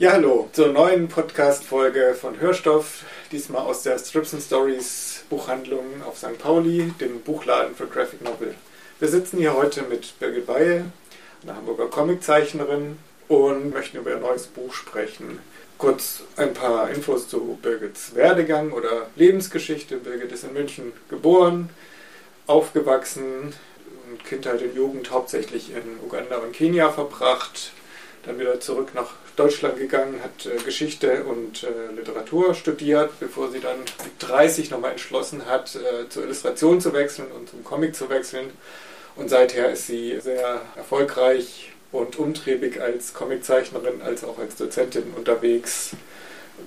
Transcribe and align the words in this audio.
Ja, 0.00 0.12
hallo 0.12 0.48
zur 0.54 0.68
neuen 0.68 1.08
Podcast-Folge 1.08 2.16
von 2.18 2.40
Hörstoff. 2.40 3.04
Diesmal 3.32 3.66
aus 3.66 3.82
der 3.82 3.98
Strips 3.98 4.32
and 4.32 4.42
Stories 4.42 5.24
Buchhandlung 5.28 5.84
auf 6.08 6.16
St. 6.16 6.38
Pauli, 6.38 6.94
dem 6.98 7.20
Buchladen 7.20 7.74
für 7.74 7.86
Graphic 7.86 8.22
Novel. 8.22 8.54
Wir 8.98 9.08
sitzen 9.08 9.36
hier 9.36 9.54
heute 9.54 9.82
mit 9.82 10.18
Birgit 10.18 10.48
Weihe, 10.48 10.86
einer 11.42 11.56
Hamburger 11.56 11.88
Comiczeichnerin, 11.88 12.96
und 13.28 13.74
möchten 13.74 13.98
über 13.98 14.12
ihr 14.12 14.20
neues 14.20 14.46
Buch 14.46 14.72
sprechen. 14.72 15.38
Kurz 15.76 16.22
ein 16.36 16.54
paar 16.54 16.88
Infos 16.88 17.28
zu 17.28 17.58
Birgits 17.60 18.14
Werdegang 18.14 18.72
oder 18.72 19.08
Lebensgeschichte. 19.16 19.98
Birgit 19.98 20.32
ist 20.32 20.44
in 20.44 20.54
München 20.54 20.94
geboren, 21.10 21.68
aufgewachsen, 22.46 23.52
Kindheit 24.26 24.62
und 24.62 24.74
Jugend 24.74 25.10
hauptsächlich 25.10 25.72
in 25.74 26.02
Uganda 26.02 26.38
und 26.38 26.54
Kenia 26.54 26.90
verbracht, 26.90 27.72
dann 28.24 28.38
wieder 28.38 28.60
zurück 28.60 28.90
nach 28.94 29.12
Deutschland 29.36 29.78
gegangen, 29.78 30.20
hat 30.22 30.46
äh, 30.46 30.62
Geschichte 30.62 31.24
und 31.24 31.64
äh, 31.64 31.94
Literatur 31.94 32.54
studiert, 32.54 33.18
bevor 33.20 33.50
sie 33.50 33.60
dann 33.60 33.78
mit 33.78 34.12
30 34.18 34.70
nochmal 34.70 34.92
entschlossen 34.92 35.46
hat, 35.46 35.74
äh, 35.76 36.08
zur 36.08 36.24
Illustration 36.24 36.80
zu 36.80 36.92
wechseln 36.92 37.28
und 37.32 37.48
zum 37.48 37.64
Comic 37.64 37.94
zu 37.94 38.10
wechseln. 38.10 38.50
Und 39.16 39.28
seither 39.28 39.72
ist 39.72 39.86
sie 39.86 40.20
sehr 40.20 40.60
erfolgreich 40.76 41.72
und 41.92 42.18
umtriebig 42.18 42.80
als 42.80 43.14
Comiczeichnerin, 43.14 44.02
als 44.02 44.24
auch 44.24 44.38
als 44.38 44.56
Dozentin 44.56 45.14
unterwegs. 45.16 45.90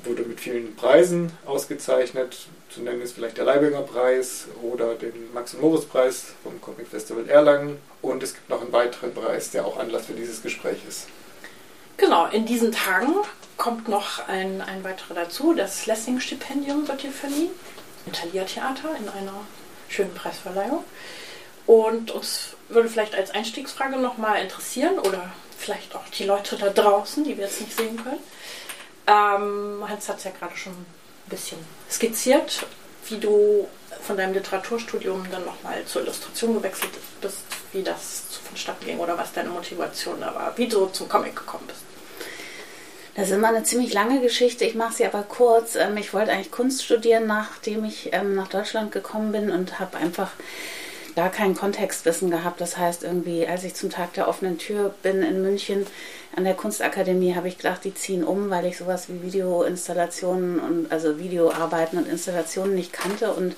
Wurde 0.04 0.24
mit 0.24 0.40
vielen 0.40 0.76
Preisen 0.76 1.32
ausgezeichnet. 1.46 2.48
Zu 2.70 2.82
nennen 2.82 3.02
ist 3.02 3.14
vielleicht 3.14 3.38
der 3.38 3.46
Leibinger 3.46 3.84
Preis 3.84 4.48
oder 4.64 4.96
den 4.96 5.32
Max- 5.34 5.54
und 5.54 5.62
Moritz-Preis 5.62 6.34
vom 6.42 6.60
Comic 6.60 6.88
Festival 6.88 7.30
Erlangen. 7.30 7.78
Und 8.02 8.24
es 8.24 8.34
gibt 8.34 8.50
noch 8.50 8.62
einen 8.62 8.74
weiteren 8.74 9.14
Preis, 9.14 9.52
der 9.52 9.66
auch 9.68 9.78
Anlass 9.78 10.08
für 10.08 10.14
dieses 10.14 10.42
Gespräch 10.42 10.80
ist. 10.90 11.08
Genau, 12.04 12.26
in 12.26 12.46
diesen 12.46 12.74
Tagen 12.74 13.14
kommt 13.56 13.88
noch 13.88 14.28
ein, 14.28 14.62
ein 14.62 14.84
weiterer 14.84 15.14
dazu. 15.14 15.54
Das 15.54 15.86
Lessing-Stipendium 15.86 16.86
wird 16.86 17.00
hier 17.00 17.14
verliehen. 17.14 17.52
Im 18.06 18.12
Thalia-Theater 18.12 18.90
in 19.00 19.08
einer 19.08 19.46
schönen 19.88 20.14
Preisverleihung. 20.14 20.84
Und 21.66 22.12
uns 22.12 22.58
würde 22.68 22.90
vielleicht 22.90 23.16
als 23.16 23.32
Einstiegsfrage 23.32 23.96
nochmal 23.96 24.42
interessieren, 24.42 25.00
oder 25.00 25.32
vielleicht 25.58 25.96
auch 25.96 26.06
die 26.10 26.26
Leute 26.26 26.58
da 26.58 26.72
draußen, 26.72 27.24
die 27.24 27.38
wir 27.38 27.46
jetzt 27.46 27.62
nicht 27.62 27.74
sehen 27.74 27.96
können. 27.96 28.20
Ähm, 29.08 29.88
Hans 29.88 30.10
hat 30.10 30.18
es 30.18 30.26
ja 30.26 30.32
gerade 30.38 30.58
schon 30.58 30.74
ein 30.74 30.86
bisschen 31.30 31.58
skizziert, 31.90 32.66
wie 33.08 33.18
du 33.18 33.70
von 34.02 34.18
deinem 34.18 34.34
Literaturstudium 34.34 35.26
dann 35.32 35.46
nochmal 35.46 35.86
zur 35.86 36.02
Illustration 36.02 36.56
gewechselt 36.56 36.92
bist, 37.22 37.38
wie 37.72 37.82
das 37.82 38.24
vonstatten 38.46 38.86
ging 38.86 39.00
oder 39.00 39.18
was 39.18 39.32
deine 39.32 39.50
Motivation 39.50 40.20
da 40.20 40.36
war, 40.36 40.58
wie 40.58 40.68
du 40.68 40.88
zum 40.88 41.08
Comic 41.08 41.38
gekommen 41.38 41.64
bist. 41.66 41.93
Das 43.16 43.30
ist 43.30 43.36
immer 43.36 43.50
eine 43.50 43.64
ziemlich 43.64 43.94
lange 43.94 44.22
Geschichte. 44.22 44.66
Ich 44.66 44.74
mache 44.74 44.94
sie 44.94 45.06
aber 45.06 45.24
kurz. 45.24 45.76
Ähm, 45.76 45.98
ich 45.98 46.14
wollte 46.14 46.32
eigentlich 46.32 46.52
Kunst 46.52 46.84
studieren, 46.84 47.28
nachdem 47.28 47.86
ich 47.86 48.10
ähm, 48.12 48.34
nach 48.36 48.48
Deutschland 48.48 48.92
gekommen 48.92 49.32
bin 49.32 49.52
und 49.52 49.80
habe 49.80 49.98
einfach 49.98 50.32
gar 51.16 51.30
kein 51.30 51.54
Kontextwissen 51.54 52.32
gehabt. 52.32 52.60
Das 52.60 52.76
heißt, 52.78 53.04
irgendwie, 53.04 53.48
als 53.48 53.64
ich 53.64 53.76
zum 53.76 53.92
Tag 53.92 54.14
der 54.14 54.28
offenen 54.28 54.58
Tür 54.58 54.96
bin 55.04 55.22
in 55.22 55.44
München 55.44 55.86
an 56.36 56.44
der 56.44 56.56
Kunstakademie, 56.56 57.36
habe 57.36 57.48
ich 57.48 57.58
gedacht, 57.58 57.84
die 57.84 57.94
ziehen 57.94 58.24
um, 58.24 58.50
weil 58.50 58.66
ich 58.66 58.80
sowas 58.80 59.08
wie 59.10 59.22
Videoinstallationen 59.22 60.60
und 60.60 60.92
also 60.92 61.20
Videoarbeiten 61.20 62.00
und 62.00 62.08
Installationen 62.08 62.74
nicht 62.74 62.94
kannte 62.94 63.32
und 63.34 63.56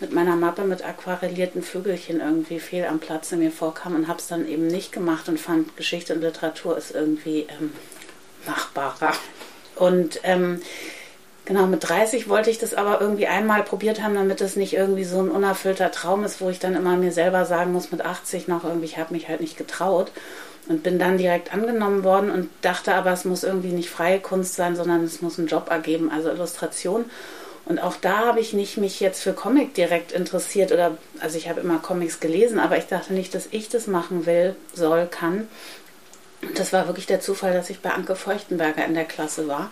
mit 0.00 0.12
meiner 0.12 0.34
Mappe 0.34 0.62
mit 0.62 0.84
aquarellierten 0.84 1.62
Vögelchen 1.62 2.20
irgendwie 2.20 2.58
fehl 2.58 2.84
am 2.84 2.98
Platze 2.98 3.36
mir 3.36 3.52
vorkam 3.52 3.94
und 3.94 4.08
habe 4.08 4.18
es 4.18 4.26
dann 4.26 4.48
eben 4.48 4.66
nicht 4.66 4.90
gemacht 4.90 5.28
und 5.28 5.38
fand 5.38 5.76
Geschichte 5.76 6.14
und 6.14 6.22
Literatur 6.22 6.76
ist 6.76 6.92
irgendwie 6.92 7.46
ähm, 7.60 7.72
machbarer. 8.48 9.12
Und 9.76 10.20
ähm, 10.24 10.60
genau, 11.44 11.66
mit 11.66 11.88
30 11.88 12.28
wollte 12.28 12.50
ich 12.50 12.58
das 12.58 12.74
aber 12.74 13.00
irgendwie 13.00 13.26
einmal 13.26 13.62
probiert 13.62 14.02
haben, 14.02 14.14
damit 14.14 14.40
es 14.40 14.56
nicht 14.56 14.74
irgendwie 14.74 15.04
so 15.04 15.20
ein 15.20 15.30
unerfüllter 15.30 15.90
Traum 15.90 16.24
ist, 16.24 16.40
wo 16.40 16.50
ich 16.50 16.58
dann 16.58 16.74
immer 16.74 16.96
mir 16.96 17.12
selber 17.12 17.44
sagen 17.44 17.72
muss, 17.72 17.92
mit 17.92 18.04
80 18.04 18.48
noch 18.48 18.64
irgendwie, 18.64 18.86
ich 18.86 18.98
habe 18.98 19.14
mich 19.14 19.28
halt 19.28 19.40
nicht 19.40 19.56
getraut. 19.56 20.10
Und 20.68 20.82
bin 20.82 20.98
dann 20.98 21.16
direkt 21.16 21.54
angenommen 21.54 22.04
worden 22.04 22.30
und 22.30 22.50
dachte 22.60 22.94
aber, 22.94 23.10
es 23.12 23.24
muss 23.24 23.42
irgendwie 23.42 23.72
nicht 23.72 23.88
freie 23.88 24.20
Kunst 24.20 24.54
sein, 24.54 24.76
sondern 24.76 25.02
es 25.02 25.22
muss 25.22 25.38
einen 25.38 25.48
Job 25.48 25.70
ergeben, 25.70 26.10
also 26.12 26.28
Illustration. 26.28 27.06
Und 27.64 27.78
auch 27.78 27.96
da 27.96 28.18
habe 28.26 28.40
ich 28.40 28.52
nicht 28.52 28.76
mich 28.76 28.98
jetzt 29.00 29.22
für 29.22 29.32
Comic 29.32 29.74
direkt 29.74 30.12
interessiert 30.12 30.72
oder, 30.72 30.98
also 31.20 31.36
ich 31.36 31.48
habe 31.48 31.60
immer 31.60 31.78
Comics 31.78 32.18
gelesen, 32.18 32.58
aber 32.58 32.76
ich 32.76 32.86
dachte 32.86 33.14
nicht, 33.14 33.34
dass 33.34 33.48
ich 33.50 33.68
das 33.68 33.86
machen 33.86 34.26
will, 34.26 34.56
soll, 34.74 35.06
kann, 35.06 35.48
das 36.54 36.72
war 36.72 36.86
wirklich 36.86 37.06
der 37.06 37.20
Zufall, 37.20 37.52
dass 37.52 37.70
ich 37.70 37.80
bei 37.80 37.90
Anke 37.90 38.14
Feuchtenberger 38.14 38.84
in 38.84 38.94
der 38.94 39.04
Klasse 39.04 39.48
war 39.48 39.70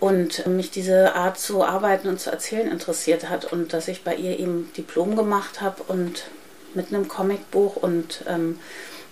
und 0.00 0.46
mich 0.46 0.70
diese 0.70 1.14
Art 1.14 1.38
zu 1.38 1.64
arbeiten 1.64 2.08
und 2.08 2.20
zu 2.20 2.30
erzählen 2.30 2.70
interessiert 2.70 3.28
hat 3.28 3.50
und 3.52 3.72
dass 3.72 3.88
ich 3.88 4.04
bei 4.04 4.14
ihr 4.14 4.38
eben 4.38 4.72
Diplom 4.76 5.16
gemacht 5.16 5.60
habe 5.60 5.82
und 5.84 6.24
mit 6.74 6.88
einem 6.88 7.08
Comicbuch 7.08 7.76
und 7.76 8.24
ähm, 8.28 8.58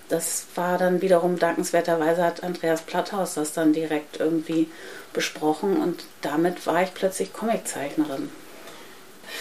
das 0.09 0.47
war 0.57 0.77
dann 0.77 1.01
wiederum 1.01 1.39
dankenswerterweise 1.39 2.23
hat 2.23 2.43
Andreas 2.43 2.83
Platthaus 2.83 3.35
das 3.35 3.53
dann 3.53 3.73
direkt 3.73 4.21
irgendwie 4.21 4.69
besprochen 5.13 5.81
und 5.81 6.05
damit 6.21 6.67
war 6.67 6.83
ich 6.83 6.93
plötzlich 6.93 7.33
Comiczeichnerin. 7.33 8.31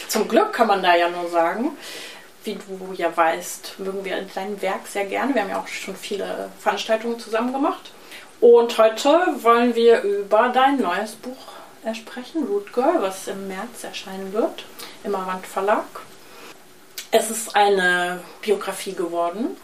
Zum 0.08 0.28
Glück 0.28 0.54
kann 0.54 0.68
man 0.68 0.82
da 0.82 0.96
ja 0.96 1.10
nur 1.10 1.30
sagen 1.30 1.72
wie 2.44 2.56
du 2.56 2.94
ja 2.96 3.16
weißt, 3.16 3.80
mögen 3.80 4.04
wir 4.04 4.26
dein 4.34 4.62
Werk 4.62 4.88
sehr 4.88 5.06
gerne. 5.06 5.34
Wir 5.34 5.42
haben 5.42 5.50
ja 5.50 5.60
auch 5.60 5.68
schon 5.68 5.96
viele 5.96 6.50
Veranstaltungen 6.60 7.20
zusammen 7.20 7.54
gemacht. 7.54 7.92
Und 8.40 8.78
heute 8.78 9.10
wollen 9.42 9.76
wir 9.76 10.02
über 10.02 10.50
dein 10.50 10.78
neues 10.78 11.12
Buch 11.14 11.38
sprechen, 11.94 12.46
Root 12.46 12.74
Girl, 12.74 13.02
was 13.02 13.28
im 13.28 13.48
März 13.48 13.84
erscheinen 13.84 14.34
wird, 14.34 14.66
im 15.04 15.16
Avant 15.16 15.46
Verlag. 15.46 15.86
Es 17.12 17.30
ist 17.30 17.56
eine 17.56 18.22
Biografie 18.42 18.94
geworden 18.94 19.58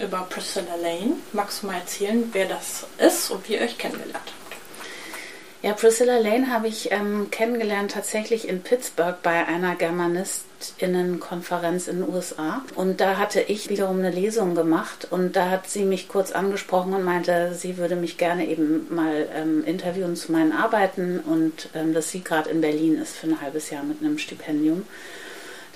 über 0.00 0.26
Priscilla 0.28 0.76
Lane. 0.76 1.16
Magst 1.32 1.62
du 1.62 1.66
mal 1.66 1.76
erzählen, 1.76 2.28
wer 2.32 2.46
das 2.46 2.86
ist 2.98 3.30
und 3.30 3.48
wie 3.48 3.54
ihr 3.54 3.62
euch 3.62 3.78
kennengelernt 3.78 4.14
habt? 4.14 4.32
Ja, 5.62 5.74
Priscilla 5.74 6.18
Lane 6.18 6.50
habe 6.50 6.68
ich 6.68 6.90
ähm, 6.90 7.28
kennengelernt 7.30 7.92
tatsächlich 7.92 8.48
in 8.48 8.62
Pittsburgh 8.62 9.16
bei 9.22 9.46
einer 9.46 9.74
Germanistinnenkonferenz 10.60 11.88
in 11.88 12.00
den 12.00 12.08
USA. 12.08 12.62
Und 12.74 13.00
da 13.00 13.16
hatte 13.16 13.40
ich 13.40 13.70
wiederum 13.70 13.98
eine 13.98 14.10
Lesung 14.10 14.54
gemacht 14.54 15.08
und 15.10 15.36
da 15.36 15.48
hat 15.50 15.68
sie 15.68 15.84
mich 15.84 16.08
kurz 16.08 16.32
angesprochen 16.32 16.94
und 16.94 17.04
meinte, 17.04 17.54
sie 17.54 17.78
würde 17.78 17.96
mich 17.96 18.18
gerne 18.18 18.46
eben 18.46 18.86
mal 18.94 19.28
ähm, 19.34 19.64
interviewen 19.64 20.16
zu 20.16 20.32
meinen 20.32 20.52
Arbeiten 20.52 21.20
und 21.20 21.70
ähm, 21.74 21.94
dass 21.94 22.10
sie 22.10 22.22
gerade 22.22 22.50
in 22.50 22.60
Berlin 22.60 22.98
ist 23.00 23.16
für 23.16 23.28
ein 23.28 23.40
halbes 23.40 23.70
Jahr 23.70 23.82
mit 23.82 24.00
einem 24.00 24.18
Stipendium 24.18 24.86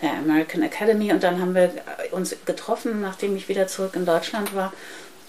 der 0.03 0.13
American 0.13 0.63
Academy. 0.63 1.13
Und 1.13 1.23
dann 1.23 1.41
haben 1.41 1.55
wir 1.55 1.73
uns 2.11 2.37
getroffen, 2.45 3.01
nachdem 3.01 3.37
ich 3.37 3.49
wieder 3.49 3.67
zurück 3.67 3.97
in 3.97 4.05
Deutschland 4.05 4.55
war 4.55 4.73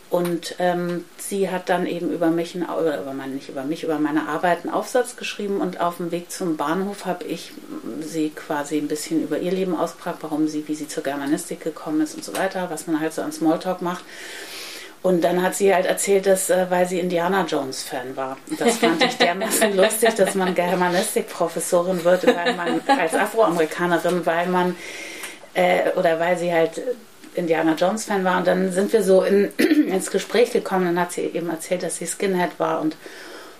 und 0.09 0.55
ähm, 0.59 1.05
sie 1.17 1.49
hat 1.49 1.69
dann 1.69 1.87
eben 1.87 2.11
über 2.11 2.29
mich, 2.29 2.55
oder 2.55 3.01
über 3.01 3.13
meine, 3.13 3.33
nicht 3.33 3.49
über 3.49 3.63
mich, 3.63 3.83
über 3.83 3.97
meine 3.97 4.27
Arbeit 4.27 4.63
einen 4.63 4.73
Aufsatz 4.73 5.15
geschrieben 5.15 5.61
und 5.61 5.81
auf 5.81 5.97
dem 5.97 6.11
Weg 6.11 6.31
zum 6.31 6.57
Bahnhof 6.57 7.05
habe 7.05 7.25
ich 7.25 7.51
sie 8.01 8.29
quasi 8.29 8.77
ein 8.77 8.87
bisschen 8.87 9.23
über 9.23 9.39
ihr 9.39 9.51
Leben 9.51 9.75
ausgefragt, 9.75 10.19
warum 10.21 10.47
sie, 10.47 10.67
wie 10.67 10.75
sie 10.75 10.87
zur 10.87 11.03
Germanistik 11.03 11.61
gekommen 11.61 12.01
ist 12.01 12.15
und 12.15 12.23
so 12.23 12.35
weiter, 12.35 12.69
was 12.69 12.85
man 12.87 12.99
halt 12.99 13.13
so 13.13 13.23
an 13.23 13.31
Smalltalk 13.31 13.81
macht. 13.81 14.03
Und 15.01 15.23
dann 15.23 15.43
hat 15.43 15.53
sie 15.53 15.73
halt 15.73 15.85
erzählt, 15.85 16.25
dass, 16.25 16.49
äh, 16.49 16.65
weil 16.69 16.87
sie 16.87 16.99
Indiana 16.99 17.45
Jones 17.45 17.83
Fan 17.83 18.15
war. 18.15 18.37
Das 18.57 18.77
fand 18.77 19.03
ich 19.03 19.17
dermaßen 19.17 19.75
lustig, 19.77 20.15
dass 20.15 20.33
man 20.33 20.55
Germanistik-Professorin 20.55 22.03
wird, 22.03 22.25
weil 22.25 22.55
man 22.55 22.81
als 22.87 23.13
Afroamerikanerin, 23.13 24.25
weil 24.25 24.47
man 24.47 24.75
äh, 25.53 25.91
oder 25.95 26.19
weil 26.19 26.37
sie 26.37 26.51
halt 26.51 26.81
Indiana 27.35 27.75
Jones 27.75 28.05
Fan 28.05 28.23
war. 28.23 28.39
Und 28.39 28.47
dann 28.47 28.71
sind 28.71 28.91
wir 28.93 29.03
so 29.03 29.23
in, 29.23 29.51
ins 29.87 30.11
Gespräch 30.11 30.51
gekommen. 30.51 30.85
Dann 30.85 30.99
hat 30.99 31.11
sie 31.11 31.21
eben 31.21 31.49
erzählt, 31.49 31.83
dass 31.83 31.97
sie 31.97 32.07
Skinhead 32.07 32.59
war 32.59 32.81
und 32.81 32.95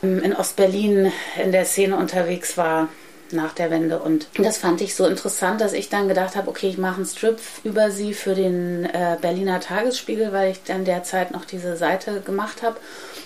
ähm, 0.04 0.20
in 0.20 0.36
Ostberlin 0.36 1.12
in 1.42 1.52
der 1.52 1.66
Szene 1.66 1.98
unterwegs 1.98 2.58
war. 2.58 2.90
Nach 3.32 3.54
der 3.54 3.72
Wende. 3.72 4.00
Und 4.00 4.28
das 4.38 4.58
fand 4.58 4.82
ich 4.82 4.96
so 4.96 5.06
interessant, 5.06 5.62
dass 5.62 5.74
ich 5.74 5.90
dann 5.90 6.08
gedacht 6.08 6.36
habe, 6.36 6.50
okay, 6.50 6.68
ich 6.68 6.78
mache 6.78 6.98
einen 6.98 7.06
Strip 7.06 7.40
über 7.64 7.92
sie 7.92 8.14
für 8.14 8.36
den 8.36 8.86
äh, 8.86 9.18
Berliner 9.22 9.60
Tagesspiegel, 9.60 10.32
weil 10.32 10.52
ich 10.52 10.64
dann 10.64 10.86
derzeit 10.86 11.32
noch 11.32 11.46
diese 11.46 11.78
Seite 11.78 12.22
gemacht 12.22 12.62
habe. 12.62 12.78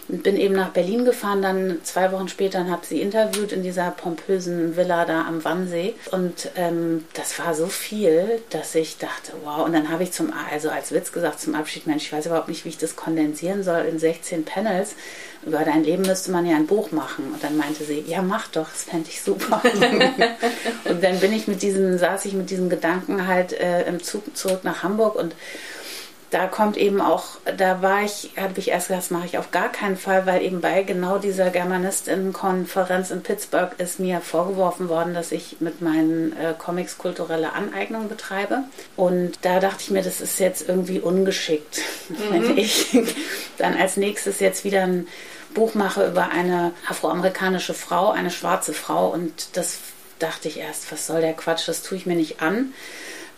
Und 0.07 0.23
bin 0.23 0.37
eben 0.37 0.55
nach 0.55 0.69
Berlin 0.69 1.05
gefahren, 1.05 1.43
dann 1.43 1.79
zwei 1.83 2.11
Wochen 2.11 2.27
später 2.27 2.61
und 2.61 2.71
habe 2.71 2.83
sie 2.83 2.99
interviewt 2.99 3.51
in 3.51 3.61
dieser 3.61 3.91
pompösen 3.91 4.75
Villa 4.75 5.05
da 5.05 5.27
am 5.27 5.43
Wannsee. 5.43 5.93
Und 6.11 6.49
ähm, 6.55 7.05
das 7.13 7.37
war 7.37 7.53
so 7.53 7.67
viel, 7.67 8.41
dass 8.49 8.73
ich 8.73 8.97
dachte, 8.97 9.33
wow. 9.43 9.65
Und 9.65 9.73
dann 9.73 9.89
habe 9.89 10.01
ich 10.01 10.11
zum, 10.11 10.33
also 10.51 10.69
als 10.71 10.91
Witz 10.91 11.11
gesagt 11.11 11.39
zum 11.39 11.53
Abschied, 11.53 11.85
Mensch, 11.85 12.05
ich 12.05 12.13
weiß 12.13 12.25
überhaupt 12.25 12.47
nicht, 12.47 12.65
wie 12.65 12.69
ich 12.69 12.79
das 12.79 12.95
kondensieren 12.95 13.63
soll 13.63 13.81
in 13.81 13.99
16 13.99 14.45
Panels. 14.45 14.95
Über 15.45 15.59
dein 15.59 15.83
Leben 15.83 16.03
müsste 16.03 16.31
man 16.31 16.45
ja 16.45 16.55
ein 16.55 16.67
Buch 16.67 16.91
machen. 16.91 17.31
Und 17.33 17.43
dann 17.43 17.57
meinte 17.57 17.83
sie, 17.83 18.03
ja, 18.07 18.21
mach 18.21 18.47
doch, 18.47 18.69
das 18.69 18.83
fände 18.83 19.09
ich 19.09 19.21
super. 19.21 19.61
und 20.85 21.03
dann 21.03 21.19
bin 21.19 21.33
ich 21.33 21.47
mit 21.47 21.61
diesem, 21.61 21.97
saß 21.97 22.25
ich 22.25 22.33
mit 22.33 22.49
diesem 22.49 22.69
Gedanken 22.69 23.27
halt 23.27 23.53
äh, 23.53 23.83
im 23.87 24.03
Zug 24.03 24.35
zurück 24.35 24.61
nach 24.63 24.83
Hamburg 24.83 25.15
und 25.15 25.33
da 26.31 26.45
kommt 26.45 26.77
eben 26.77 27.01
auch, 27.01 27.25
da 27.57 27.81
war 27.81 28.03
ich, 28.03 28.31
habe 28.37 28.59
ich 28.59 28.69
erst 28.69 28.87
gesagt, 28.89 29.05
das 29.05 29.11
mache 29.11 29.25
ich 29.25 29.37
auf 29.37 29.51
gar 29.51 29.71
keinen 29.71 29.97
Fall, 29.97 30.25
weil 30.25 30.43
eben 30.43 30.61
bei 30.61 30.83
genau 30.83 31.17
dieser 31.17 31.49
Germanistinnenkonferenz 31.49 33.09
in 33.09 33.23
Pittsburgh 33.23 33.71
ist 33.79 33.99
mir 33.99 34.21
vorgeworfen 34.21 34.89
worden, 34.89 35.13
dass 35.13 35.31
ich 35.31 35.57
mit 35.59 35.81
meinen 35.81 36.33
äh, 36.33 36.53
Comics 36.57 36.97
kulturelle 36.97 37.53
Aneignung 37.53 38.09
betreibe. 38.09 38.63
Und 38.95 39.39
da 39.41 39.59
dachte 39.59 39.81
ich 39.81 39.89
mir, 39.89 40.03
das 40.03 40.21
ist 40.21 40.39
jetzt 40.39 40.67
irgendwie 40.69 40.99
ungeschickt, 40.99 41.79
mhm. 42.09 42.15
wenn 42.31 42.57
ich 42.57 42.97
dann 43.57 43.75
als 43.75 43.97
nächstes 43.97 44.39
jetzt 44.39 44.63
wieder 44.63 44.83
ein 44.83 45.07
Buch 45.53 45.73
mache 45.73 46.07
über 46.07 46.29
eine 46.29 46.73
afroamerikanische 46.87 47.73
Frau, 47.73 48.11
eine 48.11 48.31
schwarze 48.31 48.73
Frau. 48.73 49.09
Und 49.09 49.57
das 49.57 49.77
dachte 50.19 50.47
ich 50.47 50.57
erst, 50.57 50.91
was 50.91 51.07
soll 51.07 51.21
der 51.21 51.33
Quatsch, 51.33 51.67
das 51.67 51.81
tue 51.81 51.97
ich 51.97 52.05
mir 52.05 52.15
nicht 52.15 52.41
an. 52.41 52.73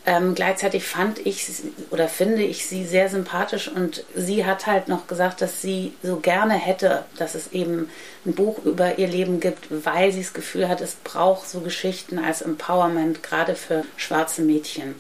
Ähm, 0.04 0.34
gleichzeitig 0.34 0.84
fand 0.84 1.20
ich 1.20 1.46
oder 1.92 2.08
finde 2.08 2.42
ich 2.42 2.66
sie 2.66 2.86
sehr 2.86 3.08
sympathisch 3.08 3.68
und 3.68 4.04
sie 4.16 4.48
hat 4.48 4.66
halt 4.66 4.88
noch 4.88 5.06
gesagt, 5.06 5.42
dass 5.42 5.62
sie 5.62 5.94
so 6.02 6.18
gerne 6.18 6.56
hätte, 6.56 7.06
dass 7.20 7.36
es 7.36 7.52
eben 7.52 7.88
ein 8.26 8.34
Buch 8.34 8.58
über 8.66 8.98
ihr 8.98 9.08
Leben 9.08 9.40
gibt, 9.40 9.68
weil 9.70 10.12
sie 10.12 10.22
das 10.22 10.34
Gefühl 10.34 10.68
hat, 10.68 10.82
es 10.82 10.96
braucht 10.96 11.48
so 11.48 11.60
Geschichten 11.60 12.18
als 12.18 12.42
Empowerment, 12.42 13.22
gerade 13.22 13.54
für 13.54 13.84
schwarze 13.96 14.42
Mädchen. 14.42 14.96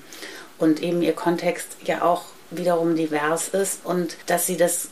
Und 0.59 0.83
eben 0.83 1.01
ihr 1.01 1.13
Kontext 1.13 1.77
ja 1.83 2.03
auch 2.03 2.25
wiederum 2.51 2.95
divers 2.95 3.47
ist 3.47 3.83
und 3.83 4.17
dass 4.27 4.45
sie 4.45 4.57
das 4.57 4.89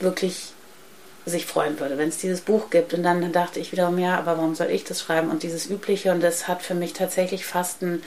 wirklich 0.00 0.54
sich 1.24 1.46
freuen 1.46 1.78
würde, 1.78 1.98
wenn 1.98 2.08
es 2.08 2.18
dieses 2.18 2.40
Buch 2.40 2.70
gibt. 2.70 2.94
Und 2.94 3.02
dann 3.02 3.32
dachte 3.32 3.60
ich 3.60 3.72
wiederum, 3.72 3.98
ja, 3.98 4.18
aber 4.18 4.36
warum 4.38 4.54
soll 4.54 4.70
ich 4.70 4.84
das 4.84 5.00
schreiben? 5.00 5.30
Und 5.30 5.42
dieses 5.42 5.68
Übliche, 5.70 6.12
und 6.12 6.22
das 6.22 6.48
hat 6.48 6.62
für 6.62 6.74
mich 6.74 6.92
tatsächlich 6.92 7.46
fast 7.46 7.82
ein 7.82 8.02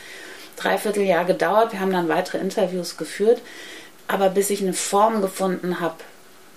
Dreivierteljahr 0.58 1.26
gedauert. 1.26 1.72
Wir 1.72 1.80
haben 1.80 1.94
dann 1.94 2.10
weitere 2.10 2.40
Interviews 2.40 2.98
geführt. 2.98 3.42
Aber 4.08 4.30
bis 4.30 4.50
ich 4.50 4.62
eine 4.62 4.74
Form 4.74 5.22
gefunden 5.22 5.80
habe, 5.80 5.96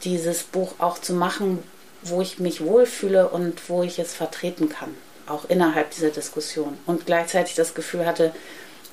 dieses 0.04 0.42
Buch 0.42 0.74
auch 0.78 0.98
zu 0.98 1.14
machen, 1.14 1.62
wo 2.02 2.20
ich 2.20 2.38
mich 2.38 2.64
wohlfühle 2.64 3.28
und 3.28 3.68
wo 3.68 3.82
ich 3.82 3.98
es 3.98 4.14
vertreten 4.14 4.68
kann, 4.68 4.94
auch 5.26 5.48
innerhalb 5.48 5.90
dieser 5.90 6.10
Diskussion. 6.10 6.78
Und 6.86 7.06
gleichzeitig 7.06 7.54
das 7.54 7.74
Gefühl 7.74 8.06
hatte, 8.06 8.32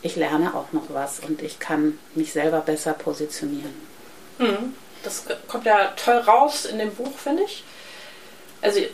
ich 0.01 0.15
lerne 0.15 0.53
auch 0.55 0.71
noch 0.71 0.85
was 0.89 1.19
und 1.19 1.41
ich 1.41 1.59
kann 1.59 1.97
mich 2.13 2.31
selber 2.31 2.61
besser 2.61 2.93
positionieren. 2.93 3.73
Mhm. 4.39 4.73
Das 5.05 5.23
kommt 5.47 5.65
ja 5.65 5.93
toll 5.95 6.17
raus 6.17 6.65
in 6.65 6.79
dem 6.79 6.93
Buch, 6.93 7.17
finde 7.17 7.43
ich. 7.43 7.63
Also 8.61 8.79
äh, 8.79 8.89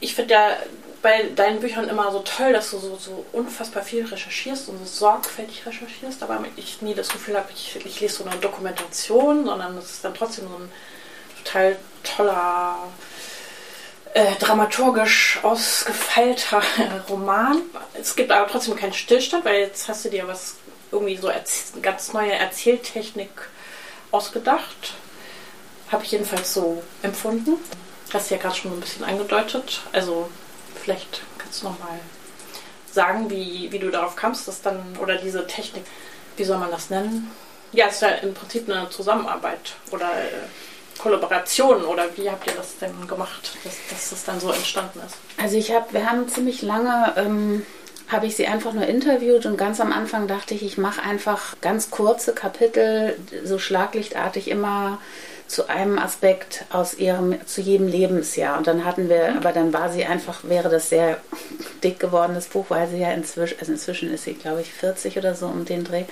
ich 0.00 0.14
finde 0.14 0.34
ja 0.34 0.56
bei 1.02 1.24
deinen 1.34 1.60
Büchern 1.60 1.88
immer 1.88 2.10
so 2.12 2.20
toll, 2.20 2.52
dass 2.52 2.70
du 2.70 2.78
so, 2.78 2.96
so 2.96 3.26
unfassbar 3.32 3.82
viel 3.82 4.06
recherchierst 4.06 4.68
und 4.68 4.78
so 4.78 4.84
sorgfältig 4.84 5.66
recherchierst, 5.66 6.22
aber 6.22 6.44
ich 6.56 6.80
nie 6.80 6.94
das 6.94 7.08
Gefühl 7.08 7.36
habe, 7.36 7.48
ich, 7.52 7.76
ich 7.84 8.00
lese 8.00 8.18
so 8.18 8.24
eine 8.24 8.36
Dokumentation, 8.36 9.44
sondern 9.44 9.76
es 9.78 9.90
ist 9.90 10.04
dann 10.04 10.14
trotzdem 10.14 10.48
so 10.48 10.54
ein 10.54 10.72
total 11.42 11.76
toller, 12.04 12.76
äh, 14.14 14.36
dramaturgisch 14.36 15.40
ausgefeilter 15.42 16.62
Roman. 17.08 17.62
Es 17.94 18.14
gibt 18.14 18.30
aber 18.30 18.48
trotzdem 18.48 18.76
keinen 18.76 18.92
Stillstand, 18.92 19.44
weil 19.44 19.60
jetzt 19.60 19.88
hast 19.88 20.04
du 20.04 20.08
dir 20.08 20.28
was 20.28 20.56
irgendwie 20.92 21.16
so 21.16 21.30
ganz 21.80 22.12
neue 22.12 22.32
Erzähltechnik 22.32 23.30
ausgedacht. 24.12 24.94
Habe 25.92 26.04
ich 26.04 26.12
jedenfalls 26.12 26.54
so 26.54 26.82
empfunden. 27.02 27.58
Hast 28.12 28.30
ja 28.30 28.38
gerade 28.38 28.56
schon 28.56 28.72
ein 28.72 28.80
bisschen 28.80 29.04
angedeutet. 29.04 29.82
Also 29.92 30.28
vielleicht 30.82 31.20
kannst 31.38 31.62
du 31.62 31.66
noch 31.66 31.78
mal 31.78 32.00
sagen, 32.90 33.30
wie, 33.30 33.70
wie 33.70 33.78
du 33.78 33.90
darauf 33.90 34.16
kamst, 34.16 34.48
dass 34.48 34.62
dann, 34.62 34.96
oder 35.00 35.16
diese 35.16 35.46
Technik, 35.46 35.84
wie 36.36 36.44
soll 36.44 36.58
man 36.58 36.70
das 36.70 36.90
nennen? 36.90 37.30
Ja, 37.72 37.86
es 37.86 37.94
ist 37.94 38.02
ja 38.02 38.08
im 38.08 38.34
Prinzip 38.34 38.68
eine 38.68 38.88
Zusammenarbeit 38.90 39.74
oder 39.90 40.06
äh, 40.06 40.98
Kollaboration 40.98 41.84
oder 41.84 42.04
wie 42.16 42.30
habt 42.30 42.46
ihr 42.46 42.54
das 42.54 42.78
denn 42.78 43.06
gemacht, 43.06 43.56
dass, 43.64 43.74
dass 43.90 44.10
das 44.10 44.24
dann 44.24 44.40
so 44.40 44.50
entstanden 44.50 45.00
ist? 45.06 45.16
Also 45.40 45.56
ich 45.56 45.72
habe, 45.72 45.92
wir 45.92 46.08
haben 46.08 46.28
ziemlich 46.28 46.62
lange, 46.62 47.14
ähm, 47.16 47.64
habe 48.08 48.26
ich 48.26 48.36
sie 48.36 48.46
einfach 48.46 48.74
nur 48.74 48.86
interviewt 48.86 49.46
und 49.46 49.56
ganz 49.56 49.80
am 49.80 49.90
Anfang 49.92 50.26
dachte 50.26 50.54
ich, 50.54 50.62
ich 50.62 50.76
mache 50.76 51.02
einfach 51.02 51.56
ganz 51.62 51.90
kurze 51.90 52.34
Kapitel, 52.34 53.18
so 53.44 53.58
schlaglichtartig 53.58 54.48
immer 54.48 54.98
zu 55.52 55.68
einem 55.68 55.98
Aspekt 55.98 56.64
aus 56.70 56.94
ihrem, 56.94 57.46
zu 57.46 57.60
jedem 57.60 57.86
Lebensjahr. 57.86 58.56
Und 58.56 58.66
dann 58.66 58.86
hatten 58.86 59.10
wir, 59.10 59.32
mhm. 59.32 59.36
aber 59.36 59.52
dann 59.52 59.74
war 59.74 59.92
sie 59.92 60.06
einfach, 60.06 60.44
wäre 60.44 60.70
das 60.70 60.88
sehr 60.88 61.18
dick 61.84 62.00
gewordenes 62.00 62.46
Buch, 62.46 62.66
weil 62.70 62.88
sie 62.88 62.96
ja 62.96 63.12
inzwischen, 63.12 63.58
also 63.60 63.70
inzwischen 63.70 64.10
ist 64.14 64.24
sie, 64.24 64.32
glaube 64.32 64.62
ich, 64.62 64.72
40 64.72 65.18
oder 65.18 65.34
so 65.34 65.46
um 65.46 65.66
den 65.66 65.84
Dreh. 65.84 66.04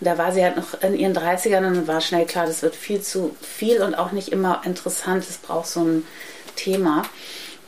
Und 0.00 0.06
da 0.06 0.18
war 0.18 0.32
sie 0.32 0.44
halt 0.44 0.58
noch 0.58 0.82
in 0.82 0.94
ihren 0.94 1.16
30ern 1.16 1.66
und 1.66 1.74
dann 1.76 1.88
war 1.88 2.02
schnell 2.02 2.26
klar, 2.26 2.44
das 2.44 2.60
wird 2.60 2.76
viel 2.76 3.00
zu 3.00 3.34
viel 3.40 3.80
und 3.80 3.94
auch 3.94 4.12
nicht 4.12 4.28
immer 4.28 4.60
interessant. 4.66 5.24
Es 5.26 5.38
braucht 5.38 5.68
so 5.68 5.80
ein 5.80 6.06
Thema. 6.54 7.04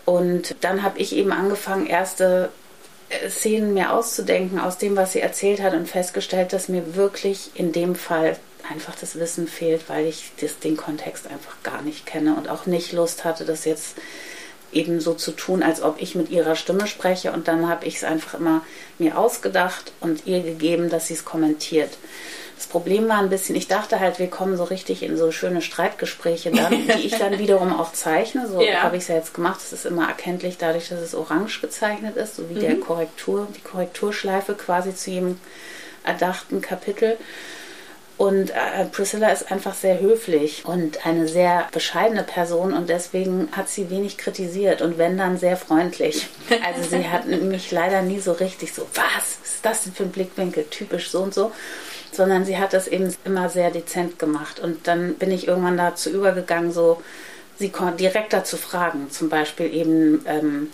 Und 0.05 0.55
dann 0.61 0.82
habe 0.82 0.99
ich 0.99 1.17
eben 1.17 1.32
angefangen, 1.32 1.87
erste 1.87 2.50
äh, 3.08 3.31
Szenen 3.31 3.73
mir 3.73 3.94
auszudenken 3.94 4.61
aus 4.61 4.76
dem, 4.76 4.99
was 4.99 5.12
sie 5.12 5.20
erzählt 5.20 5.62
hat 5.62 5.73
und 5.73 5.88
festgestellt, 5.88 6.53
dass 6.53 6.69
mir 6.69 6.94
wirklich 6.94 7.53
in 7.55 7.73
dem 7.73 7.94
Fall 7.94 8.37
einfach 8.70 8.94
das 8.94 9.19
Wissen 9.19 9.46
fehlt, 9.49 9.88
weil 9.88 10.06
ich 10.06 10.31
das, 10.40 10.58
den 10.58 10.76
Kontext 10.76 11.26
einfach 11.26 11.62
gar 11.62 11.82
nicht 11.82 12.06
kenne 12.06 12.34
und 12.37 12.49
auch 12.49 12.67
nicht 12.67 12.93
Lust 12.93 13.25
hatte, 13.25 13.44
das 13.44 13.64
jetzt 13.64 13.96
eben 14.72 15.00
so 15.00 15.14
zu 15.14 15.32
tun, 15.32 15.62
als 15.62 15.82
ob 15.82 16.00
ich 16.00 16.14
mit 16.14 16.31
ihrer 16.31 16.55
Stimme 16.55 16.87
spreche. 16.87 17.32
Und 17.32 17.49
dann 17.49 17.69
habe 17.69 17.87
ich 17.87 17.96
es 17.96 18.05
einfach 18.05 18.34
immer 18.34 18.64
mir 18.99 19.19
ausgedacht 19.19 19.93
und 20.00 20.26
ihr 20.26 20.43
gegeben, 20.43 20.90
dass 20.90 21.08
sie 21.08 21.14
es 21.14 21.25
kommentiert. 21.25 21.91
Das 22.56 22.67
Problem 22.67 23.08
war 23.08 23.19
ein 23.19 23.31
bisschen, 23.31 23.56
ich 23.56 23.69
dachte 23.69 24.00
halt, 24.00 24.19
wir 24.19 24.29
kommen 24.29 24.56
so 24.56 24.65
richtig 24.65 25.03
in 25.03 25.17
so 25.17 25.32
schöne 25.32 25.62
Streitgespräche 25.62 26.50
dann, 26.50 26.72
die 26.72 27.06
ich 27.06 27.17
dann 27.17 27.39
wiederum 27.39 27.72
auch 27.72 27.93
zeichne. 27.93 28.46
So 28.46 28.60
ja. 28.60 28.82
habe 28.82 28.96
ich 28.96 29.05
es 29.05 29.08
ja 29.08 29.17
jetzt 29.17 29.34
gemacht. 29.34 29.60
Es 29.65 29.72
ist 29.72 29.86
immer 29.86 30.06
erkenntlich 30.06 30.58
dadurch, 30.58 30.91
dass 30.91 31.00
es 31.00 31.15
orange 31.15 31.62
gezeichnet 31.62 32.17
ist, 32.17 32.36
so 32.36 32.50
wie 32.50 32.55
mhm. 32.55 32.60
der 32.60 32.77
Korrektur, 32.77 33.48
die 33.56 33.62
Korrekturschleife 33.62 34.55
quasi 34.55 34.94
zu 34.94 35.10
jedem 35.10 35.41
erdachten 36.05 36.60
Kapitel. 36.60 37.17
Und 38.20 38.50
äh, 38.50 38.84
Priscilla 38.93 39.31
ist 39.31 39.50
einfach 39.50 39.72
sehr 39.72 39.98
höflich 39.98 40.67
und 40.67 41.06
eine 41.06 41.27
sehr 41.27 41.69
bescheidene 41.72 42.22
Person 42.22 42.74
und 42.74 42.91
deswegen 42.91 43.48
hat 43.53 43.70
sie 43.70 43.89
wenig 43.89 44.19
kritisiert 44.19 44.82
und 44.82 44.98
wenn 44.98 45.17
dann 45.17 45.39
sehr 45.39 45.56
freundlich. 45.56 46.29
Also 46.62 46.86
sie 46.86 47.08
hat 47.08 47.24
mich 47.24 47.70
leider 47.70 48.03
nie 48.03 48.20
so 48.20 48.32
richtig 48.32 48.74
so, 48.74 48.86
was 48.93 49.39
ist 49.43 49.65
das 49.65 49.84
denn 49.84 49.94
für 49.94 50.03
ein 50.03 50.10
Blickwinkel, 50.10 50.65
typisch 50.65 51.10
so 51.10 51.22
und 51.22 51.32
so, 51.32 51.50
sondern 52.12 52.44
sie 52.44 52.58
hat 52.58 52.74
das 52.74 52.89
eben 52.89 53.10
immer 53.24 53.48
sehr 53.48 53.70
dezent 53.70 54.19
gemacht 54.19 54.60
und 54.60 54.86
dann 54.86 55.15
bin 55.15 55.31
ich 55.31 55.48
irgendwann 55.48 55.79
dazu 55.79 56.10
übergegangen, 56.10 56.72
so 56.72 57.00
sie 57.58 57.72
direkter 57.98 58.44
zu 58.44 58.58
fragen, 58.58 59.10
zum 59.10 59.31
Beispiel 59.31 59.74
eben 59.74 60.27
ähm, 60.27 60.69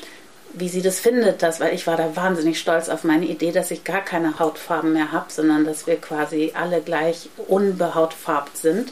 wie 0.59 0.69
sie 0.69 0.83
das 0.83 1.01
findet, 1.01 1.43
das, 1.43 1.61
weil 1.61 1.75
ich 1.75 1.87
war 1.87 1.97
da 1.97 2.17
wahnsinnig 2.17 2.59
stolz 2.59 2.89
auf 2.89 3.05
meine 3.05 3.27
Idee, 3.27 3.53
dass 3.53 3.71
ich 3.71 3.85
gar 3.85 4.03
keine 4.03 4.39
Hautfarben 4.39 4.93
mehr 4.93 5.13
habe, 5.13 5.27
sondern 5.29 5.65
dass 5.65 5.87
wir 5.87 5.97
quasi 5.97 6.53
alle 6.55 6.81
gleich 6.81 7.29
unbehautfarbt 7.47 8.57
sind, 8.57 8.91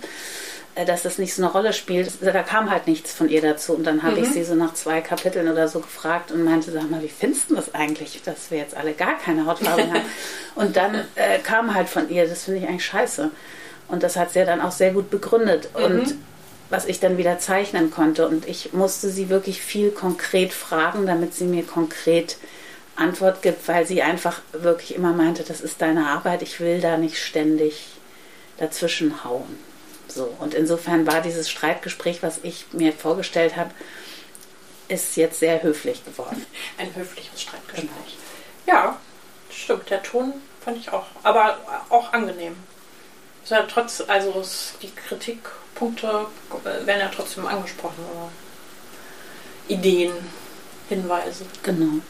äh, 0.75 0.85
dass 0.85 1.03
das 1.03 1.19
nicht 1.19 1.35
so 1.35 1.43
eine 1.43 1.51
Rolle 1.51 1.73
spielt. 1.73 2.13
Da 2.21 2.43
kam 2.43 2.71
halt 2.71 2.87
nichts 2.87 3.13
von 3.13 3.31
ihr 3.31 3.41
dazu 3.41 3.73
und 3.73 3.85
dann 3.85 4.03
habe 4.03 4.17
mhm. 4.17 4.25
ich 4.25 4.31
sie 4.31 4.45
so 4.45 4.55
nach 4.55 4.75
zwei 4.75 5.01
Kapiteln 5.01 5.49
oder 5.49 5.67
so 5.69 5.81
gefragt 5.81 6.31
und 6.33 6.45
meinte, 6.45 6.71
sag 6.71 6.91
mal, 6.91 7.03
wie 7.03 7.09
findest 7.09 7.51
du 7.51 7.57
das 7.57 7.75
eigentlich, 7.75 8.21
dass 8.23 8.51
wir 8.51 8.59
jetzt 8.59 8.77
alle 8.77 8.93
gar 8.93 9.19
keine 9.19 9.47
Hautfarbe 9.47 9.89
haben? 9.89 10.03
Und 10.55 10.77
dann 10.77 10.95
äh, 11.17 11.41
kam 11.41 11.75
halt 11.75 11.89
von 11.89 12.09
ihr, 12.11 12.29
das 12.29 12.45
finde 12.45 12.61
ich 12.61 12.69
eigentlich 12.69 12.85
scheiße. 12.85 13.31
Und 13.89 14.05
das 14.05 14.15
hat 14.15 14.31
sie 14.31 14.39
ja 14.39 14.45
dann 14.45 14.61
auch 14.61 14.71
sehr 14.71 14.93
gut 14.93 15.11
begründet. 15.11 15.69
Mhm. 15.77 15.85
Und 15.85 16.15
was 16.71 16.87
ich 16.87 17.01
dann 17.01 17.19
wieder 17.19 17.39
zeichnen 17.39 17.91
konnte. 17.91 18.29
Und 18.29 18.47
ich 18.49 18.73
musste 18.73 19.11
sie 19.11 19.29
wirklich 19.29 19.61
viel 19.61 19.91
konkret 19.91 20.53
fragen, 20.53 21.07
damit 21.07 21.35
sie 21.35 21.45
mir 21.45 21.65
konkret 21.65 22.37
Antwort 22.97 23.43
gibt, 23.43 23.67
weil 23.69 23.87
sie 23.87 24.03
einfach 24.03 24.41
wirklich 24.53 24.95
immer 24.95 25.13
meinte, 25.13 25.43
das 25.43 25.61
ist 25.61 25.83
deine 25.83 26.07
Arbeit, 26.09 26.43
ich 26.43 26.61
will 26.61 26.81
da 26.81 26.97
nicht 26.97 27.19
ständig 27.19 27.87
dazwischen 28.57 29.25
hauen. 29.25 29.59
So, 30.07 30.33
und 30.39 30.55
insofern 30.55 31.07
war 31.07 31.21
dieses 31.21 31.51
Streitgespräch, 31.51 32.23
was 32.23 32.39
ich 32.43 32.67
mir 32.73 32.93
vorgestellt 32.93 33.57
habe, 33.57 33.71
ist 34.89 35.17
jetzt 35.17 35.41
sehr 35.41 35.63
höflich 35.63 36.05
geworden. 36.05 36.45
Ein 36.79 36.95
höfliches 36.95 37.41
Streitgespräch. 37.41 38.17
Ja, 38.67 38.99
stimmt. 39.51 39.91
Der 39.91 40.03
Ton 40.03 40.35
fand 40.65 40.79
ich 40.79 40.93
auch. 40.93 41.07
Aber 41.23 41.59
auch 41.89 42.13
angenehm. 42.13 42.57
Ja 43.49 43.63
trotz, 43.69 44.03
also 44.07 44.43
die 44.81 44.91
Kritikpunkte 45.75 46.27
werden 46.85 47.01
ja 47.01 47.11
trotzdem 47.15 47.47
angesprochen 47.47 48.05
oder 48.13 48.31
Ideen, 49.69 50.13
Hinweise. 50.89 51.45
Genau. 51.63 52.01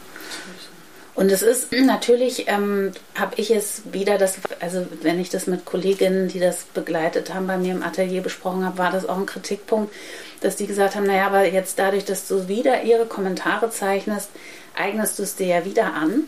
Und 1.15 1.31
es 1.31 1.41
ist 1.41 1.71
natürlich, 1.71 2.49
ähm, 2.49 2.91
habe 3.17 3.35
ich 3.37 3.49
es 3.49 3.83
wieder, 3.93 4.17
das, 4.17 4.35
also 4.59 4.85
wenn 5.01 5.19
ich 5.19 5.29
das 5.29 5.47
mit 5.47 5.63
Kolleginnen, 5.63 6.27
die 6.27 6.41
das 6.41 6.63
begleitet 6.65 7.33
haben, 7.33 7.47
bei 7.47 7.57
mir 7.57 7.71
im 7.71 7.83
Atelier 7.83 8.21
besprochen 8.21 8.65
habe, 8.65 8.77
war 8.77 8.91
das 8.91 9.07
auch 9.07 9.17
ein 9.17 9.25
Kritikpunkt, 9.25 9.93
dass 10.41 10.57
die 10.57 10.67
gesagt 10.67 10.95
haben, 10.95 11.05
naja, 11.05 11.27
aber 11.27 11.45
jetzt 11.45 11.79
dadurch, 11.79 12.03
dass 12.03 12.27
du 12.27 12.49
wieder 12.49 12.83
ihre 12.83 13.05
Kommentare 13.05 13.69
zeichnest, 13.69 14.29
eignest 14.75 15.17
du 15.17 15.23
es 15.23 15.37
dir 15.37 15.47
ja 15.47 15.65
wieder 15.65 15.93
an. 15.93 16.25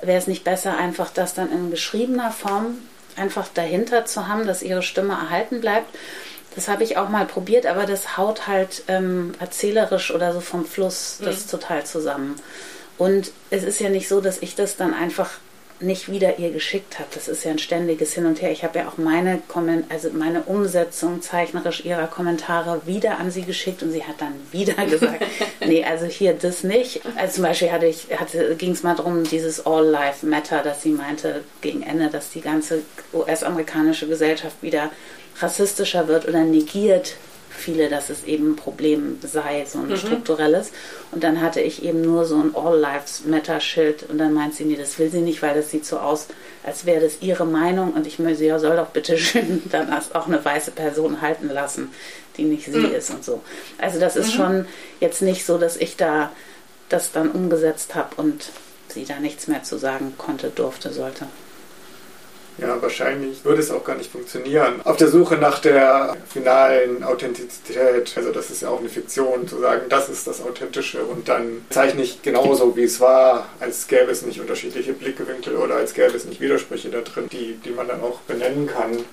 Wäre 0.00 0.18
es 0.18 0.26
nicht 0.26 0.44
besser, 0.44 0.78
einfach 0.78 1.10
das 1.10 1.34
dann 1.34 1.52
in 1.52 1.70
geschriebener 1.70 2.32
Form 2.32 2.78
einfach 3.16 3.48
dahinter 3.52 4.06
zu 4.06 4.28
haben, 4.28 4.46
dass 4.46 4.62
ihre 4.62 4.82
Stimme 4.82 5.12
erhalten 5.12 5.60
bleibt? 5.60 5.94
Das 6.54 6.68
habe 6.68 6.84
ich 6.84 6.96
auch 6.96 7.08
mal 7.08 7.26
probiert, 7.26 7.66
aber 7.66 7.86
das 7.86 8.16
haut 8.16 8.46
halt 8.46 8.84
ähm, 8.88 9.34
erzählerisch 9.40 10.12
oder 10.12 10.32
so 10.32 10.40
vom 10.40 10.64
Fluss 10.64 11.18
das 11.22 11.46
mhm. 11.46 11.50
total 11.50 11.84
zusammen. 11.84 12.36
Und 12.98 13.32
es 13.50 13.64
ist 13.64 13.80
ja 13.80 13.88
nicht 13.88 14.08
so, 14.08 14.20
dass 14.20 14.42
ich 14.42 14.54
das 14.54 14.76
dann 14.76 14.94
einfach 14.94 15.30
nicht 15.82 16.10
wieder 16.10 16.38
ihr 16.38 16.50
geschickt 16.50 16.98
habe. 16.98 17.08
Das 17.14 17.28
ist 17.28 17.44
ja 17.44 17.50
ein 17.50 17.58
ständiges 17.58 18.14
Hin 18.14 18.26
und 18.26 18.40
Her. 18.40 18.50
Ich 18.50 18.64
habe 18.64 18.78
ja 18.78 18.88
auch 18.88 18.98
meine, 18.98 19.42
also 19.88 20.10
meine 20.12 20.42
Umsetzung 20.42 21.22
zeichnerisch 21.22 21.84
ihrer 21.84 22.06
Kommentare 22.06 22.82
wieder 22.86 23.18
an 23.18 23.30
sie 23.30 23.42
geschickt 23.42 23.82
und 23.82 23.92
sie 23.92 24.04
hat 24.04 24.20
dann 24.20 24.34
wieder 24.50 24.74
gesagt, 24.86 25.24
nee, 25.66 25.84
also 25.84 26.06
hier 26.06 26.34
das 26.34 26.64
nicht. 26.64 27.02
Also 27.16 27.34
zum 27.36 27.44
Beispiel 27.44 27.72
hatte 27.72 27.92
hatte, 28.16 28.56
ging 28.56 28.72
es 28.72 28.82
mal 28.82 28.96
darum, 28.96 29.24
dieses 29.24 29.66
All 29.66 29.86
Life 29.86 30.24
Matter, 30.26 30.62
dass 30.62 30.82
sie 30.82 30.90
meinte 30.90 31.44
gegen 31.60 31.82
Ende, 31.82 32.08
dass 32.08 32.30
die 32.30 32.40
ganze 32.40 32.82
US-amerikanische 33.12 34.06
Gesellschaft 34.06 34.56
wieder 34.62 34.90
rassistischer 35.40 36.08
wird 36.08 36.28
oder 36.28 36.42
negiert 36.42 37.16
viele, 37.52 37.88
dass 37.88 38.10
es 38.10 38.24
eben 38.24 38.52
ein 38.52 38.56
Problem 38.56 39.18
sei, 39.22 39.64
so 39.66 39.78
ein 39.78 39.88
mhm. 39.88 39.96
strukturelles. 39.96 40.72
Und 41.10 41.22
dann 41.24 41.40
hatte 41.40 41.60
ich 41.60 41.84
eben 41.84 42.00
nur 42.00 42.24
so 42.24 42.36
ein 42.36 42.54
All 42.54 42.78
Lives 42.78 43.24
Matter 43.24 43.60
Schild 43.60 44.04
und 44.08 44.18
dann 44.18 44.32
meint 44.32 44.54
sie, 44.54 44.64
nee, 44.64 44.76
das 44.76 44.98
will 44.98 45.10
sie 45.10 45.20
nicht, 45.20 45.42
weil 45.42 45.54
das 45.54 45.70
sieht 45.70 45.86
so 45.86 45.98
aus, 45.98 46.28
als 46.64 46.86
wäre 46.86 47.00
das 47.00 47.18
ihre 47.20 47.44
Meinung 47.44 47.92
und 47.92 48.06
ich 48.06 48.18
möchte, 48.18 48.44
ja, 48.44 48.58
soll 48.58 48.76
doch 48.76 48.88
bitte 48.88 49.18
schön 49.18 49.62
dann 49.70 49.92
auch 50.12 50.26
eine 50.26 50.44
weiße 50.44 50.70
Person 50.72 51.20
halten 51.20 51.48
lassen, 51.48 51.90
die 52.36 52.44
nicht 52.44 52.66
sie 52.66 52.78
mhm. 52.78 52.94
ist 52.94 53.10
und 53.10 53.24
so. 53.24 53.40
Also 53.78 54.00
das 54.00 54.16
ist 54.16 54.32
mhm. 54.32 54.36
schon 54.36 54.66
jetzt 55.00 55.22
nicht 55.22 55.44
so, 55.44 55.58
dass 55.58 55.76
ich 55.76 55.96
da 55.96 56.30
das 56.88 57.12
dann 57.12 57.30
umgesetzt 57.30 57.94
habe 57.94 58.16
und 58.16 58.50
sie 58.88 59.04
da 59.04 59.18
nichts 59.18 59.46
mehr 59.46 59.62
zu 59.62 59.78
sagen 59.78 60.14
konnte, 60.18 60.50
durfte, 60.50 60.92
sollte. 60.92 61.26
Ja, 62.58 62.80
wahrscheinlich 62.80 63.44
würde 63.44 63.60
es 63.60 63.70
auch 63.70 63.84
gar 63.84 63.96
nicht 63.96 64.10
funktionieren. 64.10 64.80
Auf 64.84 64.96
der 64.96 65.08
Suche 65.08 65.36
nach 65.36 65.58
der 65.58 66.16
finalen 66.28 67.02
Authentizität, 67.02 68.12
also 68.16 68.30
das 68.30 68.50
ist 68.50 68.62
ja 68.62 68.68
auch 68.68 68.80
eine 68.80 68.88
Fiktion, 68.88 69.48
zu 69.48 69.58
sagen, 69.58 69.82
das 69.88 70.08
ist 70.08 70.26
das 70.26 70.42
Authentische 70.42 71.02
und 71.04 71.28
dann 71.28 71.64
zeichne 71.70 72.02
ich 72.02 72.22
genauso, 72.22 72.76
wie 72.76 72.84
es 72.84 73.00
war, 73.00 73.48
als 73.60 73.86
gäbe 73.86 74.10
es 74.10 74.22
nicht 74.22 74.40
unterschiedliche 74.40 74.92
Blickwinkel 74.92 75.56
oder 75.56 75.76
als 75.76 75.94
gäbe 75.94 76.16
es 76.16 76.24
nicht 76.24 76.40
Widersprüche 76.40 76.90
da 76.90 77.00
drin, 77.00 77.28
die, 77.32 77.58
die 77.64 77.70
man 77.70 77.88
dann 77.88 78.02
auch 78.02 78.20
benennen 78.20 78.66
kann 78.66 79.04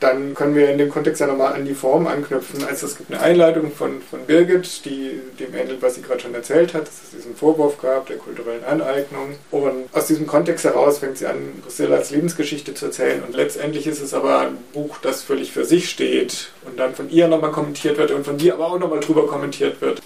dann 0.00 0.34
können 0.34 0.54
wir 0.54 0.70
in 0.70 0.78
dem 0.78 0.90
Kontext 0.90 1.20
ja 1.20 1.26
nochmal 1.26 1.54
an 1.54 1.64
die 1.64 1.74
Form 1.74 2.06
anknüpfen. 2.06 2.64
Also 2.64 2.86
es 2.86 2.96
gibt 2.96 3.10
eine 3.10 3.20
Einleitung 3.20 3.72
von, 3.72 4.00
von 4.00 4.20
Birgit, 4.26 4.84
die 4.84 5.20
dem 5.40 5.54
ähnelt, 5.54 5.82
was 5.82 5.96
sie 5.96 6.02
gerade 6.02 6.20
schon 6.20 6.34
erzählt 6.34 6.74
hat, 6.74 6.82
dass 6.82 7.02
es 7.04 7.10
diesen 7.10 7.34
Vorwurf 7.34 7.80
gab 7.80 8.06
der 8.06 8.16
kulturellen 8.16 8.64
Aneignung. 8.64 9.34
Und 9.50 9.88
aus 9.92 10.06
diesem 10.06 10.26
Kontext 10.26 10.64
heraus 10.64 10.98
fängt 10.98 11.18
sie 11.18 11.26
an, 11.26 11.36
Priscillas 11.62 12.10
Lebensgeschichte 12.10 12.74
zu 12.74 12.86
erzählen. 12.86 13.22
Und 13.26 13.34
letztendlich 13.34 13.86
ist 13.86 14.00
es 14.00 14.14
aber 14.14 14.40
ein 14.40 14.58
Buch, 14.72 14.98
das 15.02 15.22
völlig 15.22 15.52
für 15.52 15.64
sich 15.64 15.90
steht 15.90 16.50
und 16.64 16.78
dann 16.78 16.94
von 16.94 17.10
ihr 17.10 17.26
nochmal 17.26 17.50
kommentiert 17.50 17.98
wird 17.98 18.12
und 18.12 18.24
von 18.24 18.38
dir 18.38 18.54
aber 18.54 18.66
auch 18.66 18.78
nochmal 18.78 19.00
drüber 19.00 19.26
kommentiert 19.26 19.80
wird. 19.80 20.00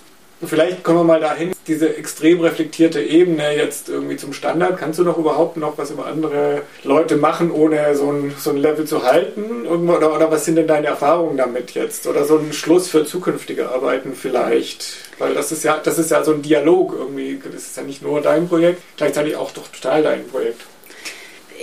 Vielleicht 0.45 0.83
kommen 0.83 0.99
wir 0.99 1.05
mal 1.05 1.21
dahin, 1.21 1.53
diese 1.69 1.97
extrem 1.97 2.41
reflektierte 2.41 3.01
Ebene 3.01 3.57
jetzt 3.57 3.89
irgendwie 3.89 4.17
zum 4.17 4.33
Standard. 4.33 4.77
Kannst 4.77 4.99
du 4.99 5.05
noch 5.05 5.17
überhaupt 5.17 5.57
noch 5.57 5.79
was 5.79 5.93
über 5.93 6.07
andere 6.07 6.63
Leute 6.83 7.17
machen, 7.17 7.53
ohne 7.53 7.95
so 7.95 8.11
ein, 8.11 8.35
so 8.37 8.51
ein 8.51 8.57
Level 8.57 8.85
zu 8.85 9.05
halten? 9.05 9.67
Oder, 9.67 10.15
oder 10.15 10.31
was 10.31 10.45
sind 10.45 10.57
denn 10.57 10.67
deine 10.67 10.89
Erfahrungen 10.89 11.37
damit 11.37 11.73
jetzt? 11.73 12.07
Oder 12.09 12.25
so 12.25 12.39
ein 12.39 12.53
Schluss 12.53 12.89
für 12.89 13.05
zukünftige 13.05 13.71
Arbeiten 13.71 14.15
vielleicht? 14.15 14.95
Weil 15.19 15.35
das 15.35 15.53
ist 15.53 15.63
ja, 15.63 15.79
das 15.83 15.99
ist 15.99 16.11
ja 16.11 16.25
so 16.25 16.33
ein 16.33 16.43
Dialog 16.43 16.95
irgendwie. 16.99 17.41
Das 17.45 17.63
ist 17.63 17.77
ja 17.77 17.85
nicht 17.85 18.03
nur 18.03 18.21
dein 18.21 18.49
Projekt, 18.49 18.83
gleichzeitig 18.97 19.37
auch 19.37 19.53
doch 19.53 19.69
total 19.69 20.03
dein 20.03 20.27
Projekt 20.27 20.63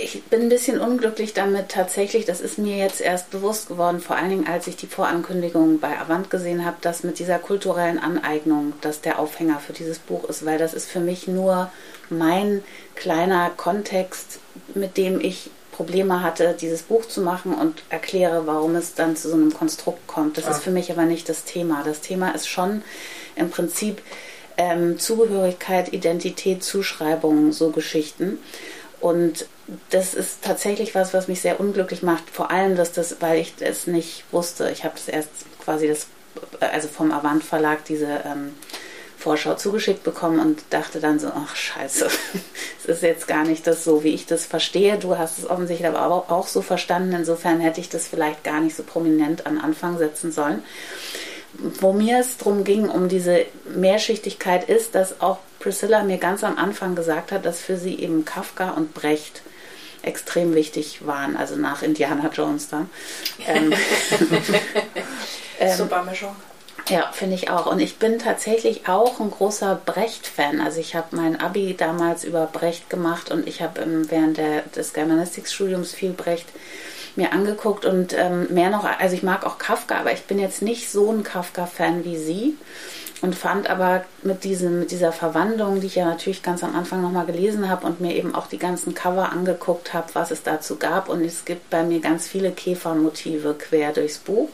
ich 0.02 0.22
bin 0.24 0.42
ein 0.42 0.48
bisschen 0.48 0.80
unglücklich 0.80 1.34
damit 1.34 1.68
tatsächlich. 1.68 2.24
Das 2.24 2.40
ist 2.40 2.58
mir 2.58 2.76
jetzt 2.76 3.00
erst 3.00 3.30
bewusst 3.30 3.68
geworden, 3.68 4.00
vor 4.00 4.16
allen 4.16 4.30
Dingen 4.30 4.46
als 4.48 4.66
ich 4.66 4.76
die 4.76 4.86
Vorankündigung 4.86 5.80
bei 5.80 5.98
Avant 5.98 6.30
gesehen 6.30 6.64
habe, 6.64 6.76
dass 6.80 7.04
mit 7.04 7.18
dieser 7.18 7.38
kulturellen 7.38 7.98
Aneignung 7.98 8.72
das 8.80 9.00
der 9.00 9.18
Aufhänger 9.18 9.60
für 9.60 9.72
dieses 9.72 9.98
Buch 9.98 10.24
ist, 10.28 10.44
weil 10.44 10.58
das 10.58 10.74
ist 10.74 10.88
für 10.88 11.00
mich 11.00 11.28
nur 11.28 11.70
mein 12.08 12.62
kleiner 12.94 13.50
Kontext, 13.50 14.40
mit 14.74 14.96
dem 14.96 15.20
ich 15.20 15.50
Probleme 15.72 16.22
hatte, 16.22 16.54
dieses 16.60 16.82
Buch 16.82 17.06
zu 17.06 17.22
machen 17.22 17.54
und 17.54 17.82
erkläre, 17.88 18.46
warum 18.46 18.74
es 18.74 18.94
dann 18.94 19.16
zu 19.16 19.28
so 19.28 19.34
einem 19.34 19.54
Konstrukt 19.54 20.06
kommt. 20.06 20.36
Das 20.36 20.46
ah. 20.46 20.50
ist 20.50 20.62
für 20.62 20.70
mich 20.70 20.90
aber 20.90 21.04
nicht 21.04 21.28
das 21.28 21.44
Thema. 21.44 21.82
Das 21.84 22.00
Thema 22.00 22.34
ist 22.34 22.48
schon 22.48 22.82
im 23.36 23.50
Prinzip 23.50 24.02
ähm, 24.58 24.98
Zugehörigkeit, 24.98 25.92
Identität, 25.92 26.62
Zuschreibungen, 26.62 27.52
so 27.52 27.70
Geschichten. 27.70 28.38
Und 29.00 29.46
das 29.90 30.14
ist 30.14 30.42
tatsächlich 30.42 30.94
was, 30.94 31.14
was 31.14 31.28
mich 31.28 31.40
sehr 31.40 31.60
unglücklich 31.60 32.02
macht. 32.02 32.30
Vor 32.30 32.50
allem, 32.50 32.76
dass 32.76 32.92
das, 32.92 33.16
weil 33.20 33.38
ich 33.38 33.54
es 33.60 33.86
nicht 33.86 34.24
wusste. 34.32 34.70
Ich 34.70 34.84
habe 34.84 34.94
das 34.94 35.08
erst 35.08 35.30
quasi 35.62 35.88
das, 35.88 36.06
also 36.60 36.88
vom 36.88 37.12
Avant 37.12 37.44
Verlag 37.44 37.84
diese 37.84 38.22
ähm, 38.24 38.54
Vorschau 39.18 39.54
zugeschickt 39.54 40.02
bekommen 40.02 40.40
und 40.40 40.62
dachte 40.70 40.98
dann 40.98 41.18
so, 41.18 41.28
ach 41.28 41.54
scheiße, 41.54 42.08
es 42.78 42.84
ist 42.86 43.02
jetzt 43.02 43.28
gar 43.28 43.44
nicht 43.44 43.66
das 43.66 43.84
so, 43.84 44.02
wie 44.02 44.14
ich 44.14 44.26
das 44.26 44.46
verstehe. 44.46 44.98
Du 44.98 45.18
hast 45.18 45.38
es 45.38 45.48
offensichtlich 45.48 45.88
aber 45.88 46.30
auch 46.30 46.46
so 46.46 46.62
verstanden. 46.62 47.12
Insofern 47.12 47.60
hätte 47.60 47.80
ich 47.80 47.88
das 47.88 48.08
vielleicht 48.08 48.42
gar 48.44 48.60
nicht 48.60 48.76
so 48.76 48.82
prominent 48.82 49.46
an 49.46 49.58
Anfang 49.58 49.98
setzen 49.98 50.32
sollen. 50.32 50.64
Wo 51.52 51.92
mir 51.92 52.20
es 52.20 52.38
darum 52.38 52.64
ging, 52.64 52.88
um 52.88 53.08
diese 53.08 53.44
Mehrschichtigkeit 53.74 54.68
ist, 54.68 54.94
dass 54.94 55.20
auch 55.20 55.38
Priscilla 55.58 56.02
mir 56.02 56.16
ganz 56.16 56.42
am 56.42 56.56
Anfang 56.56 56.94
gesagt 56.94 57.32
hat, 57.32 57.44
dass 57.44 57.60
für 57.60 57.76
sie 57.76 57.98
eben 57.98 58.24
Kafka 58.24 58.70
und 58.70 58.94
Brecht 58.94 59.42
extrem 60.02 60.54
wichtig 60.54 61.06
waren, 61.06 61.36
also 61.36 61.56
nach 61.56 61.82
Indiana 61.82 62.30
Jones 62.32 62.68
dann. 62.68 62.90
Ähm, 63.46 63.72
ähm, 65.60 65.76
Super 65.76 66.02
Mischung. 66.02 66.34
Ja, 66.88 67.10
finde 67.12 67.36
ich 67.36 67.50
auch. 67.50 67.66
Und 67.66 67.78
ich 67.78 67.98
bin 67.98 68.18
tatsächlich 68.18 68.88
auch 68.88 69.20
ein 69.20 69.30
großer 69.30 69.80
Brecht-Fan. 69.86 70.60
Also 70.60 70.80
ich 70.80 70.96
habe 70.96 71.14
mein 71.14 71.38
Abi 71.38 71.76
damals 71.76 72.24
über 72.24 72.46
Brecht 72.46 72.90
gemacht 72.90 73.30
und 73.30 73.46
ich 73.46 73.62
habe 73.62 73.80
während 74.08 74.38
der, 74.38 74.62
des 74.62 74.92
Germanistics-Studiums 74.92 75.92
viel 75.92 76.12
Brecht 76.12 76.48
mir 77.14 77.32
angeguckt 77.32 77.84
und 77.84 78.12
ähm, 78.12 78.48
mehr 78.50 78.70
noch, 78.70 78.84
also 78.84 79.14
ich 79.14 79.22
mag 79.22 79.44
auch 79.44 79.58
Kafka, 79.58 79.98
aber 79.98 80.12
ich 80.12 80.22
bin 80.24 80.38
jetzt 80.38 80.62
nicht 80.62 80.90
so 80.90 81.10
ein 81.12 81.22
Kafka-Fan 81.22 82.04
wie 82.04 82.16
Sie 82.16 82.56
und 83.22 83.34
fand 83.34 83.68
aber 83.68 84.04
mit, 84.22 84.44
diesem, 84.44 84.80
mit 84.80 84.90
dieser 84.90 85.12
Verwandlung, 85.12 85.80
die 85.80 85.88
ich 85.88 85.96
ja 85.96 86.06
natürlich 86.06 86.42
ganz 86.42 86.64
am 86.64 86.74
Anfang 86.74 87.02
nochmal 87.02 87.26
gelesen 87.26 87.68
habe 87.68 87.86
und 87.86 88.00
mir 88.00 88.14
eben 88.14 88.34
auch 88.34 88.46
die 88.46 88.58
ganzen 88.58 88.94
Cover 88.94 89.30
angeguckt 89.30 89.92
habe, 89.92 90.08
was 90.14 90.30
es 90.30 90.42
dazu 90.42 90.76
gab 90.76 91.08
und 91.08 91.22
es 91.22 91.44
gibt 91.44 91.70
bei 91.70 91.82
mir 91.82 92.00
ganz 92.00 92.26
viele 92.26 92.50
Käfermotive 92.50 93.54
quer 93.54 93.92
durchs 93.92 94.18
Buch 94.18 94.48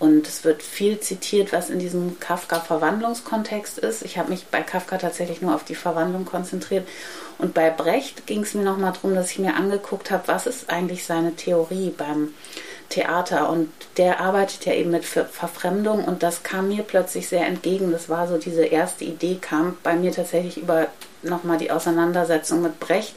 und 0.00 0.26
es 0.26 0.44
wird 0.44 0.62
viel 0.62 0.98
zitiert, 0.98 1.52
was 1.52 1.68
in 1.68 1.78
diesem 1.78 2.18
Kafka-Verwandlungskontext 2.18 3.76
ist. 3.76 4.02
Ich 4.02 4.16
habe 4.16 4.30
mich 4.30 4.46
bei 4.46 4.62
Kafka 4.62 4.96
tatsächlich 4.96 5.42
nur 5.42 5.54
auf 5.54 5.62
die 5.62 5.74
Verwandlung 5.74 6.24
konzentriert. 6.24 6.88
Und 7.36 7.52
bei 7.52 7.68
Brecht 7.68 8.26
ging 8.26 8.40
es 8.40 8.54
mir 8.54 8.62
nochmal 8.62 8.94
darum, 8.94 9.14
dass 9.14 9.30
ich 9.30 9.38
mir 9.38 9.54
angeguckt 9.54 10.10
habe, 10.10 10.26
was 10.26 10.46
ist 10.46 10.70
eigentlich 10.70 11.04
seine 11.04 11.36
Theorie 11.36 11.92
beim 11.94 12.32
Theater. 12.90 13.48
Und 13.48 13.70
der 13.96 14.20
arbeitet 14.20 14.66
ja 14.66 14.74
eben 14.74 14.90
mit 14.90 15.04
Verfremdung 15.04 16.04
und 16.04 16.22
das 16.22 16.42
kam 16.42 16.68
mir 16.68 16.82
plötzlich 16.82 17.28
sehr 17.28 17.46
entgegen. 17.46 17.90
Das 17.92 18.08
war 18.08 18.28
so 18.28 18.36
diese 18.36 18.64
erste 18.64 19.04
Idee, 19.04 19.38
kam 19.40 19.78
bei 19.82 19.94
mir 19.94 20.12
tatsächlich 20.12 20.58
über 20.58 20.88
nochmal 21.22 21.58
die 21.58 21.70
Auseinandersetzung 21.70 22.62
mit 22.62 22.78
Brecht 22.78 23.14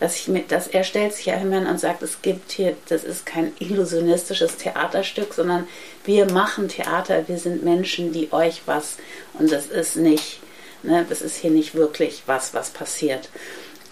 dass 0.00 0.16
ich 0.16 0.28
mit, 0.28 0.52
dass 0.52 0.68
er 0.68 0.84
stellt 0.84 1.14
sich 1.14 1.26
ja 1.26 1.36
hin 1.36 1.52
und 1.66 1.80
sagt, 1.80 2.02
es 2.02 2.20
gibt 2.22 2.52
hier, 2.52 2.76
das 2.88 3.04
ist 3.04 3.24
kein 3.24 3.52
illusionistisches 3.58 4.56
Theaterstück, 4.56 5.32
sondern 5.34 5.66
wir 6.04 6.30
machen 6.30 6.68
Theater, 6.68 7.26
wir 7.28 7.38
sind 7.38 7.64
Menschen, 7.64 8.12
die 8.12 8.32
euch 8.32 8.62
was 8.66 8.96
und 9.34 9.50
das 9.50 9.66
ist 9.66 9.96
nicht, 9.96 10.40
ne, 10.82 11.06
das 11.08 11.22
ist 11.22 11.36
hier 11.36 11.50
nicht 11.50 11.74
wirklich 11.74 12.22
was, 12.26 12.52
was 12.52 12.70
passiert. 12.70 13.30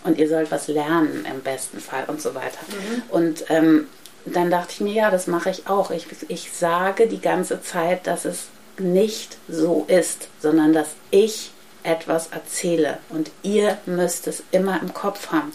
Und 0.04 0.18
ihr 0.18 0.28
sollt 0.28 0.50
was 0.50 0.68
lernen 0.68 1.26
im 1.30 1.40
besten 1.40 1.80
Fall 1.80 2.04
und 2.08 2.20
so 2.20 2.34
weiter. 2.34 2.58
Mhm. 2.68 3.02
Und 3.08 3.44
ähm, 3.48 3.86
dann 4.24 4.50
dachte 4.50 4.72
ich 4.72 4.80
mir, 4.80 4.92
ja, 4.92 5.10
das 5.10 5.26
mache 5.26 5.50
ich 5.50 5.66
auch. 5.66 5.90
Ich, 5.90 6.06
ich 6.28 6.52
sage 6.52 7.06
die 7.06 7.20
ganze 7.20 7.60
Zeit, 7.62 8.06
dass 8.06 8.24
es 8.24 8.46
nicht 8.78 9.36
so 9.48 9.84
ist, 9.88 10.28
sondern 10.40 10.72
dass 10.72 10.88
ich 11.10 11.50
etwas 11.82 12.28
erzähle 12.28 12.98
und 13.10 13.30
ihr 13.42 13.76
müsst 13.86 14.26
es 14.26 14.42
immer 14.50 14.80
im 14.80 14.94
Kopf 14.94 15.30
haben. 15.30 15.52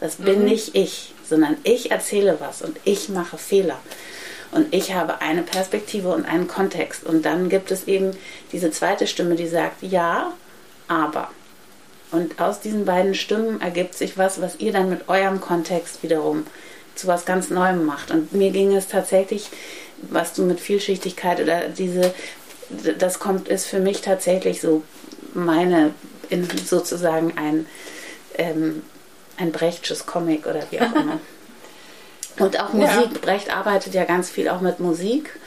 Das 0.00 0.16
bin 0.16 0.40
Mhm. 0.40 0.44
nicht 0.46 0.74
ich, 0.74 1.14
sondern 1.28 1.56
ich 1.64 1.90
erzähle 1.90 2.38
was 2.40 2.62
und 2.62 2.78
ich 2.84 3.08
mache 3.08 3.38
Fehler. 3.38 3.78
Und 4.52 4.72
ich 4.74 4.94
habe 4.94 5.20
eine 5.20 5.42
Perspektive 5.42 6.08
und 6.08 6.24
einen 6.24 6.48
Kontext. 6.48 7.04
Und 7.04 7.26
dann 7.26 7.48
gibt 7.48 7.70
es 7.70 7.88
eben 7.88 8.16
diese 8.52 8.70
zweite 8.70 9.06
Stimme, 9.06 9.34
die 9.34 9.48
sagt, 9.48 9.82
ja, 9.82 10.32
aber. 10.88 11.30
Und 12.12 12.40
aus 12.40 12.60
diesen 12.60 12.84
beiden 12.84 13.14
Stimmen 13.14 13.60
ergibt 13.60 13.94
sich 13.94 14.16
was, 14.16 14.40
was 14.40 14.56
ihr 14.60 14.72
dann 14.72 14.88
mit 14.88 15.08
eurem 15.08 15.40
Kontext 15.40 16.02
wiederum 16.02 16.46
zu 16.96 17.06
was 17.06 17.24
ganz 17.24 17.50
Neuem 17.50 17.84
macht. 17.84 18.10
Und 18.10 18.32
mir 18.32 18.50
ging 18.50 18.74
es 18.74 18.88
tatsächlich, 18.88 19.48
was 20.02 20.32
du 20.32 20.42
mit 20.42 20.60
Vielschichtigkeit 20.60 21.40
oder 21.40 21.68
diese, 21.68 22.12
das 22.98 23.18
kommt, 23.18 23.48
ist 23.48 23.66
für 23.66 23.80
mich 23.80 24.00
tatsächlich 24.00 24.60
so 24.60 24.82
meine, 25.34 25.92
in 26.28 26.48
sozusagen 26.64 27.34
ein, 27.36 27.66
ähm, 28.36 28.82
ein 29.36 29.52
Brechtsches 29.52 30.06
Comic 30.06 30.46
oder 30.46 30.62
wie 30.70 30.80
auch 30.80 30.94
immer. 30.94 31.20
Und 32.38 32.60
auch 32.60 32.74
Ja. 32.74 32.96
Musik. 32.96 33.20
Brecht 33.22 33.54
arbeitet 33.54 33.94
ja 33.94 34.04
ganz 34.04 34.28
viel 34.28 34.48
auch 34.48 34.60
mit 34.60 34.80
Musik. 34.80 35.38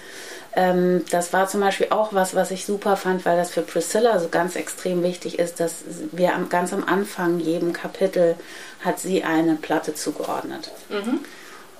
Ähm, 0.55 1.05
das 1.11 1.31
war 1.31 1.47
zum 1.47 1.61
Beispiel 1.61 1.87
auch 1.91 2.13
was, 2.13 2.35
was 2.35 2.51
ich 2.51 2.65
super 2.65 2.97
fand, 2.97 3.25
weil 3.25 3.37
das 3.37 3.51
für 3.51 3.61
Priscilla 3.61 4.19
so 4.19 4.29
ganz 4.29 4.55
extrem 4.55 5.03
wichtig 5.03 5.37
ist, 5.37 5.59
dass 5.59 5.83
wir 6.11 6.33
am, 6.33 6.49
ganz 6.49 6.73
am 6.73 6.83
Anfang 6.83 7.39
jedem 7.39 7.71
Kapitel 7.73 8.35
hat 8.83 8.99
sie 8.99 9.23
eine 9.23 9.55
Platte 9.55 9.93
zugeordnet. 9.93 10.71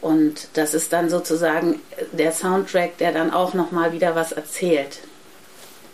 Und 0.01 0.49
das 0.53 0.73
ist 0.73 0.93
dann 0.93 1.09
sozusagen 1.09 1.81
der 2.11 2.31
Soundtrack, 2.31 2.97
der 2.99 3.11
dann 3.11 3.31
auch 3.31 3.53
nochmal 3.53 3.91
wieder 3.91 4.15
was 4.15 4.31
erzählt. 4.31 4.99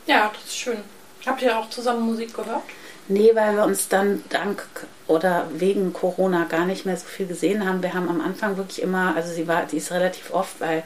Ja, 0.06 0.32
das 0.34 0.46
ist 0.46 0.58
schön. 0.58 0.78
Habt 1.26 1.42
ihr 1.42 1.58
auch 1.58 1.70
zusammen 1.70 2.06
Musik 2.06 2.36
gehört? 2.36 2.62
Nee, 3.08 3.32
weil 3.34 3.56
wir 3.56 3.64
uns 3.64 3.88
dann 3.88 4.24
dank 4.30 4.68
oder 5.08 5.48
wegen 5.54 5.94
Corona 5.94 6.46
gar 6.46 6.66
nicht 6.66 6.86
mehr 6.86 6.98
so 6.98 7.06
viel 7.06 7.28
gesehen 7.28 7.68
haben. 7.68 7.84
Wir 7.84 7.94
haben 7.94 8.10
am 8.10 8.22
Anfang 8.22 8.58
wirklich 8.58 8.82
immer, 8.82 9.16
also 9.16 9.32
sie 9.32 9.48
war, 9.48 9.66
die 9.66 9.78
ist 9.78 9.92
relativ 9.92 10.34
oft, 10.34 10.60
weil 10.60 10.84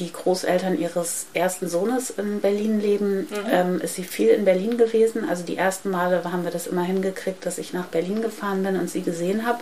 die 0.00 0.12
Großeltern 0.12 0.78
ihres 0.78 1.26
ersten 1.34 1.68
Sohnes 1.68 2.10
in 2.10 2.40
Berlin 2.40 2.80
leben, 2.80 3.28
ähm, 3.50 3.80
ist 3.80 3.94
sie 3.94 4.04
viel 4.04 4.30
in 4.30 4.44
Berlin 4.44 4.78
gewesen. 4.78 5.28
Also 5.28 5.44
die 5.44 5.56
ersten 5.56 5.90
Male 5.90 6.24
haben 6.24 6.44
wir 6.44 6.50
das 6.50 6.66
immer 6.66 6.82
hingekriegt, 6.82 7.44
dass 7.46 7.58
ich 7.58 7.72
nach 7.72 7.86
Berlin 7.86 8.22
gefahren 8.22 8.62
bin 8.62 8.78
und 8.78 8.90
sie 8.90 9.02
gesehen 9.02 9.46
habe. 9.46 9.60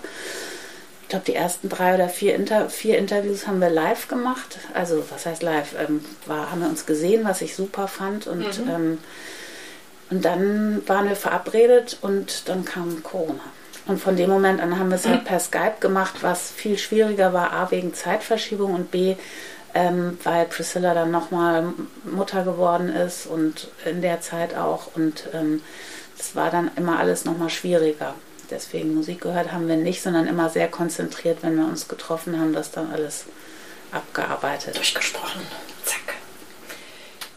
Ich 1.03 1.09
glaube, 1.09 1.25
die 1.27 1.35
ersten 1.35 1.69
drei 1.69 1.95
oder 1.95 2.09
vier, 2.09 2.35
Inter 2.35 2.69
vier 2.69 2.99
Interviews 2.99 3.47
haben 3.47 3.61
wir 3.61 3.71
live 3.71 4.09
gemacht. 4.09 4.59
Also, 4.75 5.03
was 5.11 5.27
heißt 5.27 5.43
live? 5.43 5.75
Ähm, 5.79 6.05
war, 6.27 6.51
haben 6.51 6.61
wir 6.61 6.69
uns 6.69 6.87
gesehen, 6.87 7.25
was 7.25 7.41
ich 7.41 7.57
super 7.57 7.89
fand. 7.89 8.27
Und, 8.27 8.61
ähm, 8.69 8.99
und 10.11 10.25
dann 10.25 10.83
waren 10.87 11.09
wir 11.09 11.17
verabredet 11.17 11.99
und 12.03 12.49
dann 12.49 12.65
kam 12.65 13.03
Corona. 13.03 13.41
Und 13.87 13.99
von 13.99 14.17
dem 14.17 14.29
Moment 14.29 14.61
an 14.61 14.79
haben 14.79 14.91
wir 14.91 14.97
es 14.97 15.07
halt 15.07 15.25
per 15.25 15.41
Skype 15.41 15.77
gemacht, 15.81 16.17
was 16.21 16.51
viel 16.51 16.77
schwieriger 16.77 17.33
war, 17.33 17.53
A, 17.55 17.71
wegen 17.71 17.95
Zeitverschiebung 17.95 18.75
und 18.75 18.91
B, 18.91 19.17
ähm, 19.75 20.19
weil 20.25 20.47
Priscilla 20.47 20.95
dann 20.95 21.11
nochmal 21.11 21.73
Mutter 22.05 22.45
geworden 22.45 22.89
ist 22.89 23.27
und 23.27 23.69
in 23.85 24.03
der 24.03 24.21
Zeit 24.21 24.57
auch. 24.57 24.95
Und 24.95 25.29
ähm, 25.35 25.63
das 26.17 26.35
war 26.35 26.51
dann 26.51 26.71
immer 26.77 26.99
alles 26.99 27.25
nochmal 27.25 27.51
schwieriger. 27.51 28.15
Deswegen 28.51 28.95
Musik 28.95 29.21
gehört 29.21 29.53
haben 29.53 29.69
wir 29.69 29.77
nicht, 29.77 30.03
sondern 30.03 30.27
immer 30.27 30.49
sehr 30.49 30.69
konzentriert, 30.69 31.39
wenn 31.43 31.57
wir 31.57 31.67
uns 31.67 31.89
getroffen 31.89 32.41
haben, 32.41 32.53
das 32.53 32.71
dann 32.71 32.91
alles 32.93 33.27
abgearbeitet. 33.93 34.77
Durchgesprochen. 34.77 35.43
Zack. 35.85 36.18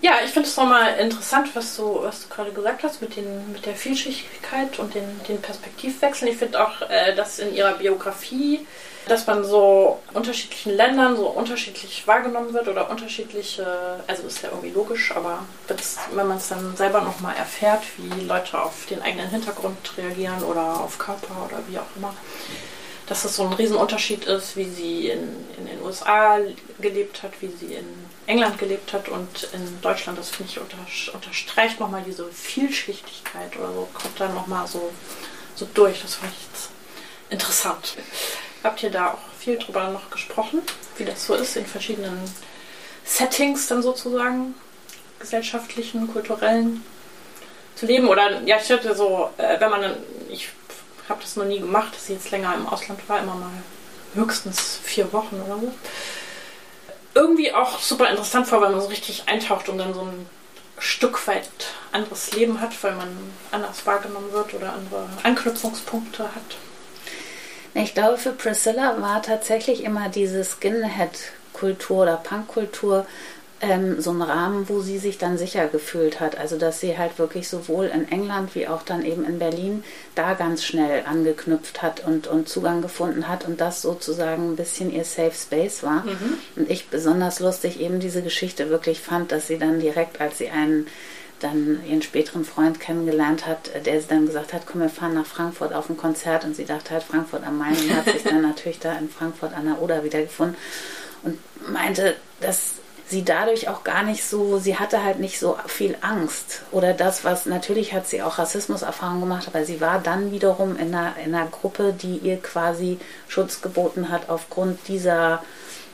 Ja, 0.02 0.14
ich 0.26 0.32
finde 0.32 0.50
es 0.50 0.58
nochmal 0.58 0.98
interessant, 0.98 1.56
was 1.56 1.76
du, 1.76 2.02
was 2.02 2.24
du 2.24 2.34
gerade 2.34 2.52
gesagt 2.52 2.84
hast 2.84 3.04
mit, 3.04 3.16
den, 3.16 3.52
mit 3.52 3.68
der 3.68 3.76
Vielschichtigkeit 3.76 4.80
und 4.80 4.96
den, 4.96 5.04
den 5.28 5.40
Perspektivwechseln. 5.40 6.32
Ich 6.32 6.38
finde 6.38 6.66
auch, 6.66 6.82
äh, 6.90 7.14
dass 7.14 7.38
in 7.38 7.54
ihrer 7.54 7.74
Biografie, 7.74 8.66
dass 9.08 9.28
man 9.28 9.44
so 9.44 10.00
unterschiedlichen 10.14 10.76
Ländern 10.76 11.16
so 11.16 11.28
unterschiedlich 11.28 12.08
wahrgenommen 12.08 12.52
wird 12.52 12.68
oder 12.68 12.90
unterschiedliche, 12.90 14.04
also 14.08 14.24
ist 14.24 14.42
ja 14.42 14.50
irgendwie 14.50 14.72
logisch, 14.72 15.14
aber 15.16 15.46
wenn 16.16 16.28
man 16.28 16.38
es 16.38 16.48
dann 16.48 16.76
selber 16.76 17.02
nochmal 17.02 17.36
erfährt, 17.36 17.84
wie 17.98 18.26
Leute 18.26 18.60
auf 18.60 18.88
den 18.88 19.04
eigenen 19.04 19.30
Hintergrund 19.30 19.98
reagieren 20.00 20.44
oder 20.44 20.82
auf 20.82 20.98
Körper 20.98 21.48
oder 21.48 21.60
wie 21.68 21.78
auch 21.78 21.96
immer, 21.96 22.16
dass 23.06 23.24
es 23.24 23.36
so 23.36 23.44
ein 23.44 23.54
Riesenunterschied 23.54 24.26
ist, 24.26 24.58
wie 24.58 24.70
sie 24.70 25.10
in, 25.10 25.46
in 25.60 25.68
den 25.68 25.82
USA 25.84 26.40
gelebt 26.80 27.22
hat, 27.22 27.34
wie 27.42 27.50
sie 27.50 27.76
in 27.76 27.86
England 28.32 28.58
gelebt 28.58 28.94
hat 28.94 29.10
und 29.10 29.50
in 29.52 29.82
Deutschland. 29.82 30.18
Das 30.18 30.30
finde 30.30 30.52
ich 30.52 30.60
unter, 30.60 30.78
unterstreicht 31.14 31.80
nochmal 31.80 32.04
diese 32.06 32.26
Vielschichtigkeit 32.32 33.58
oder 33.58 33.74
so, 33.74 33.90
kommt 33.94 34.20
dann 34.20 34.34
nochmal 34.34 34.66
so, 34.68 34.92
so 35.56 35.68
durch. 35.74 36.02
Das 36.02 36.16
fand 36.16 36.32
ich 36.32 36.48
jetzt 36.54 36.70
interessant. 37.30 37.98
Habt 38.64 38.82
ihr 38.84 38.90
da 38.90 39.12
auch 39.12 39.40
viel 39.40 39.58
drüber 39.58 39.90
noch 39.90 40.10
gesprochen, 40.10 40.62
wie 40.98 41.04
das 41.04 41.26
so 41.26 41.34
ist 41.34 41.58
in 41.58 41.66
verschiedenen 41.66 42.20
Settings 43.04 43.68
dann 43.68 43.82
sozusagen, 43.82 44.56
gesellschaftlichen, 45.20 46.12
kulturellen 46.12 46.86
zu 47.76 47.86
leben? 47.86 48.08
Oder 48.08 48.42
ja, 48.44 48.58
ich 48.64 48.72
hatte 48.72 48.96
so, 48.96 49.30
äh, 49.38 49.60
wenn 49.60 49.70
man 49.70 49.98
ich 50.30 50.48
habe 51.10 51.22
das 51.22 51.36
noch 51.36 51.46
nie 51.46 51.60
gemacht, 51.60 51.94
dass 51.94 52.04
ich 52.04 52.16
jetzt 52.16 52.32
länger 52.32 52.56
im 52.56 52.68
Ausland 52.68 53.02
war, 53.10 53.20
immer 53.20 53.36
mal 53.36 53.52
höchstens 54.14 54.80
vier 54.84 55.12
Wochen 55.12 55.42
oder 55.42 55.60
so. 55.60 55.74
Irgendwie 57.14 57.54
auch 57.54 57.80
super 57.80 58.10
interessant 58.10 58.48
vor, 58.48 58.62
weil 58.62 58.72
man 58.72 58.82
so 58.82 58.88
richtig 58.88 59.24
eintaucht 59.28 59.70
und 59.70 59.78
dann 59.78 59.94
so 59.94 60.02
ein 60.02 60.30
Stück 60.80 61.28
weit 61.28 61.50
anderes 61.92 62.32
Leben 62.34 62.60
hat, 62.62 62.72
weil 62.84 62.94
man 62.94 63.10
anders 63.52 63.86
wahrgenommen 63.86 64.32
wird 64.32 64.54
oder 64.54 64.74
andere 64.74 65.08
Anknüpfungspunkte 65.24 66.24
hat. 66.24 66.58
Ich 67.74 67.94
glaube, 67.94 68.18
für 68.18 68.32
Priscilla 68.32 69.00
war 69.02 69.22
tatsächlich 69.22 69.84
immer 69.84 70.10
diese 70.10 70.44
Skinhead-Kultur 70.44 72.04
oder 72.04 72.18
Punk-Kultur 72.18 73.06
ähm, 73.62 74.02
so 74.02 74.12
ein 74.12 74.22
Rahmen, 74.22 74.68
wo 74.68 74.82
sie 74.82 74.98
sich 74.98 75.18
dann 75.18 75.38
sicher 75.38 75.68
gefühlt 75.68 76.20
hat. 76.20 76.38
Also, 76.38 76.58
dass 76.58 76.80
sie 76.80 76.98
halt 76.98 77.20
wirklich 77.20 77.48
sowohl 77.48 77.86
in 77.86 78.12
England 78.12 78.56
wie 78.56 78.68
auch 78.68 78.82
dann 78.82 79.06
eben 79.06 79.24
in 79.26 79.40
Berlin 79.40 79.84
da 80.16 80.34
ganz 80.34 80.64
schnell 80.64 81.04
angeknüpft 81.06 81.82
hat 81.82 82.06
und, 82.06 82.28
und 82.28 82.50
Zugang 82.50 82.82
gefunden 82.82 83.28
hat 83.28 83.46
und 83.46 83.62
das 83.62 83.82
sozusagen 83.82 84.52
ein 84.52 84.56
bisschen 84.56 84.92
ihr 84.92 85.06
Safe 85.06 85.34
Space 85.34 85.84
war. 85.84 86.04
Und 86.56 86.70
ich 86.70 86.88
besonders 86.88 87.40
lustig 87.40 87.80
eben 87.80 88.00
diese 88.00 88.22
Geschichte 88.22 88.70
wirklich 88.70 89.00
fand, 89.00 89.32
dass 89.32 89.48
sie 89.48 89.58
dann 89.58 89.80
direkt, 89.80 90.20
als 90.20 90.40
sie 90.40 90.50
einen 90.50 90.88
dann 91.40 91.80
ihren 91.88 92.02
späteren 92.02 92.46
Freund 92.46 92.80
kennengelernt 92.80 93.48
hat, 93.48 93.72
der 93.86 94.00
sie 94.00 94.08
dann 94.08 94.28
gesagt 94.28 94.54
hat, 94.54 94.64
komm, 94.66 94.82
wir 94.82 94.90
fahren 94.90 95.16
nach 95.16 95.26
Frankfurt 95.26 95.74
auf 95.74 95.90
ein 95.90 95.98
Konzert 95.98 96.46
und 96.46 96.56
sie 96.56 96.66
dachte 96.66 96.92
halt 96.92 97.04
Frankfurt 97.04 97.46
am 97.46 97.58
Main 97.58 97.76
und 97.76 97.96
hat 97.96 98.06
sich 98.06 98.24
dann 98.24 98.42
natürlich 98.48 98.80
da 98.80 98.94
in 98.94 99.10
Frankfurt 99.10 99.54
an 99.54 99.66
der 99.66 99.82
Oder 99.82 100.04
wiedergefunden 100.04 100.56
und 101.24 101.40
meinte, 101.72 102.16
dass 102.40 102.76
sie 103.08 103.24
dadurch 103.24 103.68
auch 103.68 103.84
gar 103.84 104.04
nicht 104.04 104.24
so, 104.24 104.58
sie 104.58 104.78
hatte 104.78 105.04
halt 105.04 105.20
nicht 105.20 105.40
so 105.40 105.58
viel 105.68 105.98
Angst 106.02 106.62
oder 106.72 106.94
das, 106.94 107.24
was 107.24 107.46
natürlich 107.46 107.94
hat 107.94 108.08
sie 108.08 108.22
auch 108.22 108.38
Rassismuserfahrung 108.38 109.20
gemacht, 109.20 109.48
aber 109.48 109.66
sie 109.66 109.82
war 109.82 110.00
dann 110.00 110.32
wiederum 110.32 110.78
in 110.78 110.94
einer, 110.94 111.16
in 111.24 111.36
einer 111.36 111.48
Gruppe, 111.48 111.94
die 111.94 112.18
ihr 112.18 112.38
quasi 112.38 113.00
Schutz 113.28 113.62
geboten 113.62 114.10
hat 114.10 114.30
aufgrund 114.30 114.88
dieser 114.88 115.44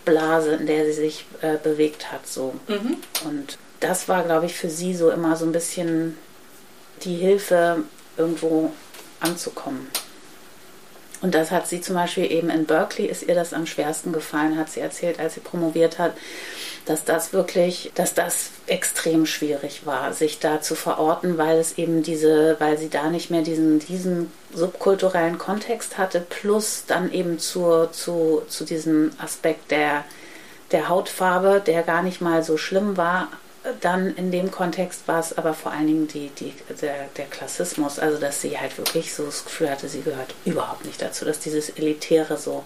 Blase, 0.05 0.55
in 0.55 0.67
der 0.67 0.85
sie 0.85 0.93
sich 0.93 1.25
äh, 1.41 1.57
bewegt 1.57 2.11
hat, 2.11 2.27
so. 2.27 2.55
Und 3.25 3.57
das 3.79 4.07
war, 4.07 4.23
glaube 4.23 4.45
ich, 4.45 4.55
für 4.55 4.69
sie 4.69 4.95
so 4.95 5.09
immer 5.09 5.35
so 5.35 5.45
ein 5.45 5.51
bisschen 5.51 6.17
die 7.03 7.15
Hilfe, 7.15 7.83
irgendwo 8.17 8.71
anzukommen. 9.19 9.87
Und 11.21 11.33
das 11.33 11.49
hat 11.51 11.67
sie 11.67 11.81
zum 11.81 11.95
Beispiel 11.95 12.31
eben 12.31 12.49
in 12.49 12.65
Berkeley, 12.65 13.07
ist 13.07 13.23
ihr 13.23 13.33
das 13.33 13.53
am 13.53 13.65
schwersten 13.65 14.11
gefallen, 14.11 14.57
hat 14.57 14.69
sie 14.69 14.81
erzählt, 14.81 15.19
als 15.19 15.33
sie 15.33 15.39
promoviert 15.39 15.97
hat, 15.97 16.15
dass 16.87 17.03
das 17.03 17.33
wirklich, 17.33 17.91
dass 17.95 18.13
das 18.13 18.51
extrem 18.65 19.25
schwierig 19.25 19.85
war, 19.85 20.13
sich 20.13 20.39
da 20.39 20.61
zu 20.61 20.75
verorten, 20.75 21.37
weil 21.37 21.59
es 21.59 21.77
eben 21.77 22.03
diese, 22.03 22.55
weil 22.59 22.77
sie 22.77 22.89
da 22.89 23.09
nicht 23.09 23.29
mehr 23.29 23.41
diesen, 23.41 23.79
diesen 23.79 24.31
subkulturellen 24.53 25.37
Kontext 25.37 25.97
hatte, 25.97 26.19
plus 26.19 26.83
dann 26.87 27.11
eben 27.11 27.39
zur, 27.39 27.91
zu, 27.91 28.43
zu 28.47 28.63
diesem 28.63 29.11
Aspekt 29.19 29.71
der, 29.71 30.05
der 30.71 30.89
Hautfarbe, 30.89 31.61
der 31.65 31.83
gar 31.83 32.01
nicht 32.01 32.21
mal 32.21 32.43
so 32.43 32.57
schlimm 32.57 32.97
war, 32.97 33.29
dann 33.81 34.15
in 34.15 34.31
dem 34.31 34.51
Kontext 34.51 35.07
war 35.07 35.19
es 35.19 35.37
aber 35.37 35.53
vor 35.53 35.71
allen 35.71 35.87
Dingen 35.87 36.07
die, 36.07 36.29
die, 36.29 36.53
der, 36.81 37.07
der 37.17 37.25
Klassismus, 37.25 37.99
also 37.99 38.17
dass 38.17 38.41
sie 38.41 38.57
halt 38.57 38.77
wirklich 38.77 39.13
so 39.13 39.25
das 39.25 39.43
Gefühl 39.43 39.69
hatte, 39.69 39.89
sie 39.89 40.01
gehört 40.01 40.33
überhaupt 40.45 40.85
nicht 40.85 41.01
dazu, 41.01 41.25
dass 41.25 41.39
dieses 41.39 41.69
Elitäre 41.71 42.37
so 42.37 42.63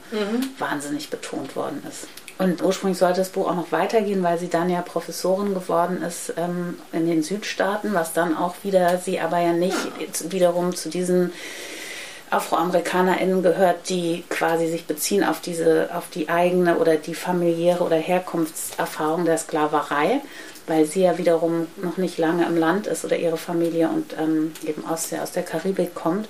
wahnsinnig 0.59 1.09
betont 1.09 1.55
worden 1.55 1.83
ist. 1.89 2.07
Und 2.41 2.63
ursprünglich 2.63 2.97
sollte 2.97 3.19
das 3.19 3.29
Buch 3.29 3.47
auch 3.47 3.55
noch 3.55 3.71
weitergehen, 3.71 4.23
weil 4.23 4.39
sie 4.39 4.47
dann 4.47 4.67
ja 4.67 4.81
Professorin 4.81 5.53
geworden 5.53 6.01
ist 6.01 6.33
ähm, 6.37 6.79
in 6.91 7.05
den 7.05 7.21
Südstaaten, 7.21 7.93
was 7.93 8.13
dann 8.13 8.35
auch 8.35 8.55
wieder, 8.63 8.97
sie 8.97 9.19
aber 9.19 9.37
ja 9.37 9.53
nicht 9.53 9.77
wiederum 10.31 10.75
zu 10.75 10.89
diesen 10.89 11.33
AfroamerikanerInnen 12.31 13.43
gehört, 13.43 13.89
die 13.89 14.23
quasi 14.29 14.67
sich 14.67 14.85
beziehen 14.85 15.23
auf 15.23 15.39
diese, 15.39 15.89
auf 15.93 16.09
die 16.09 16.29
eigene 16.29 16.77
oder 16.77 16.95
die 16.95 17.13
familiäre 17.13 17.83
oder 17.83 17.97
Herkunftserfahrung 17.97 19.25
der 19.25 19.37
Sklaverei, 19.37 20.21
weil 20.65 20.85
sie 20.85 21.01
ja 21.01 21.19
wiederum 21.19 21.67
noch 21.75 21.97
nicht 21.97 22.17
lange 22.17 22.47
im 22.47 22.57
Land 22.57 22.87
ist 22.87 23.05
oder 23.05 23.17
ihre 23.17 23.37
Familie 23.37 23.87
und 23.89 24.15
ähm, 24.19 24.53
eben 24.65 24.83
aus 24.87 25.09
der, 25.09 25.21
aus 25.21 25.31
der 25.31 25.43
Karibik 25.43 25.93
kommt, 25.93 26.27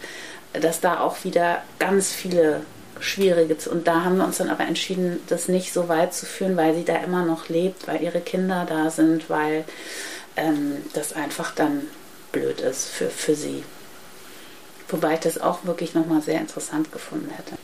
dass 0.51 0.81
da 0.81 0.99
auch 0.99 1.23
wieder 1.23 1.61
ganz 1.79 2.11
viele 2.11 2.63
schwierige 3.01 3.57
und 3.69 3.87
da 3.87 4.03
haben 4.03 4.17
wir 4.17 4.25
uns 4.25 4.37
dann 4.37 4.49
aber 4.49 4.63
entschieden, 4.63 5.19
das 5.27 5.47
nicht 5.47 5.73
so 5.73 5.89
weit 5.89 6.13
zu 6.13 6.25
führen, 6.25 6.55
weil 6.55 6.75
sie 6.75 6.85
da 6.85 6.95
immer 6.97 7.25
noch 7.25 7.49
lebt, 7.49 7.87
weil 7.87 8.01
ihre 8.01 8.21
Kinder 8.21 8.65
da 8.67 8.89
sind, 8.89 9.29
weil 9.29 9.65
ähm, 10.35 10.77
das 10.93 11.13
einfach 11.13 11.53
dann 11.53 11.87
blöd 12.31 12.61
ist 12.61 12.87
für, 12.87 13.09
für 13.09 13.35
sie. 13.35 13.63
Wobei 14.89 15.15
ich 15.15 15.19
das 15.21 15.39
auch 15.39 15.65
wirklich 15.65 15.93
nochmal 15.93 16.21
sehr 16.21 16.39
interessant 16.39 16.91
gefunden 16.91 17.29
hätte. 17.31 17.57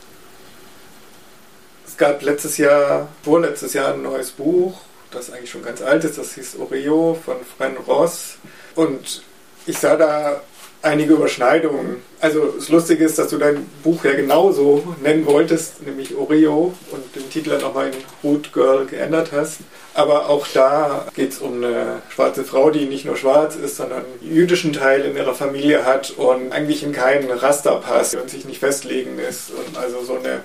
Es 1.85 1.97
gab 1.97 2.21
letztes 2.21 2.57
Jahr, 2.57 3.09
vorletztes 3.23 3.73
Jahr 3.73 3.93
ein 3.93 4.01
neues 4.01 4.31
Buch, 4.31 4.81
das 5.11 5.31
eigentlich 5.31 5.51
schon 5.51 5.63
ganz 5.63 5.81
alt 5.81 6.03
ist, 6.03 6.17
das 6.17 6.33
hieß 6.33 6.57
Oreo 6.59 7.17
von 7.23 7.37
Fran 7.57 7.77
Ross. 7.87 8.37
Und 8.75 9.23
ich 9.65 9.77
sah 9.77 9.95
da 9.95 10.41
einige 10.87 11.13
Überschneidungen. 11.13 11.97
Also 12.19 12.53
das 12.57 12.69
Lustige 12.69 13.05
ist, 13.05 13.19
dass 13.19 13.29
du 13.29 13.37
dein 13.37 13.69
Buch 13.83 14.03
ja 14.03 14.13
genauso 14.13 14.95
nennen 15.03 15.25
wolltest, 15.25 15.85
nämlich 15.85 16.15
Oreo 16.15 16.73
und 16.91 17.15
den 17.15 17.29
Titel 17.29 17.51
dann 17.51 17.61
nochmal 17.61 17.87
in 17.87 17.93
Root 18.23 18.51
Girl 18.53 18.85
geändert 18.85 19.31
hast. 19.31 19.59
Aber 19.93 20.29
auch 20.29 20.47
da 20.47 21.07
geht 21.15 21.31
es 21.31 21.39
um 21.39 21.63
eine 21.63 22.01
schwarze 22.09 22.43
Frau, 22.43 22.69
die 22.69 22.85
nicht 22.85 23.05
nur 23.05 23.17
schwarz 23.17 23.55
ist, 23.55 23.77
sondern 23.77 24.03
einen 24.21 24.35
jüdischen 24.35 24.73
Teil 24.73 25.01
in 25.01 25.15
ihrer 25.15 25.33
Familie 25.33 25.85
hat 25.85 26.11
und 26.11 26.51
eigentlich 26.51 26.83
in 26.83 26.91
keinen 26.91 27.29
Raster 27.31 27.75
passt 27.77 28.15
und 28.15 28.29
sich 28.29 28.45
nicht 28.45 28.59
festlegen 28.59 29.19
ist. 29.19 29.51
Und 29.51 29.77
also 29.77 30.03
so 30.03 30.13
eine 30.15 30.41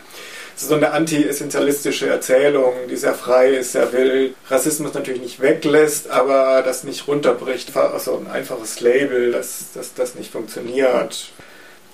so 0.57 0.75
eine 0.75 0.93
anti-essentialistische 0.93 2.09
Erzählung, 2.09 2.73
die 2.91 2.97
sehr 2.97 3.15
frei 3.15 3.51
ist, 3.51 3.73
sehr 3.73 3.93
wild. 3.93 4.35
Rassismus 4.49 4.95
natürlich 4.95 5.21
nicht 5.21 5.41
weglässt, 5.41 6.11
aber 6.11 6.63
das 6.63 6.85
nicht 6.85 7.09
runterbricht. 7.09 7.77
Also 7.77 8.17
ein 8.17 8.31
einfaches 8.31 8.81
Label, 8.81 9.33
das, 9.33 9.67
das, 9.75 9.95
das 9.95 10.15
nicht 10.15 10.33
funktioniert. 10.33 11.31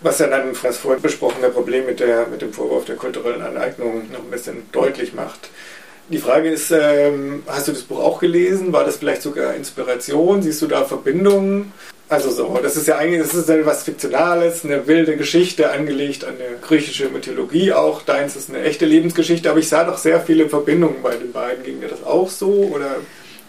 Was 0.00 0.18
ja 0.18 0.28
dann 0.28 0.54
das 0.62 0.78
vorhin 0.78 1.02
besprochene 1.02 1.48
Problem 1.48 1.86
mit, 1.86 2.00
der, 2.00 2.26
mit 2.26 2.40
dem 2.40 2.52
Vorwurf 2.52 2.84
der 2.84 2.96
kulturellen 2.96 3.42
Aneignung 3.42 4.10
noch 4.12 4.20
ein 4.20 4.30
bisschen 4.30 4.70
deutlich 4.70 5.12
macht. 5.12 5.50
Die 6.08 6.18
Frage 6.18 6.50
ist, 6.50 6.70
ähm, 6.70 7.42
hast 7.46 7.68
du 7.68 7.72
das 7.72 7.82
Buch 7.82 7.98
auch 7.98 8.20
gelesen? 8.20 8.72
War 8.72 8.84
das 8.84 8.96
vielleicht 8.96 9.22
sogar 9.22 9.54
Inspiration? 9.54 10.40
Siehst 10.40 10.62
du 10.62 10.66
da 10.66 10.84
Verbindungen? 10.84 11.72
Also 12.10 12.30
so, 12.30 12.58
das 12.62 12.76
ist 12.76 12.88
ja 12.88 12.96
eigentlich, 12.96 13.20
das 13.20 13.34
ist 13.34 13.50
etwas 13.50 13.82
Fiktionales, 13.82 14.64
eine 14.64 14.86
wilde 14.86 15.16
Geschichte, 15.18 15.70
angelegt 15.70 16.24
an 16.24 16.36
eine 16.36 16.56
griechische 16.58 17.10
Mythologie 17.10 17.74
auch. 17.74 18.00
Deins 18.00 18.34
ist 18.34 18.48
eine 18.48 18.62
echte 18.62 18.86
Lebensgeschichte, 18.86 19.50
aber 19.50 19.58
ich 19.58 19.68
sah 19.68 19.84
doch 19.84 19.98
sehr 19.98 20.20
viele 20.20 20.48
Verbindungen 20.48 21.02
bei 21.02 21.16
den 21.16 21.32
beiden. 21.32 21.64
Ging 21.64 21.80
dir 21.82 21.88
das 21.88 22.02
auch 22.02 22.30
so? 22.30 22.46
Oder? 22.46 22.96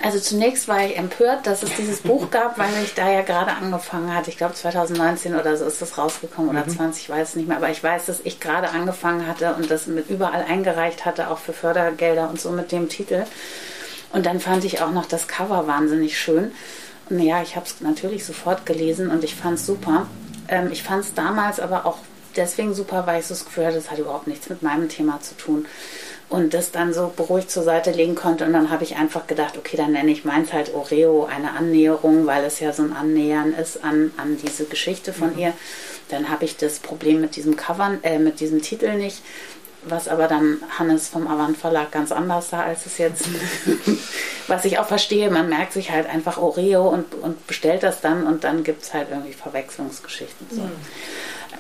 Also 0.02 0.20
zunächst 0.20 0.68
war 0.68 0.86
ich 0.86 0.98
empört, 0.98 1.48
dass 1.48 1.64
es 1.64 1.76
dieses 1.78 2.00
Buch 2.02 2.32
gab, 2.32 2.58
weil 2.58 2.70
ich 2.84 2.94
da 2.94 3.10
ja 3.10 3.22
gerade 3.22 3.52
angefangen 3.52 4.14
hatte. 4.14 4.30
Ich 4.30 4.38
glaube 4.38 4.56
2019 4.56 5.36
oder 5.36 5.56
so 5.56 5.66
ist 5.66 5.82
das 5.82 5.98
rausgekommen 5.98 6.50
oder 6.50 6.66
mhm. 6.66 6.70
20, 6.70 7.04
ich 7.04 7.10
weiß 7.10 7.30
es 7.30 7.36
nicht 7.36 7.48
mehr. 7.48 7.58
Aber 7.58 7.70
ich 7.70 7.82
weiß, 7.82 8.06
dass 8.06 8.20
ich 8.26 8.42
gerade 8.42 8.70
angefangen 8.70 9.26
hatte 9.26 9.56
und 9.56 9.72
das 9.72 9.88
mit 9.88 10.10
überall 10.10 10.44
eingereicht 10.44 11.06
hatte, 11.06 11.30
auch 11.30 11.40
für 11.40 11.54
Fördergelder 11.54 12.30
und 12.30 12.42
so 12.42 12.52
mit 12.52 12.74
dem 12.74 12.90
Titel. 12.90 13.24
Und 14.12 14.26
dann 14.26 14.40
fand 14.40 14.66
ich 14.66 14.82
auch 14.82 14.92
noch 14.92 15.06
das 15.06 15.28
Cover 15.28 15.68
wahnsinnig 15.68 16.18
schön. 16.18 16.52
Ja, 17.10 17.42
ich 17.42 17.56
habe 17.56 17.66
es 17.66 17.82
natürlich 17.82 18.26
sofort 18.26 18.66
gelesen 18.66 19.10
und 19.10 19.24
ich 19.24 19.36
fand 19.36 19.58
es 19.58 19.66
super. 19.66 20.08
Ähm, 20.48 20.70
ich 20.72 20.84
fand 20.84 21.04
es 21.04 21.14
damals 21.14 21.60
aber 21.60 21.86
auch 21.86 21.98
deswegen 22.36 22.74
super, 22.74 23.08
weil 23.08 23.20
ich 23.20 23.28
so 23.28 23.34
das 23.34 23.46
Gefühl 23.46 23.66
hatte, 23.66 23.76
das 23.78 23.92
hat 23.92 24.00
überhaupt 24.00 24.28
nichts 24.28 24.50
mit 24.50 24.62
meinem 24.62 24.90
Thema 24.90 25.20
zu 25.22 25.36
tun. 25.36 25.66
Und 26.30 26.54
das 26.54 26.72
dann 26.72 26.94
so 26.94 27.12
beruhigt 27.16 27.50
zur 27.50 27.64
Seite 27.64 27.90
legen 27.90 28.14
konnte. 28.14 28.46
Und 28.46 28.54
dann 28.54 28.70
habe 28.70 28.84
ich 28.84 28.98
einfach 28.98 29.26
gedacht, 29.26 29.58
okay, 29.58 29.78
dann 29.78 29.94
nenne 29.94 30.12
ich 30.12 30.26
meins 30.26 30.54
halt 30.54 30.76
Oreo, 30.76 31.26
eine 31.26 31.54
Annäherung, 31.54 32.28
weil 32.28 32.44
es 32.44 32.60
ja 32.60 32.72
so 32.72 32.84
ein 32.84 32.94
Annähern 32.94 33.54
ist 33.54 33.84
an, 33.84 34.12
an 34.18 34.38
diese 34.38 34.66
Geschichte 34.66 35.12
von 35.12 35.34
mhm. 35.34 35.40
ihr. 35.40 35.54
Dann 36.10 36.30
habe 36.30 36.46
ich 36.46 36.56
das 36.56 36.78
Problem 36.80 37.20
mit 37.20 37.36
diesem 37.36 37.56
Cover, 37.56 37.98
äh, 38.04 38.20
mit 38.20 38.40
diesem 38.42 38.62
Titel 38.62 38.94
nicht 38.94 39.24
was 39.84 40.08
aber 40.08 40.28
dann 40.28 40.58
Hannes 40.78 41.08
vom 41.08 41.28
Avant 41.28 41.58
Verlag 41.58 41.92
ganz 41.92 42.12
anders 42.12 42.50
sah, 42.50 42.64
als 42.64 42.86
es 42.86 42.98
jetzt, 42.98 43.26
was 44.48 44.66
ich 44.66 44.80
auch 44.80 44.88
verstehe, 44.88 45.32
man 45.32 45.50
merkt 45.50 45.74
sich 45.74 45.92
halt 45.92 46.10
einfach 46.10 46.38
Oreo 46.38 46.88
und, 46.90 47.16
und 47.16 47.48
bestellt 47.48 47.84
das 47.84 48.02
dann 48.02 48.28
und 48.28 48.44
dann 48.44 48.64
gibt 48.64 48.84
es 48.84 48.94
halt 48.94 49.08
irgendwie 49.10 49.34
Verwechslungsgeschichten. 49.34 50.48
So. 50.52 50.62
Mhm. 50.62 50.72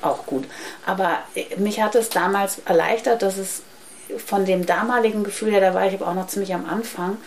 Auch 0.01 0.25
gut. 0.25 0.45
Aber 0.85 1.19
äh, 1.35 1.55
mich 1.57 1.81
hat 1.81 1.95
es 1.95 2.09
damals 2.09 2.61
erleichtert, 2.65 3.21
dass 3.21 3.37
es 3.37 3.61
von 4.25 4.45
dem 4.45 4.65
damaligen 4.65 5.23
Gefühl 5.23 5.51
her, 5.51 5.61
da 5.61 5.73
war 5.73 5.87
ich 5.87 5.93
aber 5.93 6.07
auch 6.07 6.15
noch 6.15 6.27
ziemlich 6.27 6.53
am 6.53 6.65
Anfang, 6.65 7.17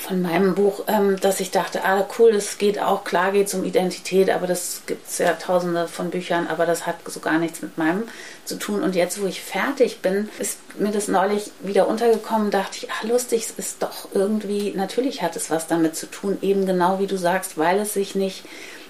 von 0.00 0.22
meinem 0.22 0.54
Buch, 0.54 0.84
ähm, 0.88 1.20
dass 1.20 1.40
ich 1.40 1.50
dachte, 1.50 1.84
ah 1.84 2.06
cool, 2.18 2.30
es 2.30 2.58
geht 2.58 2.80
auch, 2.80 3.04
klar 3.04 3.32
geht 3.32 3.48
es 3.48 3.54
um 3.54 3.64
Identität, 3.64 4.30
aber 4.30 4.46
das 4.46 4.82
gibt 4.86 5.06
es 5.06 5.18
ja 5.18 5.34
tausende 5.34 5.86
von 5.88 6.10
Büchern, 6.10 6.46
aber 6.48 6.64
das 6.66 6.86
hat 6.86 6.96
so 7.04 7.20
gar 7.20 7.38
nichts 7.38 7.60
mit 7.60 7.76
meinem 7.76 8.04
zu 8.44 8.56
tun. 8.56 8.82
Und 8.82 8.96
jetzt, 8.96 9.20
wo 9.20 9.26
ich 9.26 9.42
fertig 9.42 10.00
bin, 10.00 10.28
ist 10.38 10.58
mir 10.78 10.90
das 10.90 11.08
neulich 11.08 11.50
wieder 11.60 11.86
untergekommen, 11.86 12.50
dachte 12.50 12.78
ich, 12.78 12.88
ach 12.90 13.04
lustig, 13.04 13.44
es 13.44 13.50
ist 13.58 13.82
doch 13.82 14.08
irgendwie, 14.14 14.72
natürlich 14.74 15.22
hat 15.22 15.36
es 15.36 15.50
was 15.50 15.66
damit 15.66 15.96
zu 15.96 16.06
tun, 16.06 16.38
eben 16.40 16.66
genau 16.66 16.98
wie 16.98 17.06
du 17.06 17.16
sagst, 17.16 17.58
weil 17.58 17.78
es 17.78 17.92
sich 17.92 18.14
nicht, 18.14 18.44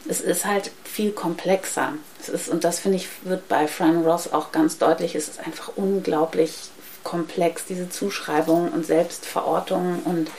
es 0.09 0.21
ist 0.21 0.47
halt 0.47 0.71
viel 0.85 1.11
komplexer. 1.11 1.93
Es 2.21 2.29
ist, 2.29 2.49
und 2.49 2.65
das 2.65 2.79
finde 2.79 2.99
ich, 2.99 3.09
wird 3.25 3.49
bei 3.49 3.67
Fran 3.67 4.05
Ross 4.05 4.33
auch 4.33 4.53
ganz 4.53 4.79
deutlich, 4.79 5.15
es 5.15 5.29
ist 5.29 5.41
einfach 5.41 5.73
unglaublich 5.77 6.71
komplex, 7.03 7.65
diese 7.65 7.89
Zuschreibungen 7.89 8.71
und 8.71 8.87
Selbstverortungen 8.87 10.01
und 10.05 10.31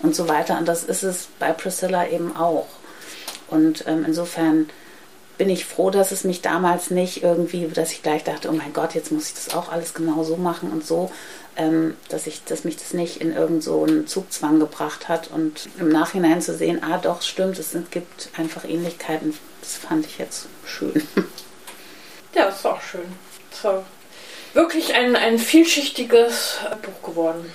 und 0.00 0.14
so 0.14 0.28
weiter. 0.28 0.58
Und 0.58 0.66
das 0.66 0.84
ist 0.84 1.02
es 1.02 1.28
bei 1.38 1.52
Priscilla 1.52 2.06
eben 2.06 2.36
auch. 2.36 2.66
Und 3.48 3.84
ähm, 3.86 4.04
insofern 4.06 4.68
bin 5.36 5.50
ich 5.50 5.64
froh, 5.64 5.90
dass 5.90 6.12
es 6.12 6.24
mich 6.24 6.42
damals 6.42 6.90
nicht 6.90 7.22
irgendwie, 7.22 7.66
dass 7.66 7.92
ich 7.92 8.02
gleich 8.02 8.24
dachte, 8.24 8.48
oh 8.48 8.52
mein 8.52 8.72
Gott, 8.72 8.94
jetzt 8.94 9.10
muss 9.10 9.28
ich 9.28 9.34
das 9.34 9.54
auch 9.54 9.70
alles 9.70 9.94
genau 9.94 10.22
so 10.22 10.36
machen 10.36 10.70
und 10.70 10.86
so, 10.86 11.10
ähm, 11.56 11.96
dass 12.08 12.26
ich, 12.26 12.44
dass 12.44 12.64
mich 12.64 12.76
das 12.76 12.94
nicht 12.94 13.20
in 13.20 13.32
irgendeinen 13.32 13.60
so 13.60 13.86
Zugzwang 14.04 14.60
gebracht 14.60 15.08
hat 15.08 15.30
und 15.30 15.68
im 15.78 15.88
Nachhinein 15.88 16.40
zu 16.40 16.54
sehen, 16.54 16.82
ah 16.82 16.98
doch, 16.98 17.22
stimmt, 17.22 17.58
es 17.58 17.76
gibt 17.90 18.30
einfach 18.36 18.64
Ähnlichkeiten, 18.64 19.36
das 19.60 19.74
fand 19.74 20.06
ich 20.06 20.18
jetzt 20.18 20.46
schön. 20.64 21.02
Ja, 22.34 22.46
ist 22.46 22.66
auch 22.66 22.80
schön. 22.80 23.06
So. 23.62 23.84
Wirklich 24.54 24.94
ein, 24.94 25.14
ein 25.14 25.38
vielschichtiges 25.38 26.58
Buch 26.82 27.10
geworden. 27.10 27.52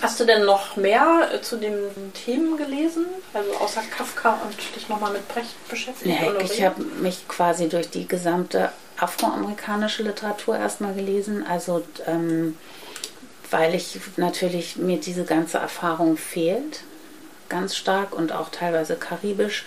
Hast 0.00 0.20
du 0.20 0.24
denn 0.24 0.44
noch 0.44 0.76
mehr 0.76 1.30
äh, 1.32 1.40
zu 1.40 1.56
den 1.56 1.74
Themen 2.12 2.56
gelesen? 2.56 3.06
Also 3.34 3.52
außer 3.54 3.82
Kafka 3.96 4.38
und 4.44 4.56
dich 4.76 4.88
nochmal 4.88 5.12
mit 5.12 5.26
Brecht 5.28 5.68
beschäftigt? 5.68 6.20
Ja, 6.20 6.40
ich 6.40 6.62
habe 6.62 6.82
mich 6.82 7.26
quasi 7.28 7.68
durch 7.68 7.90
die 7.90 8.06
gesamte 8.06 8.70
afroamerikanische 8.98 10.02
Literatur 10.02 10.56
erstmal 10.56 10.94
gelesen. 10.94 11.46
Also 11.46 11.84
ähm, 12.06 12.56
weil 13.50 13.74
ich 13.74 13.98
natürlich 14.16 14.76
mir 14.76 14.98
diese 14.98 15.24
ganze 15.24 15.58
Erfahrung 15.58 16.16
fehlt, 16.16 16.82
ganz 17.48 17.76
stark 17.76 18.12
und 18.12 18.32
auch 18.32 18.50
teilweise 18.50 18.96
karibisch. 18.96 19.64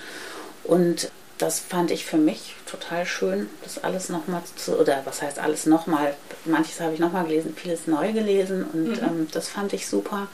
Und 0.63 1.09
das 1.41 1.59
fand 1.59 1.89
ich 1.91 2.05
für 2.05 2.17
mich 2.17 2.55
total 2.69 3.05
schön, 3.05 3.49
das 3.63 3.83
alles 3.83 4.09
nochmal 4.09 4.41
zu, 4.55 4.77
oder 4.77 5.01
was 5.05 5.21
heißt 5.21 5.39
alles 5.39 5.65
nochmal, 5.65 6.13
manches 6.45 6.79
habe 6.79 6.93
ich 6.93 6.99
nochmal 6.99 7.25
gelesen, 7.25 7.55
vieles 7.55 7.87
neu 7.87 8.13
gelesen 8.13 8.63
und 8.71 9.01
mhm. 9.01 9.07
ähm, 9.07 9.27
das 9.31 9.49
fand 9.49 9.73
ich 9.73 9.87
super. 9.87 10.27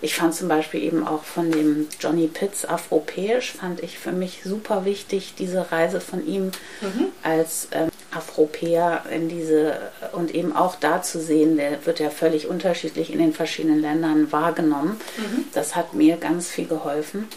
Ich 0.00 0.14
fand 0.14 0.32
zum 0.32 0.46
Beispiel 0.46 0.82
eben 0.82 1.06
auch 1.06 1.24
von 1.24 1.50
dem 1.50 1.88
Johnny 2.00 2.28
Pitts 2.28 2.64
Afropäisch, 2.64 3.52
fand 3.52 3.82
ich 3.82 3.98
für 3.98 4.12
mich 4.12 4.42
super 4.44 4.84
wichtig, 4.84 5.34
diese 5.36 5.72
Reise 5.72 6.00
von 6.00 6.24
ihm 6.26 6.52
mhm. 6.80 7.06
als 7.22 7.68
ähm, 7.72 7.90
Afropäer 8.12 9.02
in 9.12 9.28
diese 9.28 9.90
und 10.12 10.34
eben 10.34 10.56
auch 10.56 10.76
da 10.76 11.02
zu 11.02 11.20
sehen, 11.20 11.56
der 11.56 11.84
wird 11.84 12.00
ja 12.00 12.10
völlig 12.10 12.46
unterschiedlich 12.46 13.12
in 13.12 13.18
den 13.18 13.34
verschiedenen 13.34 13.80
Ländern 13.80 14.32
wahrgenommen. 14.32 15.00
Mhm. 15.18 15.44
Das 15.52 15.76
hat 15.76 15.94
mir 15.94 16.16
ganz 16.16 16.48
viel 16.48 16.66
geholfen. 16.66 17.28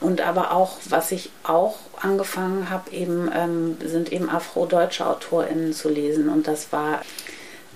Und 0.00 0.22
aber 0.22 0.52
auch, 0.52 0.78
was 0.88 1.12
ich 1.12 1.30
auch 1.42 1.76
angefangen 2.00 2.70
habe, 2.70 2.90
eben, 2.90 3.30
ähm, 3.34 3.76
sind 3.84 4.12
eben 4.12 4.30
afrodeutsche 4.30 5.06
AutorInnen 5.06 5.74
zu 5.74 5.88
lesen. 5.88 6.28
Und 6.28 6.46
das 6.48 6.72
war 6.72 7.02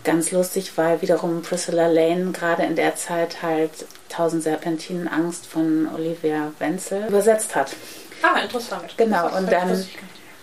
ganz 0.05 0.31
lustig, 0.33 0.73
weil 0.77 1.03
wiederum 1.03 1.43
Priscilla 1.43 1.87
Lane 1.87 2.33
gerade 2.33 2.63
in 2.63 2.77
der 2.77 2.97
Zeit 2.97 3.43
halt 3.43 3.71
Tausend 4.09 4.43
Serpentinen 4.43 5.09
Angst 5.09 5.47
von 5.47 5.89
Olivia 5.95 6.53
Wenzel 6.59 7.07
übersetzt 7.09 7.55
hat. 7.57 7.73
Ah, 8.23 8.41
interessant. 8.41 8.95
Genau, 8.97 9.37
und 9.37 9.51
dann 9.51 9.85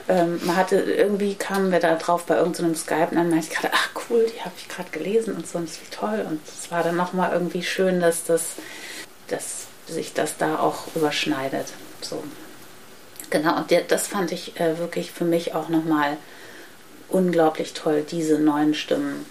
ähm, 0.09 0.41
man 0.43 0.57
hatte, 0.57 0.75
irgendwie 0.75 1.35
kamen 1.35 1.71
wir 1.71 1.79
da 1.79 1.95
drauf 1.95 2.25
bei 2.25 2.35
irgendeinem 2.35 2.75
so 2.75 2.81
Skype 2.81 3.07
und 3.11 3.15
dann 3.15 3.29
meinte 3.29 3.47
ich 3.47 3.53
gerade, 3.55 3.73
ach 3.73 3.89
cool, 4.09 4.25
die 4.35 4.41
habe 4.41 4.53
ich 4.57 4.67
gerade 4.67 4.89
gelesen 4.89 5.35
und 5.35 5.47
so 5.47 5.57
und 5.57 5.69
das 5.69 5.77
ist 5.77 5.93
toll. 5.93 6.25
Und 6.27 6.41
es 6.45 6.69
war 6.69 6.83
dann 6.83 6.97
nochmal 6.97 7.31
irgendwie 7.31 7.63
schön, 7.63 8.01
dass 8.01 8.25
das, 8.25 8.53
das 9.27 9.67
sich 9.91 10.13
das 10.13 10.37
da 10.37 10.59
auch 10.59 10.87
überschneidet. 10.95 11.67
So. 12.01 12.23
Genau, 13.29 13.57
und 13.57 13.71
das 13.89 14.07
fand 14.07 14.31
ich 14.31 14.59
äh, 14.59 14.77
wirklich 14.77 15.11
für 15.11 15.25
mich 15.25 15.53
auch 15.55 15.69
nochmal 15.69 16.17
unglaublich 17.09 17.73
toll, 17.73 18.05
diese 18.09 18.39
neuen 18.39 18.73
Stimmen 18.73 19.25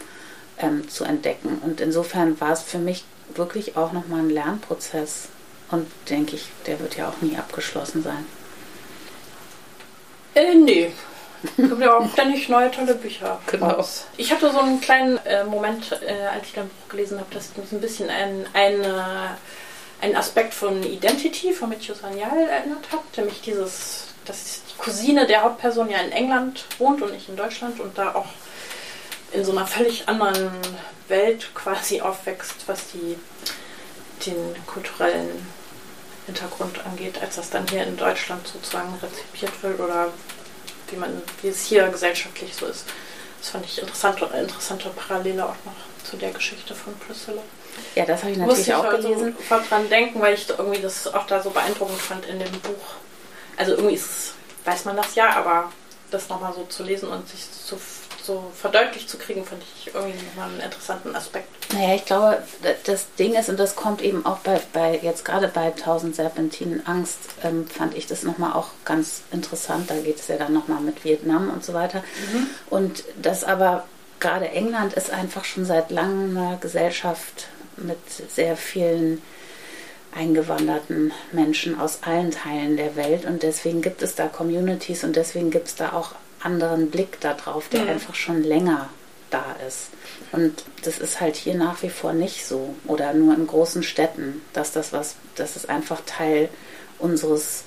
ähm, 0.58 0.88
zu 0.88 1.04
entdecken. 1.04 1.60
Und 1.64 1.80
insofern 1.80 2.40
war 2.40 2.52
es 2.52 2.62
für 2.62 2.78
mich 2.78 3.04
wirklich 3.34 3.76
auch 3.76 3.92
nochmal 3.92 4.20
ein 4.20 4.30
Lernprozess, 4.30 5.28
und 5.70 5.86
denke 6.08 6.36
ich, 6.36 6.48
der 6.66 6.80
wird 6.80 6.96
ja 6.96 7.08
auch 7.08 7.22
nie 7.22 7.36
abgeschlossen 7.36 8.02
sein. 8.02 8.26
Äh, 10.34 10.54
nee. 10.54 10.92
Gibt 11.56 11.80
ja 11.80 11.96
auch 11.96 12.10
ständig 12.12 12.48
neue 12.48 12.70
tolle 12.70 12.94
Bücher. 12.94 13.40
Genau. 13.46 13.68
raus. 13.70 14.06
Ich 14.16 14.32
hatte 14.32 14.50
so 14.50 14.58
einen 14.58 14.80
kleinen 14.80 15.18
äh, 15.24 15.44
Moment, 15.44 15.92
äh, 15.92 16.26
als 16.26 16.46
ich 16.46 16.54
dein 16.54 16.68
Buch 16.68 16.88
gelesen 16.88 17.18
habe, 17.18 17.32
dass 17.32 17.56
mich 17.56 17.72
ein 17.72 17.80
bisschen 17.80 18.10
ein, 18.10 18.46
ein, 18.52 18.84
äh, 20.00 20.06
ein 20.06 20.16
Aspekt 20.16 20.54
von 20.54 20.82
Identity 20.82 21.52
von 21.52 21.68
Mitchell 21.68 21.94
Sanyal 21.94 22.48
erinnert 22.48 22.90
hat. 22.92 23.16
Nämlich 23.16 23.40
dieses, 23.40 24.08
dass 24.24 24.62
die 24.70 24.78
Cousine 24.78 25.26
der 25.26 25.42
Hauptperson 25.42 25.90
ja 25.90 25.98
in 25.98 26.12
England 26.12 26.64
wohnt 26.78 27.02
und 27.02 27.12
nicht 27.12 27.28
in 27.28 27.36
Deutschland 27.36 27.80
und 27.80 27.96
da 27.96 28.14
auch 28.14 28.28
in 29.32 29.44
so 29.44 29.52
einer 29.52 29.66
völlig 29.66 30.08
anderen 30.08 30.50
Welt 31.08 31.54
quasi 31.54 32.00
aufwächst, 32.00 32.66
was 32.66 32.90
die, 32.92 33.16
den 34.26 34.56
kulturellen 34.66 35.46
Hintergrund 36.26 36.84
angeht, 36.84 37.20
als 37.20 37.36
das 37.36 37.50
dann 37.50 37.66
hier 37.68 37.84
in 37.84 37.96
Deutschland 37.96 38.46
sozusagen 38.46 38.94
rezipiert 39.02 39.62
wird 39.62 39.80
oder 39.80 40.08
wie 40.90 40.96
man, 40.96 41.22
wie 41.42 41.48
es 41.48 41.64
hier 41.64 41.88
gesellschaftlich 41.88 42.54
so 42.54 42.66
ist. 42.66 42.84
Das 43.40 43.50
fand 43.50 43.64
ich 43.64 43.80
interessant 43.80 44.22
eine 44.22 44.42
interessante 44.42 44.90
Parallele 44.90 45.44
auch 45.44 45.56
noch 45.64 46.04
zu 46.04 46.16
der 46.16 46.30
Geschichte 46.30 46.74
von 46.74 46.94
Priscilla. 46.98 47.42
Ja, 47.94 48.04
das 48.04 48.22
habe 48.22 48.32
ich 48.32 48.38
natürlich 48.38 48.68
ich 48.68 48.74
auch 48.74 48.88
gelesen. 48.90 49.34
sofort 49.36 49.70
dran 49.70 49.88
denken, 49.88 50.20
weil 50.20 50.34
ich 50.34 50.48
irgendwie 50.48 50.80
das 50.80 51.12
auch 51.12 51.26
da 51.26 51.42
so 51.42 51.50
beeindruckend 51.50 52.00
fand 52.00 52.26
in 52.26 52.38
dem 52.38 52.52
Buch. 52.60 52.94
Also 53.56 53.72
irgendwie 53.72 53.94
ist, 53.94 54.34
weiß 54.64 54.84
man 54.84 54.96
das 54.96 55.14
ja, 55.14 55.36
aber 55.36 55.70
das 56.10 56.28
nochmal 56.28 56.52
so 56.52 56.64
zu 56.64 56.82
lesen 56.82 57.08
und 57.08 57.28
sich 57.28 57.44
so, 57.44 57.78
so 58.22 58.50
verdeutlicht 58.54 59.08
zu 59.08 59.18
kriegen, 59.18 59.44
fand 59.44 59.62
ich 59.62 59.94
irgendwie 59.94 60.18
nochmal 60.26 60.48
einen 60.50 60.60
interessanten 60.60 61.14
Aspekt. 61.14 61.48
Naja, 61.72 61.94
ich 61.94 62.04
glaube, 62.04 62.42
das 62.84 63.06
Ding 63.18 63.34
ist, 63.34 63.48
und 63.48 63.58
das 63.58 63.76
kommt 63.76 64.02
eben 64.02 64.26
auch 64.26 64.38
bei, 64.38 64.60
bei 64.72 64.98
jetzt 65.02 65.24
gerade 65.24 65.48
bei 65.48 65.66
1000 65.66 66.16
Serpentinen 66.16 66.86
Angst, 66.86 67.18
ähm, 67.44 67.66
fand 67.66 67.94
ich 67.94 68.06
das 68.06 68.24
nochmal 68.24 68.52
auch 68.54 68.68
ganz 68.84 69.22
interessant. 69.30 69.88
Da 69.90 69.96
geht 69.96 70.18
es 70.18 70.28
ja 70.28 70.36
dann 70.36 70.52
nochmal 70.52 70.80
mit 70.80 71.04
Vietnam 71.04 71.50
und 71.50 71.64
so 71.64 71.72
weiter. 71.74 72.02
Und 72.68 73.04
das 73.20 73.44
aber, 73.44 73.84
gerade 74.18 74.48
England 74.48 74.94
ist 74.94 75.10
einfach 75.10 75.44
schon 75.44 75.64
seit 75.64 75.90
langem 75.90 76.36
eine 76.36 76.58
Gesellschaft 76.60 77.46
mit 77.80 77.98
sehr 78.28 78.56
vielen 78.56 79.22
eingewanderten 80.12 81.12
Menschen 81.32 81.78
aus 81.78 82.02
allen 82.02 82.30
Teilen 82.30 82.76
der 82.76 82.96
Welt. 82.96 83.24
Und 83.24 83.42
deswegen 83.42 83.82
gibt 83.82 84.02
es 84.02 84.14
da 84.14 84.26
Communities 84.26 85.04
und 85.04 85.16
deswegen 85.16 85.50
gibt 85.50 85.68
es 85.68 85.74
da 85.76 85.92
auch 85.92 86.14
anderen 86.40 86.90
Blick 86.90 87.20
darauf, 87.20 87.68
der 87.68 87.86
einfach 87.86 88.14
schon 88.14 88.42
länger 88.42 88.88
da 89.30 89.56
ist. 89.66 89.88
Und 90.32 90.64
das 90.82 90.98
ist 90.98 91.20
halt 91.20 91.36
hier 91.36 91.54
nach 91.54 91.82
wie 91.82 91.90
vor 91.90 92.12
nicht 92.12 92.46
so 92.46 92.74
oder 92.86 93.14
nur 93.14 93.34
in 93.34 93.46
großen 93.46 93.82
Städten, 93.82 94.42
dass 94.52 94.72
das 94.72 94.92
was, 94.92 95.16
dass 95.36 95.56
es 95.56 95.68
einfach 95.68 96.00
Teil 96.06 96.48
unseres, 96.98 97.64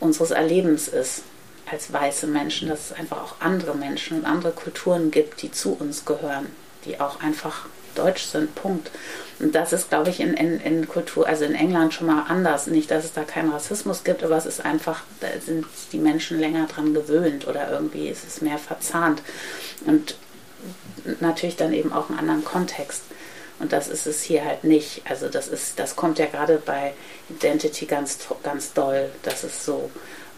unseres 0.00 0.30
Erlebens 0.30 0.88
ist 0.88 1.22
als 1.70 1.92
weiße 1.92 2.26
Menschen, 2.26 2.68
dass 2.68 2.90
es 2.90 2.92
einfach 2.92 3.22
auch 3.22 3.40
andere 3.40 3.74
Menschen 3.74 4.18
und 4.18 4.26
andere 4.26 4.52
Kulturen 4.52 5.10
gibt, 5.10 5.40
die 5.40 5.50
zu 5.50 5.72
uns 5.72 6.04
gehören, 6.04 6.46
die 6.84 7.00
auch 7.00 7.20
einfach 7.20 7.66
deutsch 7.94 8.24
sind, 8.24 8.54
Punkt. 8.54 8.90
Und 9.38 9.54
das 9.54 9.72
ist, 9.72 9.88
glaube 9.88 10.10
ich, 10.10 10.20
in, 10.20 10.34
in, 10.34 10.60
in 10.60 10.88
Kultur, 10.88 11.26
also 11.26 11.44
in 11.44 11.54
England 11.54 11.94
schon 11.94 12.06
mal 12.06 12.24
anders. 12.28 12.66
Nicht, 12.66 12.90
dass 12.90 13.04
es 13.04 13.12
da 13.12 13.24
keinen 13.24 13.50
Rassismus 13.50 14.04
gibt, 14.04 14.22
aber 14.22 14.36
es 14.36 14.46
ist 14.46 14.64
einfach, 14.64 15.02
da 15.20 15.28
sind 15.44 15.66
die 15.92 15.98
Menschen 15.98 16.38
länger 16.38 16.66
dran 16.66 16.94
gewöhnt 16.94 17.46
oder 17.46 17.70
irgendwie 17.70 18.08
ist 18.08 18.26
es 18.26 18.40
mehr 18.40 18.58
verzahnt. 18.58 19.22
Und 19.84 20.14
natürlich 21.20 21.56
dann 21.56 21.72
eben 21.72 21.92
auch 21.92 22.08
einen 22.08 22.18
anderen 22.18 22.44
Kontext. 22.44 23.02
Und 23.58 23.72
das 23.72 23.88
ist 23.88 24.06
es 24.06 24.22
hier 24.22 24.44
halt 24.44 24.64
nicht. 24.64 25.02
Also 25.08 25.28
das 25.28 25.48
ist, 25.48 25.78
das 25.78 25.96
kommt 25.96 26.18
ja 26.18 26.26
gerade 26.26 26.60
bei 26.64 26.94
Identity 27.28 27.86
ganz, 27.86 28.18
ganz 28.42 28.72
doll. 28.72 29.10
Das 29.22 29.44
ist 29.44 29.64
so 29.64 29.90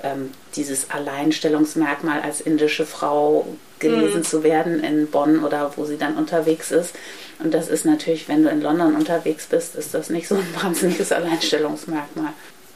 ähm, 0.03 0.33
dieses 0.57 0.91
Alleinstellungsmerkmal 0.91 2.21
als 2.21 2.41
indische 2.41 2.85
Frau 2.85 3.47
gelesen 3.91 4.25
zu 4.25 4.43
werden 4.43 4.83
in 4.83 5.07
Bonn 5.07 5.45
oder 5.45 5.73
wo 5.77 5.85
sie 5.85 5.97
dann 5.97 6.17
unterwegs 6.17 6.71
ist. 6.71 6.95
Und 7.39 7.53
das 7.53 7.69
ist 7.69 7.85
natürlich, 7.85 8.29
wenn 8.29 8.45
du 8.45 8.51
in 8.51 8.61
London 8.61 8.95
unterwegs 8.95 9.47
bist, 9.47 9.75
ist 9.75 9.95
das 9.95 10.11
nicht 10.11 10.29
so 10.29 10.37
ein 10.37 10.47
wahnsinniges 10.63 11.13
Alleinstellungsmerkmal. 11.13 12.33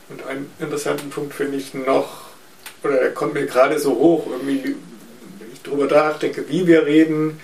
Und 0.08 0.26
einen 0.26 0.50
interessanten 0.58 1.10
Punkt 1.10 1.34
finde 1.34 1.58
ich 1.58 1.74
noch, 1.74 2.28
oder 2.82 2.98
der 2.98 3.10
kommt 3.12 3.34
mir 3.34 3.46
gerade 3.46 3.78
so 3.78 3.90
hoch, 3.90 4.26
irgendwie, 4.26 4.76
wenn 5.38 5.52
ich 5.52 5.62
drüber 5.62 5.86
nachdenke, 5.86 6.48
wie 6.48 6.66
wir 6.66 6.86
reden, 6.86 7.40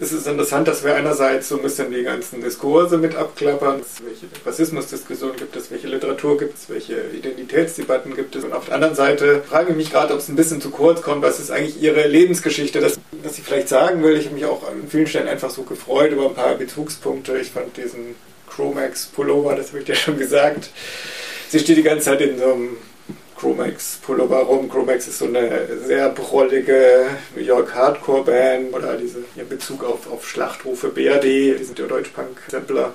ist 0.00 0.12
es 0.12 0.26
interessant, 0.26 0.66
dass 0.66 0.82
wir 0.82 0.94
einerseits 0.94 1.50
so 1.50 1.56
ein 1.56 1.62
bisschen 1.62 1.92
die 1.92 2.02
ganzen 2.02 2.40
Diskurse 2.40 2.96
mit 2.96 3.14
abklappern, 3.14 3.82
welche 4.02 4.26
Rassismusdiskussionen 4.46 5.36
gibt 5.36 5.54
es, 5.56 5.70
welche 5.70 5.88
Literatur 5.88 6.38
gibt 6.38 6.56
es, 6.56 6.70
welche 6.70 7.02
Identitätsdebatten 7.12 8.16
gibt 8.16 8.34
es. 8.34 8.44
Und 8.44 8.54
auf 8.54 8.64
der 8.64 8.76
anderen 8.76 8.94
Seite 8.94 9.42
frage 9.46 9.70
ich 9.72 9.76
mich 9.76 9.92
gerade, 9.92 10.14
ob 10.14 10.20
es 10.20 10.28
ein 10.28 10.36
bisschen 10.36 10.62
zu 10.62 10.70
kurz 10.70 11.02
kommt, 11.02 11.22
was 11.22 11.38
ist 11.38 11.50
eigentlich 11.50 11.82
ihre 11.82 12.08
Lebensgeschichte, 12.08 12.80
das, 12.80 12.98
was 13.22 13.36
sie 13.36 13.42
vielleicht 13.42 13.68
sagen 13.68 14.02
will. 14.02 14.16
Ich 14.16 14.24
habe 14.24 14.36
mich 14.36 14.46
auch 14.46 14.66
an 14.66 14.88
vielen 14.88 15.06
Stellen 15.06 15.28
einfach 15.28 15.50
so 15.50 15.64
gefreut 15.64 16.12
über 16.12 16.26
ein 16.26 16.34
paar 16.34 16.54
Bezugspunkte. 16.54 17.36
Ich 17.36 17.50
fand 17.50 17.76
diesen 17.76 18.14
Chromax 18.48 19.06
Pullover, 19.06 19.54
das 19.54 19.68
habe 19.68 19.80
ich 19.80 19.84
dir 19.84 19.94
schon 19.94 20.18
gesagt. 20.18 20.70
Sie 21.50 21.58
steht 21.58 21.76
die 21.76 21.82
ganze 21.82 22.06
Zeit 22.06 22.22
in 22.22 22.38
so 22.38 22.52
einem 22.52 22.76
Chromax 23.40 24.00
Pullover 24.02 24.40
rum. 24.40 24.68
Chromax 24.68 25.08
ist 25.08 25.18
so 25.18 25.24
eine 25.24 25.66
sehr 25.86 26.10
brollige 26.10 27.06
New 27.34 27.42
York 27.42 27.74
Hardcore 27.74 28.24
Band 28.24 28.74
oder 28.74 28.96
diese 28.98 29.20
ihr 29.34 29.44
Bezug 29.44 29.82
auf, 29.82 30.12
auf 30.12 30.28
Schlachtrufe 30.28 30.88
BRD, 30.88 31.58
die 31.58 31.64
sind 31.64 31.78
ja 31.78 31.86
Deutsch-Punk-Sampler. 31.86 32.92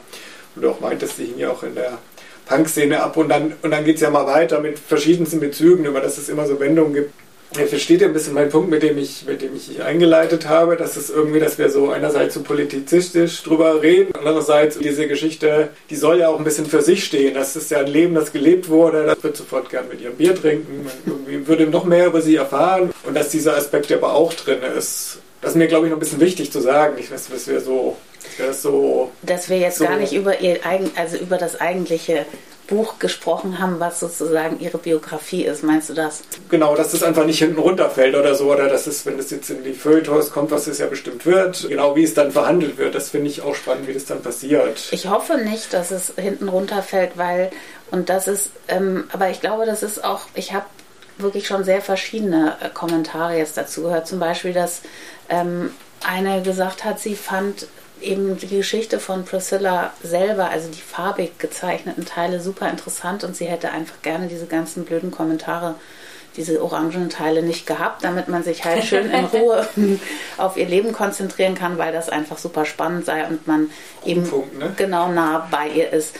Und 0.55 0.65
auch 0.65 0.79
meintest, 0.79 1.17
die 1.17 1.25
hingen 1.25 1.39
ja 1.39 1.49
auch 1.49 1.63
in 1.63 1.73
der 1.73 1.97
Punk-Szene 2.45 3.01
ab 3.01 3.17
und 3.17 3.29
dann, 3.29 3.53
und 3.63 3.71
dann 3.71 3.83
geht 3.83 3.95
es 3.95 4.01
ja 4.01 4.11
mal 4.11 4.27
weiter 4.27 4.59
mit 4.59 4.77
verschiedensten 4.77 5.39
Bezügen, 5.39 5.85
über 5.85 5.99
dass 5.99 6.19
es 6.19 6.29
immer 6.29 6.45
so 6.45 6.59
Wendungen 6.59 6.93
gibt. 6.93 7.24
Ihr 7.57 7.67
versteht 7.67 8.01
ja 8.01 8.07
ein 8.07 8.13
bisschen 8.13 8.33
meinen 8.33 8.49
Punkt, 8.49 8.69
mit 8.69 8.83
dem 8.83 8.97
ich, 8.97 9.23
mit 9.25 9.41
dem 9.41 9.55
ich 9.55 9.81
eingeleitet 9.81 10.47
habe, 10.49 10.75
dass 10.75 10.97
es 10.97 11.09
irgendwie, 11.09 11.39
dass 11.39 11.57
wir 11.57 11.69
so 11.69 11.89
einerseits 11.89 12.33
so 12.33 12.41
politizistisch 12.41 13.43
drüber 13.43 13.81
reden, 13.81 14.13
andererseits 14.17 14.77
diese 14.77 15.07
Geschichte, 15.07 15.69
die 15.89 15.95
soll 15.95 16.19
ja 16.19 16.27
auch 16.29 16.37
ein 16.37 16.43
bisschen 16.43 16.65
für 16.65 16.81
sich 16.81 17.05
stehen. 17.05 17.33
Das 17.33 17.55
ist 17.55 17.71
ja 17.71 17.79
ein 17.79 17.87
Leben, 17.87 18.13
das 18.15 18.33
gelebt 18.33 18.67
wurde, 18.67 19.05
das 19.05 19.23
wird 19.23 19.37
sofort 19.37 19.69
gern 19.69 19.87
mit 19.87 20.01
ihrem 20.01 20.15
Bier 20.15 20.35
trinken, 20.35 20.89
irgendwie 21.05 21.47
würde 21.47 21.67
noch 21.67 21.85
mehr 21.85 22.07
über 22.07 22.21
sie 22.21 22.35
erfahren 22.35 22.91
und 23.03 23.13
dass 23.15 23.29
dieser 23.29 23.55
Aspekt 23.55 23.91
aber 23.91 24.13
auch 24.13 24.33
drin 24.33 24.59
ist. 24.77 25.19
Das 25.41 25.51
ist 25.51 25.57
mir, 25.57 25.67
glaube 25.67 25.85
ich, 25.85 25.91
noch 25.91 25.97
ein 25.97 25.99
bisschen 25.99 26.19
wichtig 26.19 26.51
zu 26.51 26.59
sagen. 26.59 26.95
Ich 26.97 27.11
weiß, 27.11 27.29
dass 27.29 27.47
wir 27.47 27.61
so, 27.61 27.95
dass 28.37 28.47
wir 28.47 28.53
so 28.53 29.11
Dass 29.21 29.49
wir 29.49 29.59
jetzt 29.59 29.77
So. 29.77 29.85
gar 29.85 29.97
nicht 29.97 30.11
über 30.13 30.41
ihr 30.41 30.65
eigen, 30.65 30.91
also 30.95 31.17
über 31.17 31.37
das 31.37 31.61
eigentliche 31.61 32.25
Buch 32.67 32.99
gesprochen 32.99 33.59
haben, 33.59 33.79
was 33.79 33.99
sozusagen 33.99 34.59
ihre 34.59 34.77
Biografie 34.77 35.45
ist. 35.45 35.63
Meinst 35.63 35.89
du 35.89 35.93
das? 35.93 36.23
Genau, 36.49 36.75
dass 36.75 36.93
es 36.93 37.03
einfach 37.03 37.25
nicht 37.25 37.39
hinten 37.39 37.59
runterfällt 37.59 38.15
oder 38.15 38.35
so, 38.35 38.51
oder 38.51 38.67
dass 38.67 38.87
es, 38.87 39.05
wenn 39.05 39.19
es 39.19 39.31
jetzt 39.31 39.49
in 39.49 39.63
die 39.63 39.73
Feuilletons 39.73 40.31
kommt, 40.31 40.51
was 40.51 40.67
es 40.67 40.79
ja 40.79 40.87
bestimmt 40.87 41.25
wird, 41.25 41.67
genau 41.67 41.95
wie 41.95 42.03
es 42.03 42.13
dann 42.13 42.31
verhandelt 42.31 42.77
wird, 42.77 42.95
das 42.95 43.09
finde 43.09 43.27
ich 43.27 43.41
auch 43.41 43.55
spannend, 43.55 43.87
wie 43.87 43.93
das 43.93 44.05
dann 44.05 44.21
passiert. 44.21 44.87
Ich 44.91 45.07
hoffe 45.09 45.37
nicht, 45.37 45.73
dass 45.73 45.91
es 45.91 46.13
hinten 46.15 46.49
runterfällt, 46.49 47.11
weil, 47.15 47.51
und 47.91 48.09
das 48.09 48.27
ist, 48.27 48.49
ähm, 48.67 49.05
aber 49.11 49.29
ich 49.29 49.41
glaube, 49.41 49.65
das 49.65 49.83
ist 49.83 50.03
auch, 50.03 50.21
ich 50.33 50.53
habe 50.53 50.65
wirklich 51.17 51.47
schon 51.47 51.63
sehr 51.63 51.81
verschiedene 51.81 52.57
äh, 52.61 52.69
Kommentare 52.69 53.37
jetzt 53.37 53.57
dazu 53.57 53.83
gehört. 53.83 54.07
Zum 54.07 54.19
Beispiel, 54.19 54.53
dass 54.53 54.81
ähm, 55.29 55.71
eine 56.05 56.41
gesagt 56.41 56.83
hat, 56.83 56.99
sie 56.99 57.15
fand 57.15 57.67
eben 58.01 58.37
die 58.37 58.47
Geschichte 58.47 58.99
von 58.99 59.25
Priscilla 59.25 59.93
selber, 60.03 60.49
also 60.49 60.69
die 60.69 60.81
farbig 60.81 61.37
gezeichneten 61.39 62.05
Teile, 62.05 62.39
super 62.41 62.69
interessant 62.69 63.23
und 63.23 63.35
sie 63.35 63.45
hätte 63.45 63.71
einfach 63.71 64.01
gerne 64.01 64.27
diese 64.27 64.45
ganzen 64.45 64.85
blöden 64.85 65.11
Kommentare, 65.11 65.75
diese 66.37 66.61
orangen 66.61 67.09
Teile 67.09 67.41
nicht 67.41 67.65
gehabt, 67.65 68.03
damit 68.03 68.27
man 68.27 68.43
sich 68.43 68.65
halt 68.65 68.83
schön 68.83 69.09
in 69.09 69.25
Ruhe 69.33 69.67
auf 70.37 70.57
ihr 70.57 70.67
Leben 70.67 70.91
konzentrieren 70.91 71.55
kann, 71.55 71.77
weil 71.77 71.93
das 71.93 72.09
einfach 72.09 72.37
super 72.37 72.65
spannend 72.65 73.05
sei 73.05 73.25
und 73.25 73.47
man 73.47 73.69
eben 74.05 74.27
Punkt, 74.27 74.57
ne? 74.57 74.73
genau 74.75 75.09
nah 75.09 75.47
bei 75.49 75.69
ihr 75.69 75.91
ist. 75.91 76.13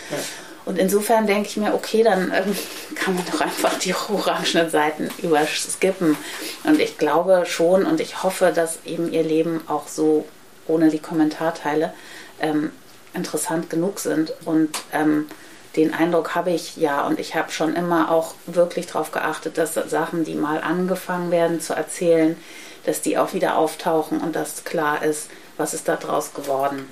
Und 0.65 0.79
insofern 0.79 1.27
denke 1.27 1.47
ich 1.47 1.57
mir, 1.57 1.75
okay, 1.75 2.03
dann 2.03 2.33
ähm, 2.33 2.55
kann 2.95 3.15
man 3.15 3.23
doch 3.31 3.41
einfach 3.41 3.77
die 3.77 3.93
orangenen 3.93 4.69
Seiten 4.69 5.09
überskippen. 5.21 6.17
Und 6.63 6.79
ich 6.79 6.97
glaube 6.97 7.43
schon 7.45 7.85
und 7.85 7.99
ich 7.99 8.23
hoffe, 8.23 8.51
dass 8.53 8.79
eben 8.85 9.11
ihr 9.11 9.23
Leben 9.23 9.61
auch 9.67 9.87
so 9.87 10.25
ohne 10.67 10.89
die 10.89 10.99
Kommentarteile 10.99 11.93
ähm, 12.39 12.71
interessant 13.13 13.69
genug 13.69 13.99
sind. 13.99 14.33
Und 14.45 14.69
ähm, 14.91 15.27
den 15.75 15.93
Eindruck 15.93 16.35
habe 16.35 16.51
ich 16.51 16.77
ja. 16.77 17.05
Und 17.05 17.19
ich 17.19 17.35
habe 17.35 17.51
schon 17.51 17.75
immer 17.75 18.11
auch 18.11 18.35
wirklich 18.45 18.87
darauf 18.87 19.11
geachtet, 19.11 19.57
dass 19.57 19.73
Sachen, 19.73 20.23
die 20.23 20.35
mal 20.35 20.61
angefangen 20.61 21.31
werden 21.31 21.59
zu 21.61 21.73
erzählen, 21.73 22.37
dass 22.85 23.01
die 23.01 23.17
auch 23.17 23.33
wieder 23.33 23.57
auftauchen 23.57 24.19
und 24.21 24.35
dass 24.35 24.63
klar 24.63 25.03
ist, 25.03 25.29
was 25.57 25.73
ist 25.73 25.87
da 25.87 25.95
draus 25.95 26.33
geworden. 26.33 26.87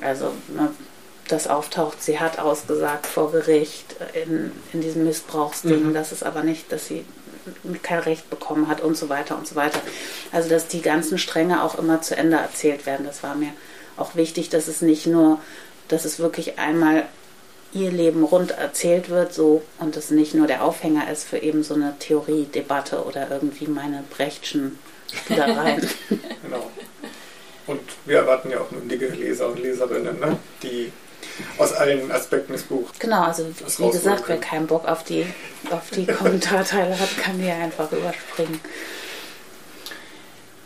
Also 0.00 0.32
ne, 0.48 0.70
das 1.28 1.48
auftaucht, 1.48 2.02
sie 2.02 2.20
hat 2.20 2.38
ausgesagt 2.38 3.06
vor 3.06 3.32
Gericht 3.32 3.96
in, 4.14 4.52
in 4.72 4.80
diesem 4.80 5.04
Missbrauchsding, 5.04 5.88
Mhm. 5.88 5.94
das 5.94 6.12
ist 6.12 6.22
aber 6.22 6.42
nicht, 6.42 6.70
dass 6.70 6.86
sie 6.86 7.04
kein 7.82 8.00
Recht 8.00 8.30
bekommen 8.30 8.68
hat 8.68 8.80
und 8.80 8.96
so 8.96 9.08
weiter 9.08 9.36
und 9.36 9.46
so 9.46 9.54
weiter. 9.54 9.80
Also 10.32 10.48
dass 10.48 10.68
die 10.68 10.82
ganzen 10.82 11.18
Stränge 11.18 11.62
auch 11.62 11.78
immer 11.78 12.02
zu 12.02 12.16
Ende 12.16 12.36
erzählt 12.36 12.86
werden, 12.86 13.06
das 13.06 13.22
war 13.22 13.34
mir 13.34 13.52
auch 13.96 14.14
wichtig, 14.14 14.48
dass 14.48 14.68
es 14.68 14.82
nicht 14.82 15.06
nur, 15.06 15.40
dass 15.88 16.04
es 16.04 16.18
wirklich 16.18 16.58
einmal 16.58 17.04
ihr 17.72 17.90
Leben 17.90 18.24
rund 18.24 18.52
erzählt 18.52 19.08
wird, 19.08 19.34
so 19.34 19.62
und 19.78 19.96
es 19.96 20.10
nicht 20.10 20.34
nur 20.34 20.46
der 20.46 20.64
Aufhänger 20.64 21.10
ist 21.10 21.24
für 21.24 21.38
eben 21.38 21.62
so 21.62 21.74
eine 21.74 21.94
Theoriedebatte 21.98 23.04
oder 23.04 23.30
irgendwie 23.30 23.66
meine 23.66 24.04
Brechtschen 24.10 24.78
Spielereien. 25.12 25.86
genau. 26.42 26.70
Und 27.66 27.80
wir 28.04 28.18
erwarten 28.18 28.50
ja 28.50 28.60
auch 28.60 28.70
mündige 28.70 29.08
Leser 29.08 29.48
und 29.48 29.58
Leserinnen, 29.58 30.20
ne? 30.20 30.38
die 30.62 30.92
aus 31.58 31.72
allen 31.72 32.10
Aspekten 32.10 32.52
des 32.52 32.62
Buchs. 32.64 32.98
Genau, 32.98 33.24
also 33.24 33.46
wie 33.78 33.90
gesagt, 33.90 34.24
wer 34.26 34.38
keinen 34.38 34.66
Bock 34.66 34.86
auf 34.86 35.04
die, 35.04 35.26
auf 35.70 35.90
die 35.90 36.06
Kommentarteile 36.06 36.98
hat, 36.98 37.18
kann 37.18 37.38
die 37.38 37.46
ja 37.46 37.56
einfach 37.56 37.90
überspringen. 37.92 38.60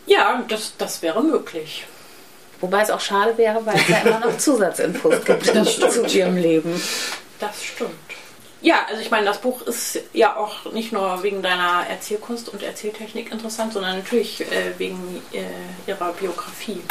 Ja, 0.05 0.43
das, 0.47 0.73
das 0.77 1.01
wäre 1.01 1.21
möglich. 1.23 1.85
Wobei 2.59 2.81
es 2.81 2.91
auch 2.91 2.99
schade 2.99 3.37
wäre, 3.37 3.65
weil 3.65 3.75
es 3.75 3.87
ja 3.87 3.99
immer 3.99 4.19
noch 4.19 4.37
Zusatzinfos 4.37 5.25
gibt 5.25 5.45
zu 5.45 6.05
ihrem 6.05 6.37
Leben. 6.37 6.81
Das 7.39 7.63
stimmt. 7.63 7.91
Ja, 8.61 8.85
also 8.87 9.01
ich 9.01 9.09
meine, 9.09 9.25
das 9.25 9.39
Buch 9.39 9.63
ist 9.63 9.99
ja 10.13 10.35
auch 10.35 10.71
nicht 10.71 10.91
nur 10.91 11.23
wegen 11.23 11.41
deiner 11.41 11.87
Erzählkunst 11.89 12.49
und 12.49 12.61
Erzähltechnik 12.61 13.31
interessant, 13.31 13.73
sondern 13.73 13.97
natürlich 13.97 14.41
äh, 14.41 14.77
wegen 14.77 15.23
äh, 15.33 15.89
ihrer 15.89 16.13
Biografie. 16.13 16.81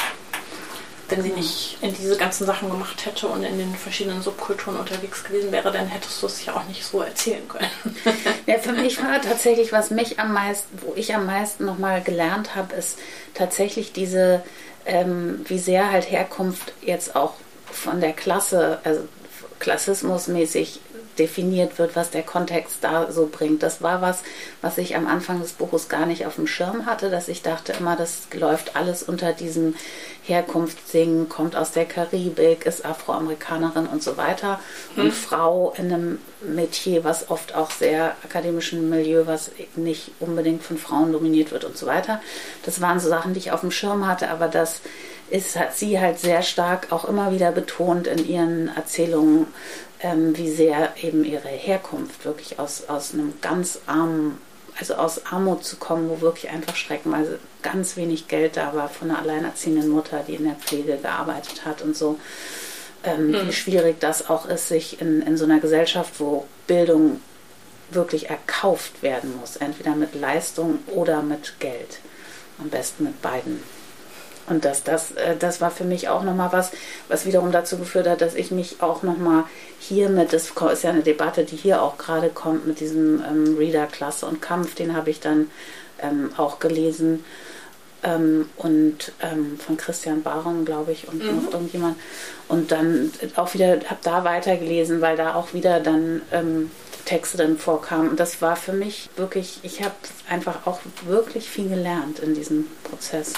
Wenn 1.10 1.22
sie 1.22 1.30
nicht 1.30 1.78
in 1.80 1.94
diese 1.94 2.16
ganzen 2.16 2.46
Sachen 2.46 2.70
gemacht 2.70 3.04
hätte 3.04 3.26
und 3.26 3.42
in 3.42 3.58
den 3.58 3.74
verschiedenen 3.74 4.22
Subkulturen 4.22 4.76
unterwegs 4.78 5.24
gewesen 5.24 5.52
wäre, 5.52 5.72
dann 5.72 5.88
hättest 5.88 6.22
du 6.22 6.26
es 6.26 6.44
ja 6.44 6.54
auch 6.54 6.64
nicht 6.64 6.84
so 6.84 7.00
erzählen 7.00 7.46
können. 7.48 7.96
ja, 8.46 8.58
für 8.58 8.72
mich 8.72 9.02
war 9.02 9.20
tatsächlich, 9.20 9.72
was 9.72 9.90
mich 9.90 10.20
am 10.20 10.32
meisten, 10.32 10.78
wo 10.82 10.92
ich 10.94 11.14
am 11.14 11.26
meisten 11.26 11.64
nochmal 11.64 12.02
gelernt 12.02 12.54
habe, 12.54 12.74
ist 12.74 12.98
tatsächlich 13.34 13.92
diese, 13.92 14.42
ähm, 14.86 15.44
wie 15.48 15.58
sehr 15.58 15.90
halt 15.90 16.10
Herkunft 16.10 16.72
jetzt 16.80 17.16
auch 17.16 17.34
von 17.72 18.00
der 18.00 18.12
Klasse, 18.12 18.78
also 18.84 19.02
klassismusmäßig 19.58 20.80
definiert 21.20 21.78
wird, 21.78 21.94
was 21.94 22.11
der 22.11 22.22
Kontext 22.22 22.78
da 22.80 23.12
so 23.12 23.28
bringt. 23.30 23.62
Das 23.62 23.83
war 23.83 24.00
was, 24.00 24.22
was 24.62 24.78
ich 24.78 24.96
am 24.96 25.06
Anfang 25.06 25.40
des 25.40 25.52
Buches 25.52 25.88
gar 25.88 26.06
nicht 26.06 26.26
auf 26.26 26.37
dem 26.37 26.46
Schirm 26.46 26.87
hatte, 26.87 27.11
dass 27.11 27.28
ich 27.28 27.42
dachte 27.42 27.74
immer, 27.78 27.94
das 27.94 28.28
läuft 28.33 28.74
alles 28.74 29.02
unter 29.02 29.33
diesem 29.35 29.74
Herkunftssingen, 30.22 31.28
kommt 31.28 31.56
aus 31.56 31.72
der 31.72 31.85
Karibik, 31.85 32.64
ist 32.64 32.85
Afroamerikanerin 32.85 33.87
und 33.87 34.02
so 34.02 34.16
weiter. 34.16 34.61
Und 34.96 35.04
hm. 35.04 35.12
Frau 35.12 35.74
in 35.76 35.92
einem 35.92 36.18
Metier, 36.40 37.04
was 37.04 37.30
oft 37.30 37.54
auch 37.54 37.70
sehr 37.70 38.16
akademischen 38.24 38.88
Milieu, 38.88 39.26
was 39.26 39.50
nicht 39.76 40.12
unbedingt 40.20 40.62
von 40.62 40.78
Frauen 40.78 41.12
dominiert 41.12 41.52
wird 41.52 41.64
und 41.64 41.76
so 41.76 41.87
weiter. 41.87 42.22
Das 42.64 42.80
waren 42.80 42.98
so 42.98 43.09
Sachen, 43.09 43.35
die 43.35 43.40
ich 43.40 43.52
auf 43.52 43.61
dem 43.61 43.70
Schirm 43.70 44.06
hatte, 44.06 44.30
aber 44.30 44.48
das 44.48 44.80
ist, 45.30 45.56
hat 45.56 45.76
sie 45.76 46.00
halt 46.00 46.18
sehr 46.18 46.42
stark 46.42 46.90
auch 46.90 47.04
immer 47.04 47.32
wieder 47.32 47.52
betont 47.52 48.06
in 48.06 48.28
ihren 48.28 48.68
Erzählungen, 48.74 49.46
ähm, 50.00 50.36
wie 50.36 50.50
sehr 50.50 50.94
eben 51.00 51.24
ihre 51.24 51.48
Herkunft 51.48 52.24
wirklich 52.24 52.58
aus, 52.58 52.88
aus 52.88 53.14
einem 53.14 53.34
ganz 53.40 53.80
armen, 53.86 54.38
also 54.78 54.94
aus 54.94 55.26
Armut 55.26 55.64
zu 55.64 55.76
kommen, 55.76 56.08
wo 56.08 56.20
wirklich 56.20 56.50
einfach 56.50 56.74
streckenweise 56.74 57.38
ganz 57.62 57.96
wenig 57.96 58.28
Geld 58.28 58.56
da 58.56 58.74
war 58.74 58.88
von 58.88 59.10
einer 59.10 59.20
alleinerziehenden 59.20 59.88
Mutter, 59.88 60.24
die 60.26 60.34
in 60.34 60.44
der 60.44 60.54
Pflege 60.54 60.96
gearbeitet 60.96 61.64
hat 61.64 61.82
und 61.82 61.96
so. 61.96 62.18
Ähm, 63.04 63.28
mhm. 63.28 63.48
Wie 63.48 63.52
schwierig 63.52 64.00
das 64.00 64.28
auch 64.28 64.46
ist, 64.46 64.68
sich 64.68 65.00
in, 65.00 65.22
in 65.22 65.36
so 65.36 65.44
einer 65.44 65.60
Gesellschaft, 65.60 66.14
wo 66.18 66.46
Bildung 66.66 67.20
wirklich 67.90 68.30
erkauft 68.30 69.02
werden 69.02 69.36
muss, 69.38 69.56
entweder 69.56 69.94
mit 69.94 70.14
Leistung 70.14 70.78
oder 70.86 71.22
mit 71.22 71.54
Geld. 71.60 71.98
Am 72.58 72.68
besten 72.68 73.04
mit 73.04 73.20
beiden. 73.22 73.62
Und 74.50 74.64
das, 74.64 74.82
das, 74.82 75.12
äh, 75.12 75.36
das 75.38 75.60
war 75.60 75.70
für 75.70 75.84
mich 75.84 76.08
auch 76.08 76.22
nochmal 76.24 76.52
was, 76.52 76.72
was 77.08 77.24
wiederum 77.24 77.52
dazu 77.52 77.78
geführt 77.78 78.08
hat, 78.08 78.20
dass 78.20 78.34
ich 78.34 78.50
mich 78.50 78.82
auch 78.82 79.02
nochmal 79.02 79.44
hier 79.78 80.10
mit, 80.10 80.32
das 80.32 80.50
ist 80.72 80.82
ja 80.82 80.90
eine 80.90 81.02
Debatte, 81.02 81.44
die 81.44 81.56
hier 81.56 81.82
auch 81.82 81.96
gerade 81.96 82.28
kommt, 82.28 82.66
mit 82.66 82.80
diesem 82.80 83.24
ähm, 83.24 83.56
Reader 83.56 83.86
Klasse 83.86 84.26
und 84.26 84.42
Kampf, 84.42 84.74
den 84.74 84.94
habe 84.94 85.08
ich 85.08 85.20
dann 85.20 85.50
ähm, 86.02 86.32
auch 86.36 86.58
gelesen. 86.58 87.24
Ähm, 88.02 88.48
und 88.56 89.12
ähm, 89.20 89.58
von 89.58 89.76
Christian 89.76 90.22
Baron, 90.22 90.64
glaube 90.64 90.92
ich, 90.92 91.06
und 91.06 91.22
mhm. 91.22 91.44
noch 91.44 91.52
irgendjemand. 91.52 91.96
Und 92.48 92.72
dann 92.72 93.12
auch 93.36 93.54
wieder, 93.54 93.78
habe 93.86 94.00
da 94.02 94.24
weitergelesen, 94.24 95.00
weil 95.00 95.16
da 95.16 95.34
auch 95.34 95.54
wieder 95.54 95.80
dann 95.80 96.22
ähm, 96.32 96.70
Texte 97.04 97.36
drin 97.36 97.58
vorkamen. 97.58 98.08
Und 98.08 98.18
das 98.18 98.42
war 98.42 98.56
für 98.56 98.72
mich 98.72 99.10
wirklich, 99.16 99.60
ich 99.62 99.82
habe 99.82 99.94
einfach 100.28 100.66
auch 100.66 100.80
wirklich 101.06 101.48
viel 101.48 101.68
gelernt 101.68 102.18
in 102.20 102.34
diesem 102.34 102.66
Prozess. 102.84 103.34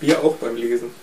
Wir 0.00 0.22
auch 0.22 0.34
beim 0.36 0.56
Lesen. 0.56 0.94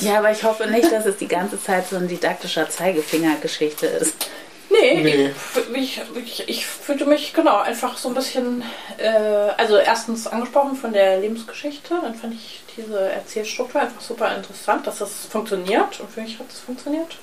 Ja, 0.00 0.18
aber 0.18 0.30
ich 0.30 0.44
hoffe 0.44 0.68
nicht, 0.68 0.90
dass 0.92 1.04
es 1.06 1.16
die 1.16 1.28
ganze 1.28 1.60
Zeit 1.62 1.88
so 1.88 1.96
ein 1.96 2.06
didaktischer 2.06 2.68
Zeigefinger-Geschichte 2.68 3.86
ist. 3.86 4.14
Nee, 4.70 5.02
nee. 5.02 5.30
Ich, 5.74 6.00
ich, 6.14 6.48
ich, 6.48 6.66
fühlte 6.66 7.04
mich 7.04 7.32
genau 7.32 7.58
einfach 7.58 7.98
so 7.98 8.08
ein 8.08 8.14
bisschen, 8.14 8.62
äh, 8.98 9.08
also 9.08 9.76
erstens 9.76 10.28
angesprochen 10.28 10.76
von 10.76 10.92
der 10.92 11.18
Lebensgeschichte, 11.18 11.98
dann 12.00 12.14
fand 12.14 12.34
ich 12.34 12.62
diese 12.76 13.10
Erzählstruktur 13.10 13.80
einfach 13.80 14.00
super 14.00 14.34
interessant, 14.36 14.86
dass 14.86 14.98
das 14.98 15.26
funktioniert 15.28 15.98
und 15.98 16.10
für 16.10 16.20
mich 16.20 16.38
hat 16.38 16.46
es 16.50 16.60
funktioniert. 16.60 17.18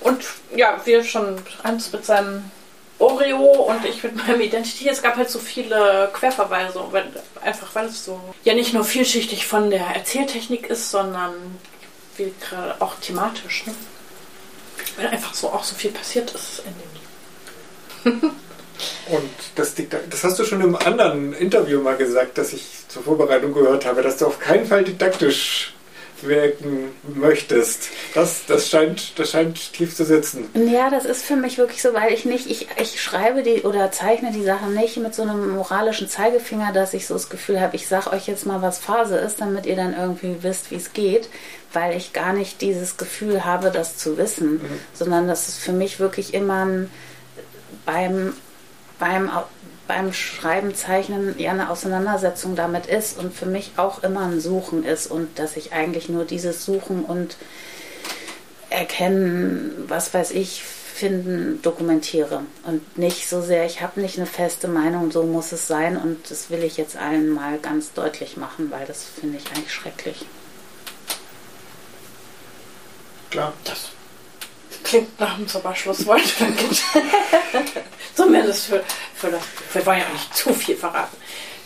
Und 0.00 0.24
ja, 0.56 0.80
wie 0.84 1.02
schon 1.04 1.40
Hans 1.62 1.92
mit 1.92 2.04
seinem 2.04 2.50
Oreo 3.02 3.64
und 3.64 3.84
ich 3.84 4.02
mit 4.02 4.16
meinem 4.16 4.40
Identity. 4.40 4.88
Es 4.88 5.02
gab 5.02 5.16
halt 5.16 5.28
so 5.28 5.38
viele 5.38 6.08
Querverweise, 6.12 6.80
weil, 6.92 7.10
einfach 7.42 7.74
weil 7.74 7.86
es 7.86 8.04
so 8.04 8.20
ja 8.44 8.54
nicht 8.54 8.72
nur 8.72 8.84
vielschichtig 8.84 9.46
von 9.46 9.70
der 9.70 9.86
Erzähltechnik 9.86 10.68
ist, 10.68 10.90
sondern 10.90 11.34
wie 12.16 12.32
gerade 12.40 12.80
auch 12.80 12.94
thematisch. 12.96 13.66
Ne? 13.66 13.74
Weil 14.96 15.08
einfach 15.08 15.34
so 15.34 15.48
auch 15.48 15.64
so 15.64 15.74
viel 15.74 15.90
passiert 15.90 16.30
ist 16.30 16.62
in 18.04 18.12
dem. 18.12 18.30
Und 19.06 19.30
das, 19.56 19.74
das 20.10 20.24
hast 20.24 20.38
du 20.38 20.44
schon 20.44 20.60
im 20.60 20.76
anderen 20.76 21.32
Interview 21.32 21.80
mal 21.80 21.96
gesagt, 21.96 22.38
das 22.38 22.52
ich 22.52 22.84
zur 22.88 23.02
Vorbereitung 23.02 23.52
gehört 23.52 23.84
habe, 23.84 24.02
dass 24.02 24.16
du 24.16 24.26
auf 24.26 24.38
keinen 24.38 24.66
Fall 24.66 24.84
didaktisch 24.84 25.74
wirken 26.26 26.90
möchtest. 27.14 27.88
Das, 28.14 28.46
das, 28.46 28.68
scheint, 28.68 29.18
das 29.18 29.30
scheint 29.30 29.72
tief 29.72 29.94
zu 29.94 30.04
sitzen. 30.04 30.48
Ja, 30.54 30.90
das 30.90 31.04
ist 31.04 31.24
für 31.24 31.36
mich 31.36 31.58
wirklich 31.58 31.82
so, 31.82 31.94
weil 31.94 32.12
ich 32.12 32.24
nicht, 32.24 32.50
ich, 32.50 32.68
ich 32.80 33.00
schreibe 33.00 33.42
die 33.42 33.62
oder 33.62 33.90
zeichne 33.90 34.32
die 34.32 34.44
Sachen 34.44 34.74
nicht 34.74 34.96
mit 34.96 35.14
so 35.14 35.22
einem 35.22 35.50
moralischen 35.50 36.08
Zeigefinger, 36.08 36.72
dass 36.72 36.94
ich 36.94 37.06
so 37.06 37.14
das 37.14 37.30
Gefühl 37.30 37.60
habe, 37.60 37.76
ich 37.76 37.86
sage 37.86 38.12
euch 38.12 38.26
jetzt 38.26 38.46
mal, 38.46 38.62
was 38.62 38.78
Phase 38.78 39.16
ist, 39.16 39.40
damit 39.40 39.66
ihr 39.66 39.76
dann 39.76 39.94
irgendwie 39.96 40.36
wisst, 40.42 40.70
wie 40.70 40.76
es 40.76 40.92
geht, 40.92 41.28
weil 41.72 41.96
ich 41.96 42.12
gar 42.12 42.32
nicht 42.32 42.60
dieses 42.60 42.96
Gefühl 42.96 43.44
habe, 43.44 43.70
das 43.70 43.96
zu 43.96 44.16
wissen, 44.16 44.54
mhm. 44.54 44.80
sondern 44.94 45.28
das 45.28 45.48
ist 45.48 45.58
für 45.58 45.72
mich 45.72 46.00
wirklich 46.00 46.34
immer 46.34 46.64
ein, 46.64 46.90
beim, 47.84 48.34
beim 48.98 49.30
beim 49.88 50.12
Schreiben, 50.12 50.74
Zeichnen 50.74 51.38
ja 51.38 51.50
eine 51.50 51.70
Auseinandersetzung 51.70 52.56
damit 52.56 52.86
ist 52.86 53.18
und 53.18 53.34
für 53.34 53.46
mich 53.46 53.72
auch 53.76 54.02
immer 54.02 54.22
ein 54.22 54.40
Suchen 54.40 54.84
ist 54.84 55.08
und 55.08 55.38
dass 55.38 55.56
ich 55.56 55.72
eigentlich 55.72 56.08
nur 56.08 56.24
dieses 56.24 56.64
Suchen 56.64 57.04
und 57.04 57.36
Erkennen, 58.70 59.84
was 59.88 60.14
weiß 60.14 60.30
ich, 60.30 60.62
finden, 60.62 61.60
dokumentiere 61.62 62.42
und 62.64 62.96
nicht 62.96 63.28
so 63.28 63.42
sehr, 63.42 63.66
ich 63.66 63.82
habe 63.82 64.00
nicht 64.00 64.18
eine 64.18 64.26
feste 64.26 64.68
Meinung, 64.68 65.10
so 65.10 65.24
muss 65.24 65.52
es 65.52 65.66
sein 65.66 65.96
und 65.96 66.30
das 66.30 66.48
will 66.48 66.62
ich 66.62 66.76
jetzt 66.76 66.96
allen 66.96 67.28
mal 67.30 67.58
ganz 67.58 67.92
deutlich 67.92 68.36
machen, 68.36 68.70
weil 68.70 68.86
das 68.86 69.04
finde 69.04 69.38
ich 69.38 69.46
eigentlich 69.48 69.72
schrecklich. 69.72 70.24
Klar. 73.30 73.52
Das 73.64 73.90
klingt 74.92 75.20
nach 75.20 75.36
einem 75.36 75.48
super 75.48 75.74
Schlusswort. 75.74 76.20
Zumindest 78.14 78.66
für, 78.66 78.84
für 79.14 79.30
das. 79.30 79.42
Wir 79.72 79.86
wollen 79.86 80.00
ja 80.00 80.04
auch 80.04 80.12
nicht 80.12 80.36
zu 80.36 80.52
viel 80.52 80.76
verraten. 80.76 81.16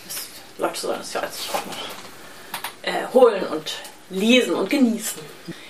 Das, 0.05 0.15
Leute 0.57 0.79
sollen 0.79 1.01
es 1.01 1.13
ja 1.13 1.27
sich 1.27 1.49
auch 1.49 1.65
noch 1.65 2.83
äh, 2.83 3.05
holen 3.13 3.45
und 3.47 3.73
lesen 4.09 4.55
und 4.55 4.69
genießen. 4.69 5.21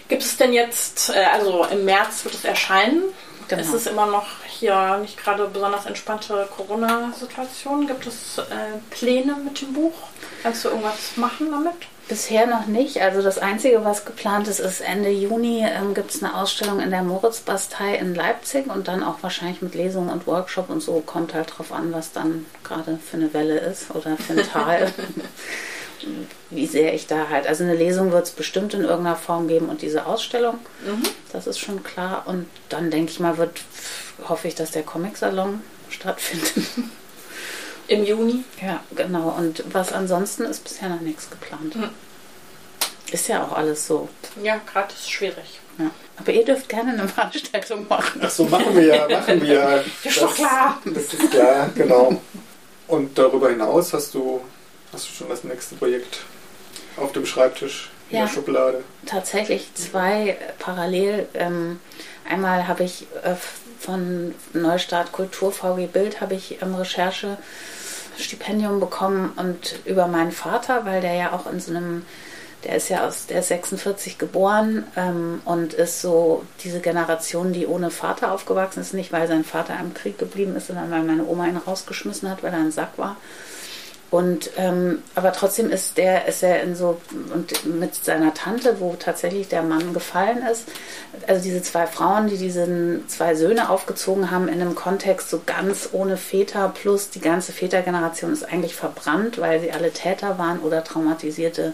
Gibt 0.07 0.21
es 0.21 0.37
denn 0.37 0.53
jetzt, 0.53 1.09
äh, 1.09 1.25
also 1.25 1.65
im 1.65 1.83
März 1.83 2.23
wird 2.25 2.35
es 2.35 2.45
erscheinen? 2.45 3.01
Genau. 3.47 3.61
Ist 3.61 3.73
es 3.73 3.87
immer 3.87 4.05
noch 4.05 4.27
hier 4.45 4.97
nicht 4.97 5.17
gerade 5.17 5.47
besonders 5.47 5.87
entspannte 5.87 6.47
Corona-Situation? 6.55 7.87
Gibt 7.87 8.05
es 8.05 8.37
äh, 8.37 8.43
Pläne 8.91 9.35
mit 9.43 9.61
dem 9.61 9.73
Buch? 9.73 9.95
Kannst 10.43 10.63
du 10.63 10.69
irgendwas 10.69 11.15
machen 11.15 11.49
damit? 11.49 11.87
Bisher 12.07 12.47
noch 12.47 12.67
nicht. 12.67 13.01
Also 13.01 13.21
das 13.21 13.37
Einzige, 13.37 13.83
was 13.83 14.05
geplant 14.05 14.47
ist, 14.47 14.59
ist 14.59 14.79
Ende 14.79 15.09
Juni 15.09 15.65
ähm, 15.67 15.93
gibt 15.93 16.11
es 16.11 16.23
eine 16.23 16.35
Ausstellung 16.35 16.79
in 16.79 16.89
der 16.89 17.03
Moritzbastei 17.03 17.95
in 17.95 18.15
Leipzig 18.15 18.67
und 18.67 18.87
dann 18.87 19.03
auch 19.03 19.21
wahrscheinlich 19.21 19.61
mit 19.61 19.75
Lesungen 19.75 20.09
und 20.09 20.25
Workshop 20.25 20.69
und 20.69 20.81
so. 20.81 21.01
Kommt 21.05 21.33
halt 21.33 21.57
drauf 21.57 21.73
an, 21.73 21.91
was 21.91 22.13
dann 22.13 22.45
gerade 22.63 22.97
für 22.97 23.17
eine 23.17 23.33
Welle 23.33 23.59
ist 23.59 23.91
oder 23.93 24.15
für 24.15 24.33
ein 24.33 24.47
Tal. 24.47 24.93
Wie 26.49 26.67
sehr 26.67 26.93
ich 26.93 27.07
da 27.07 27.27
halt. 27.29 27.45
Also 27.45 27.65
eine 27.65 27.75
Lesung 27.75 28.11
wird 28.11 28.25
es 28.25 28.31
bestimmt 28.31 28.73
in 28.73 28.81
irgendeiner 28.81 29.17
Form 29.17 29.49
geben 29.49 29.67
und 29.67 29.81
diese 29.81 30.05
Ausstellung. 30.05 30.59
Mhm. 30.85 31.03
Das 31.33 31.45
ist 31.45 31.59
schon 31.59 31.83
klar. 31.83 32.23
Und 32.25 32.45
dann 32.69 32.89
denke 32.89 33.11
ich 33.11 33.19
mal, 33.19 33.37
wird, 33.37 33.63
hoffe 34.29 34.47
ich, 34.47 34.55
dass 34.55 34.71
der 34.71 34.83
Comic-Salon 34.83 35.61
stattfindet. 35.89 36.67
Im 37.87 38.03
Juni? 38.03 38.43
Ja, 38.61 38.81
genau. 38.95 39.29
Und 39.37 39.63
was 39.73 39.93
ansonsten 39.93 40.43
ist 40.43 40.63
bisher 40.63 40.89
noch 40.89 41.01
nichts 41.01 41.29
geplant. 41.29 41.75
Hm. 41.75 41.89
Ist 43.11 43.27
ja 43.29 43.43
auch 43.45 43.53
alles 43.53 43.87
so. 43.87 44.09
Ja, 44.43 44.59
gerade 44.71 44.93
ist 44.93 45.09
schwierig. 45.09 45.59
Ja. 45.77 45.91
Aber 46.17 46.31
ihr 46.31 46.43
dürft 46.43 46.67
gerne 46.67 46.93
eine 46.93 47.07
Veranstaltung 47.07 47.87
machen. 47.87 48.21
Ach 48.23 48.29
so, 48.29 48.45
machen 48.45 48.75
wir 48.75 48.83
ja, 48.83 49.07
machen 49.07 49.41
wir 49.41 49.53
ja. 49.53 49.83
Ist 50.03 50.21
doch 50.21 50.35
klar. 50.35 50.81
Das 50.85 51.13
ist 51.13 51.31
klar, 51.31 51.69
genau. 51.75 52.21
Und 52.87 53.17
darüber 53.17 53.49
hinaus 53.49 53.93
hast 53.93 54.13
du, 54.13 54.41
hast 54.91 55.07
du 55.09 55.13
schon 55.13 55.29
das 55.29 55.43
nächste 55.43 55.75
Projekt 55.75 56.19
auf 56.97 57.11
dem 57.13 57.25
Schreibtisch 57.25 57.89
in 58.09 58.17
Ja. 58.17 58.25
der 58.25 58.33
Schublade. 58.33 58.83
Tatsächlich 59.05 59.69
zwei 59.75 60.37
parallel. 60.59 61.27
Ähm, 61.33 61.79
einmal 62.29 62.67
habe 62.67 62.83
ich 62.83 63.03
äh, 63.23 63.35
von 63.79 64.33
Neustart 64.53 65.11
Kultur 65.11 65.51
VG 65.51 65.87
Bild 65.87 66.21
habe 66.21 66.35
ich 66.35 66.61
ähm, 66.61 66.75
Recherche 66.75 67.37
Stipendium 68.17 68.79
bekommen 68.79 69.31
und 69.35 69.79
über 69.85 70.07
meinen 70.07 70.31
Vater, 70.31 70.85
weil 70.85 71.01
der 71.01 71.13
ja 71.13 71.33
auch 71.33 71.51
in 71.51 71.59
so 71.59 71.71
einem, 71.71 72.05
der 72.63 72.75
ist 72.75 72.89
ja 72.89 73.07
aus, 73.07 73.27
der 73.27 73.39
ist 73.39 73.49
46 73.49 74.17
geboren 74.17 74.85
ähm, 74.95 75.41
und 75.45 75.73
ist 75.73 76.01
so 76.01 76.43
diese 76.63 76.79
Generation, 76.79 77.53
die 77.53 77.67
ohne 77.67 77.91
Vater 77.91 78.31
aufgewachsen 78.31 78.81
ist, 78.81 78.93
nicht 78.93 79.11
weil 79.11 79.27
sein 79.27 79.43
Vater 79.43 79.77
im 79.79 79.93
Krieg 79.93 80.17
geblieben 80.17 80.55
ist, 80.55 80.67
sondern 80.67 80.89
weil 80.89 81.03
meine 81.03 81.25
Oma 81.25 81.47
ihn 81.47 81.57
rausgeschmissen 81.57 82.29
hat, 82.29 82.43
weil 82.43 82.53
er 82.53 82.59
ein 82.59 82.71
Sack 82.71 82.97
war. 82.97 83.17
Und 84.09 84.51
ähm, 84.55 85.03
aber 85.15 85.33
trotzdem 85.33 85.69
ist 85.69 85.97
der, 85.97 86.27
ist 86.27 86.41
er 86.41 86.63
in 86.63 86.75
so 86.75 87.01
und 87.33 87.65
mit 87.65 87.93
seiner 87.93 88.33
Tante, 88.33 88.79
wo 88.79 88.95
tatsächlich 88.97 89.49
der 89.49 89.63
Mann 89.63 89.93
gefallen 89.93 90.45
ist, 90.49 90.63
also 91.27 91.43
diese 91.43 91.61
zwei 91.61 91.87
Frauen, 91.87 92.27
die 92.27 92.37
diesen 92.37 93.03
zwei 93.09 93.35
Söhne 93.35 93.69
aufgezogen 93.69 94.31
haben 94.31 94.47
in 94.47 94.61
einem 94.61 94.75
Kontext 94.75 95.29
so 95.29 95.41
ganz 95.45 95.89
ohne 95.91 96.15
Väter, 96.15 96.69
plus 96.73 97.09
die 97.09 97.19
ganze 97.19 97.51
Vätergeneration 97.51 98.31
ist 98.31 98.45
eigentlich 98.45 98.75
verbrannt, 98.75 99.39
weil 99.39 99.59
sie 99.59 99.73
alle 99.73 99.91
Täter 99.91 100.37
waren 100.37 100.59
oder 100.59 100.85
traumatisierte 100.85 101.73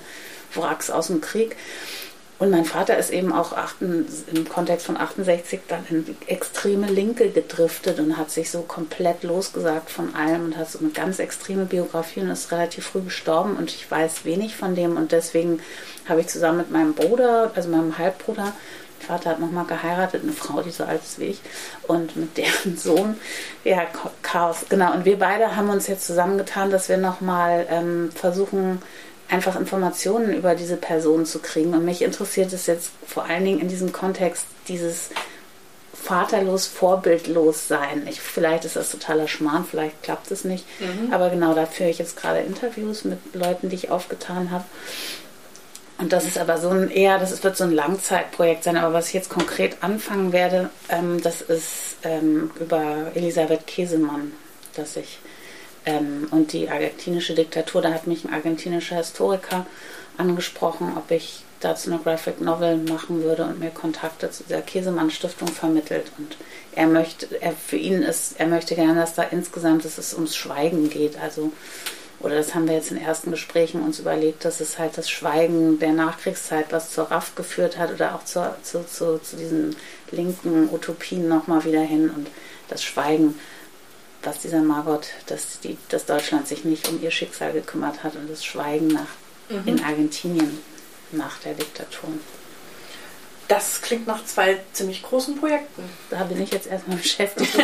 Wracks 0.56 0.90
aus 0.90 1.08
dem 1.08 1.22
Krieg. 1.22 1.56
Und 2.40 2.50
mein 2.50 2.66
Vater 2.66 2.98
ist 2.98 3.12
eben 3.12 3.32
auch 3.32 3.54
im 3.80 4.50
Kontext 4.50 4.86
von 4.86 4.98
68 4.98 5.62
dann 5.68 5.86
in 5.90 6.18
extreme 6.28 6.88
Linke 6.88 7.30
gedriftet 7.30 8.00
und 8.00 8.18
hat 8.18 8.32
sich 8.32 8.50
so 8.50 8.62
komplett 8.62 9.24
losgesagt 9.24 9.90
von 9.90 10.14
allem 10.16 10.46
und 10.46 10.58
hat 10.58 10.70
so 10.70 10.80
eine 10.80 10.90
ganz 10.90 11.20
extreme 11.20 11.66
Biografie 11.66 12.22
und 12.22 12.30
ist 12.30 12.52
relativ 12.52 12.88
früh 12.88 13.02
gestorben 13.02 13.56
und 13.56 13.70
ich 13.70 13.90
weiß 13.90 14.26
wenig 14.26 14.56
von 14.56 14.76
dem 14.76 14.98
und 14.98 15.12
deswegen 15.12 15.60
habe 16.10 16.22
ich 16.22 16.28
zusammen 16.28 16.58
mit 16.58 16.72
meinem 16.72 16.96
Bruder, 16.96 17.52
also 17.56 17.70
meinem 17.70 17.98
Halbbruder, 17.98 18.54
mein 19.00 19.08
Vater 19.08 19.32
hat 19.32 19.40
nochmal 19.40 19.66
geheiratet, 19.66 20.24
eine 20.24 20.32
Frau, 20.32 20.62
die 20.62 20.72
so 20.72 20.86
alt 20.86 21.02
ist 21.04 21.20
wie 21.20 21.26
ich 21.26 21.42
und 21.88 22.16
mit 22.16 22.36
deren 22.38 22.78
Sohn, 22.78 23.16
ja, 23.64 23.86
Chaos, 24.22 24.66
genau. 24.70 24.94
Und 24.94 25.06
wir 25.06 25.20
beide 25.20 25.56
haben 25.56 25.70
uns 25.70 25.88
jetzt 25.88 26.08
zusammengetan, 26.08 26.72
dass 26.72 26.90
wir 26.90 26.98
nochmal 26.98 27.68
ähm, 27.70 28.12
versuchen, 28.14 28.82
einfach 29.34 29.56
Informationen 29.60 30.34
über 30.34 30.54
diese 30.54 30.78
Person 30.78 31.26
zu 31.26 31.40
kriegen. 31.40 31.74
Und 31.74 31.84
mich 31.84 32.04
interessiert 32.04 32.54
es 32.54 32.68
jetzt 32.68 32.92
vor 33.06 33.26
allen 33.26 33.44
Dingen 33.44 33.60
in 33.60 33.68
diesem 33.68 33.92
Kontext 33.92 34.46
dieses 34.68 35.10
vaterlos, 35.92 36.68
vorbildlos 36.68 37.68
sein. 37.68 38.06
Ich, 38.08 38.22
vielleicht 38.22 38.64
ist 38.64 38.76
das 38.76 38.92
totaler 38.92 39.28
Schmarrn, 39.28 39.66
vielleicht 39.66 40.04
klappt 40.04 40.30
es 40.30 40.44
nicht. 40.44 40.66
Aber 41.12 41.30
genau 41.30 41.56
da 41.56 41.66
führe 41.66 41.90
ich 41.90 41.98
jetzt 41.98 42.16
gerade 42.16 42.40
Interviews 42.40 43.06
mit 43.06 43.18
Leuten, 43.34 43.70
die 43.70 43.76
ich 43.76 43.90
aufgetan 43.90 44.52
habe. 44.52 44.66
Und 45.98 46.14
das 46.14 46.26
ist 46.26 46.38
aber 46.38 46.58
so 46.58 46.70
ein 46.70 46.92
eher, 46.92 47.18
das 47.18 47.44
wird 47.44 47.58
so 47.58 47.64
ein 47.64 47.72
Langzeitprojekt 47.72 48.64
sein. 48.64 48.78
Aber 48.78 48.94
was 48.94 49.08
ich 49.08 49.14
jetzt 49.14 49.30
konkret 49.30 49.78
anfangen 49.82 50.32
werde, 50.32 50.70
ähm, 50.90 51.22
das 51.22 51.42
ist 51.42 51.96
ähm, 52.04 52.52
über 52.60 53.12
Elisabeth 53.16 53.66
Käsemann, 53.66 54.34
dass 54.76 54.96
ich 54.96 55.20
ähm, 55.86 56.28
und 56.32 56.54
die 56.54 56.70
argentinische 56.70 57.36
Diktatur. 57.36 57.82
Da 57.82 57.92
hat 57.92 58.08
mich 58.08 58.26
ein 58.26 58.34
argentinischer 58.34 58.98
Historiker 58.98 59.66
angesprochen, 60.18 60.94
ob 60.96 61.12
ich 61.12 61.44
dazu 61.60 61.92
eine 61.92 62.00
Graphic 62.00 62.42
Novel 62.42 62.78
machen 62.78 63.24
würde 63.24 63.46
und 63.46 63.60
mir 63.60 63.70
Kontakte 63.70 64.30
zu 64.30 64.44
der 64.44 64.62
Käsemann 64.62 65.12
Stiftung 65.12 65.48
vermittelt. 65.48 66.12
Und 66.18 66.38
er 66.74 66.88
möchte, 66.88 67.42
er 67.42 67.54
für 67.54 67.78
ihn 67.78 68.02
ist, 68.02 68.40
er 68.40 68.48
möchte 68.48 68.76
gerne, 68.76 68.96
dass 68.96 69.16
da 69.16 69.24
insgesamt 69.24 69.86
dass 69.86 69.98
es 69.98 70.14
ums 70.14 70.36
Schweigen 70.36 70.90
geht. 70.90 71.18
Also 71.20 71.52
oder 72.24 72.36
das 72.36 72.56
haben 72.56 72.68
wir 72.68 72.76
jetzt 72.76 72.90
in 72.90 72.98
ersten 72.98 73.32
Gesprächen 73.32 73.84
uns 73.84 74.00
überlegt, 74.00 74.46
dass 74.46 74.62
es 74.62 74.80
halt 74.80 74.98
das 74.98 75.10
Schweigen 75.10 75.78
der 75.80 75.92
Nachkriegszeit, 75.92 76.68
was 76.72 76.90
zur 76.92 77.12
RAF 77.12 77.36
geführt 77.36 77.78
hat 77.78 77.94
oder 77.94 78.16
auch 78.16 78.24
zur, 78.24 78.56
zu, 78.64 78.86
zu, 78.86 79.20
zu 79.20 79.36
diesen 79.36 79.76
linken 80.10 80.70
Utopien 80.72 81.28
nochmal 81.28 81.66
wieder 81.66 81.82
hin 81.82 82.10
und 82.10 82.28
das 82.70 82.82
Schweigen, 82.82 83.38
was 84.24 84.40
dieser 84.40 84.62
Margot, 84.62 85.06
dass, 85.28 85.60
die, 85.60 85.78
dass 85.90 86.06
Deutschland 86.06 86.48
sich 86.48 86.64
nicht 86.66 86.88
um 86.90 87.02
ihr 87.02 87.12
Schicksal 87.12 87.54
gekümmert 87.54 88.04
hat 88.04 88.16
und 88.16 88.30
das 88.30 88.44
Schweigen 88.44 88.88
nach, 88.88 89.08
in 89.66 89.84
Argentinien 89.84 90.60
nach 91.12 91.40
der 91.40 91.54
Diktatur. 91.54 92.10
Das 93.48 93.82
klingt 93.82 94.08
nach 94.08 94.26
zwei 94.26 94.60
ziemlich 94.72 95.04
großen 95.04 95.36
Projekten. 95.38 95.84
Da 96.10 96.24
bin 96.24 96.42
ich 96.42 96.52
jetzt 96.52 96.68
erstmal 96.68 96.98
beschäftigt. 96.98 97.58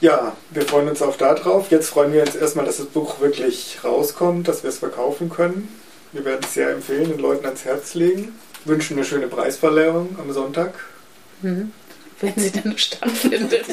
Ja, 0.00 0.36
wir 0.50 0.62
freuen 0.62 0.88
uns 0.88 1.00
auch 1.00 1.16
darauf. 1.16 1.70
Jetzt 1.70 1.88
freuen 1.88 2.12
wir 2.12 2.20
uns 2.20 2.36
erstmal, 2.36 2.66
dass 2.66 2.76
das 2.76 2.86
Buch 2.86 3.18
wirklich 3.20 3.78
rauskommt, 3.82 4.46
dass 4.46 4.62
wir 4.62 4.68
es 4.68 4.78
verkaufen 4.78 5.30
können. 5.30 5.68
Wir 6.12 6.24
werden 6.24 6.42
es 6.44 6.52
sehr 6.52 6.70
empfehlen, 6.70 7.08
den 7.08 7.18
Leuten 7.18 7.46
ans 7.46 7.64
Herz 7.64 7.94
legen. 7.94 8.38
Wünschen 8.66 8.96
eine 8.96 9.06
schöne 9.06 9.26
Preisverleihung 9.26 10.16
am 10.20 10.32
Sonntag. 10.32 10.74
Mhm. 11.40 11.72
Wenn 12.20 12.34
sie 12.36 12.50
denn 12.50 12.76
stattfindet. 12.78 13.66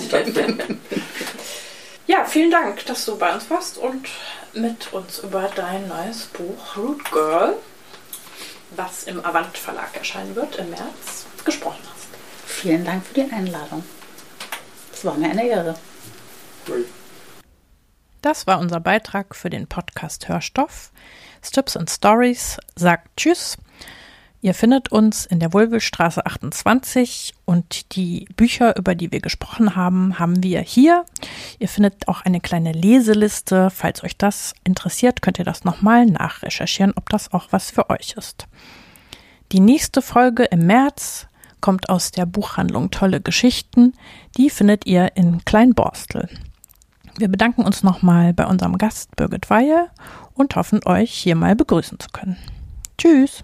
Ja, 2.08 2.26
vielen 2.26 2.52
Dank, 2.52 2.86
dass 2.86 3.06
du 3.06 3.18
bei 3.18 3.34
uns 3.34 3.50
warst 3.50 3.78
und 3.78 4.08
mit 4.54 4.92
uns 4.92 5.20
über 5.20 5.50
dein 5.56 5.88
neues 5.88 6.26
Buch 6.26 6.76
Root 6.76 7.12
Girl, 7.12 7.56
was 8.76 9.06
im 9.06 9.24
Avant 9.24 9.58
Verlag 9.58 9.96
erscheinen 9.96 10.36
wird 10.36 10.58
im 10.58 10.70
März, 10.70 11.26
gesprochen 11.46 11.82
hast. 11.94 12.08
Vielen 12.46 12.84
Dank 12.84 13.06
für 13.06 13.14
die 13.14 13.32
Einladung. 13.32 13.84
Es 14.92 15.06
war 15.06 15.16
mir 15.16 15.30
eine 15.30 15.48
Ehre. 15.48 15.76
Das 18.22 18.48
war 18.48 18.60
unser 18.60 18.80
Beitrag 18.80 19.36
für 19.36 19.50
den 19.50 19.68
Podcast 19.68 20.28
Hörstoff. 20.28 20.92
Strips 21.44 21.76
and 21.76 21.90
Stories 21.90 22.58
sagt 22.76 23.18
Tschüss. 23.18 23.58
Ihr 24.44 24.54
findet 24.54 24.92
uns 24.92 25.26
in 25.26 25.40
der 25.40 25.54
Wulvelstraße 25.54 26.26
28 26.26 27.34
und 27.46 27.96
die 27.96 28.28
Bücher, 28.36 28.76
über 28.76 28.94
die 28.94 29.10
wir 29.10 29.22
gesprochen 29.22 29.78
haben, 29.78 30.20
haben 30.20 30.44
wir 30.44 30.60
hier. 30.60 31.06
Ihr 31.60 31.70
findet 31.70 32.10
auch 32.10 32.24
eine 32.26 32.42
kleine 32.42 32.74
Leseliste. 32.74 33.70
Falls 33.70 34.04
euch 34.04 34.18
das 34.18 34.54
interessiert, 34.66 35.22
könnt 35.22 35.40
ihr 35.40 35.46
das 35.46 35.64
nochmal 35.64 36.06
nachrecherchieren, 36.08 36.92
ob 36.98 37.08
das 37.08 37.32
auch 37.32 37.48
was 37.52 37.72
für 37.72 37.90
euch 37.90 38.16
ist. 38.18 38.48
Die 39.54 39.62
nächste 39.62 40.02
Folge 40.02 40.44
im 40.44 40.68
März 40.68 41.28
kommt 41.62 41.88
aus 41.88 42.12
der 42.12 42.26
Buchhandlung 42.26 42.92
Tolle 42.92 43.22
Geschichten. 43.22 43.94
Die 44.36 44.50
findet 44.50 44.86
ihr 44.86 45.16
in 45.16 45.46
Kleinborstel. 45.46 46.28
Wir 47.18 47.30
bedanken 47.30 47.64
uns 47.64 47.82
nochmal 47.82 48.34
bei 48.34 48.46
unserem 48.46 48.78
Gast 48.78 49.16
Birgit 49.16 49.50
Weihe 49.50 49.88
und 50.34 50.58
hoffen, 50.58 50.82
euch 50.84 51.14
hier 51.14 51.36
mal 51.36 51.56
begrüßen 51.56 51.98
zu 51.98 52.10
können. 52.12 52.36
Tschüss! 52.98 53.42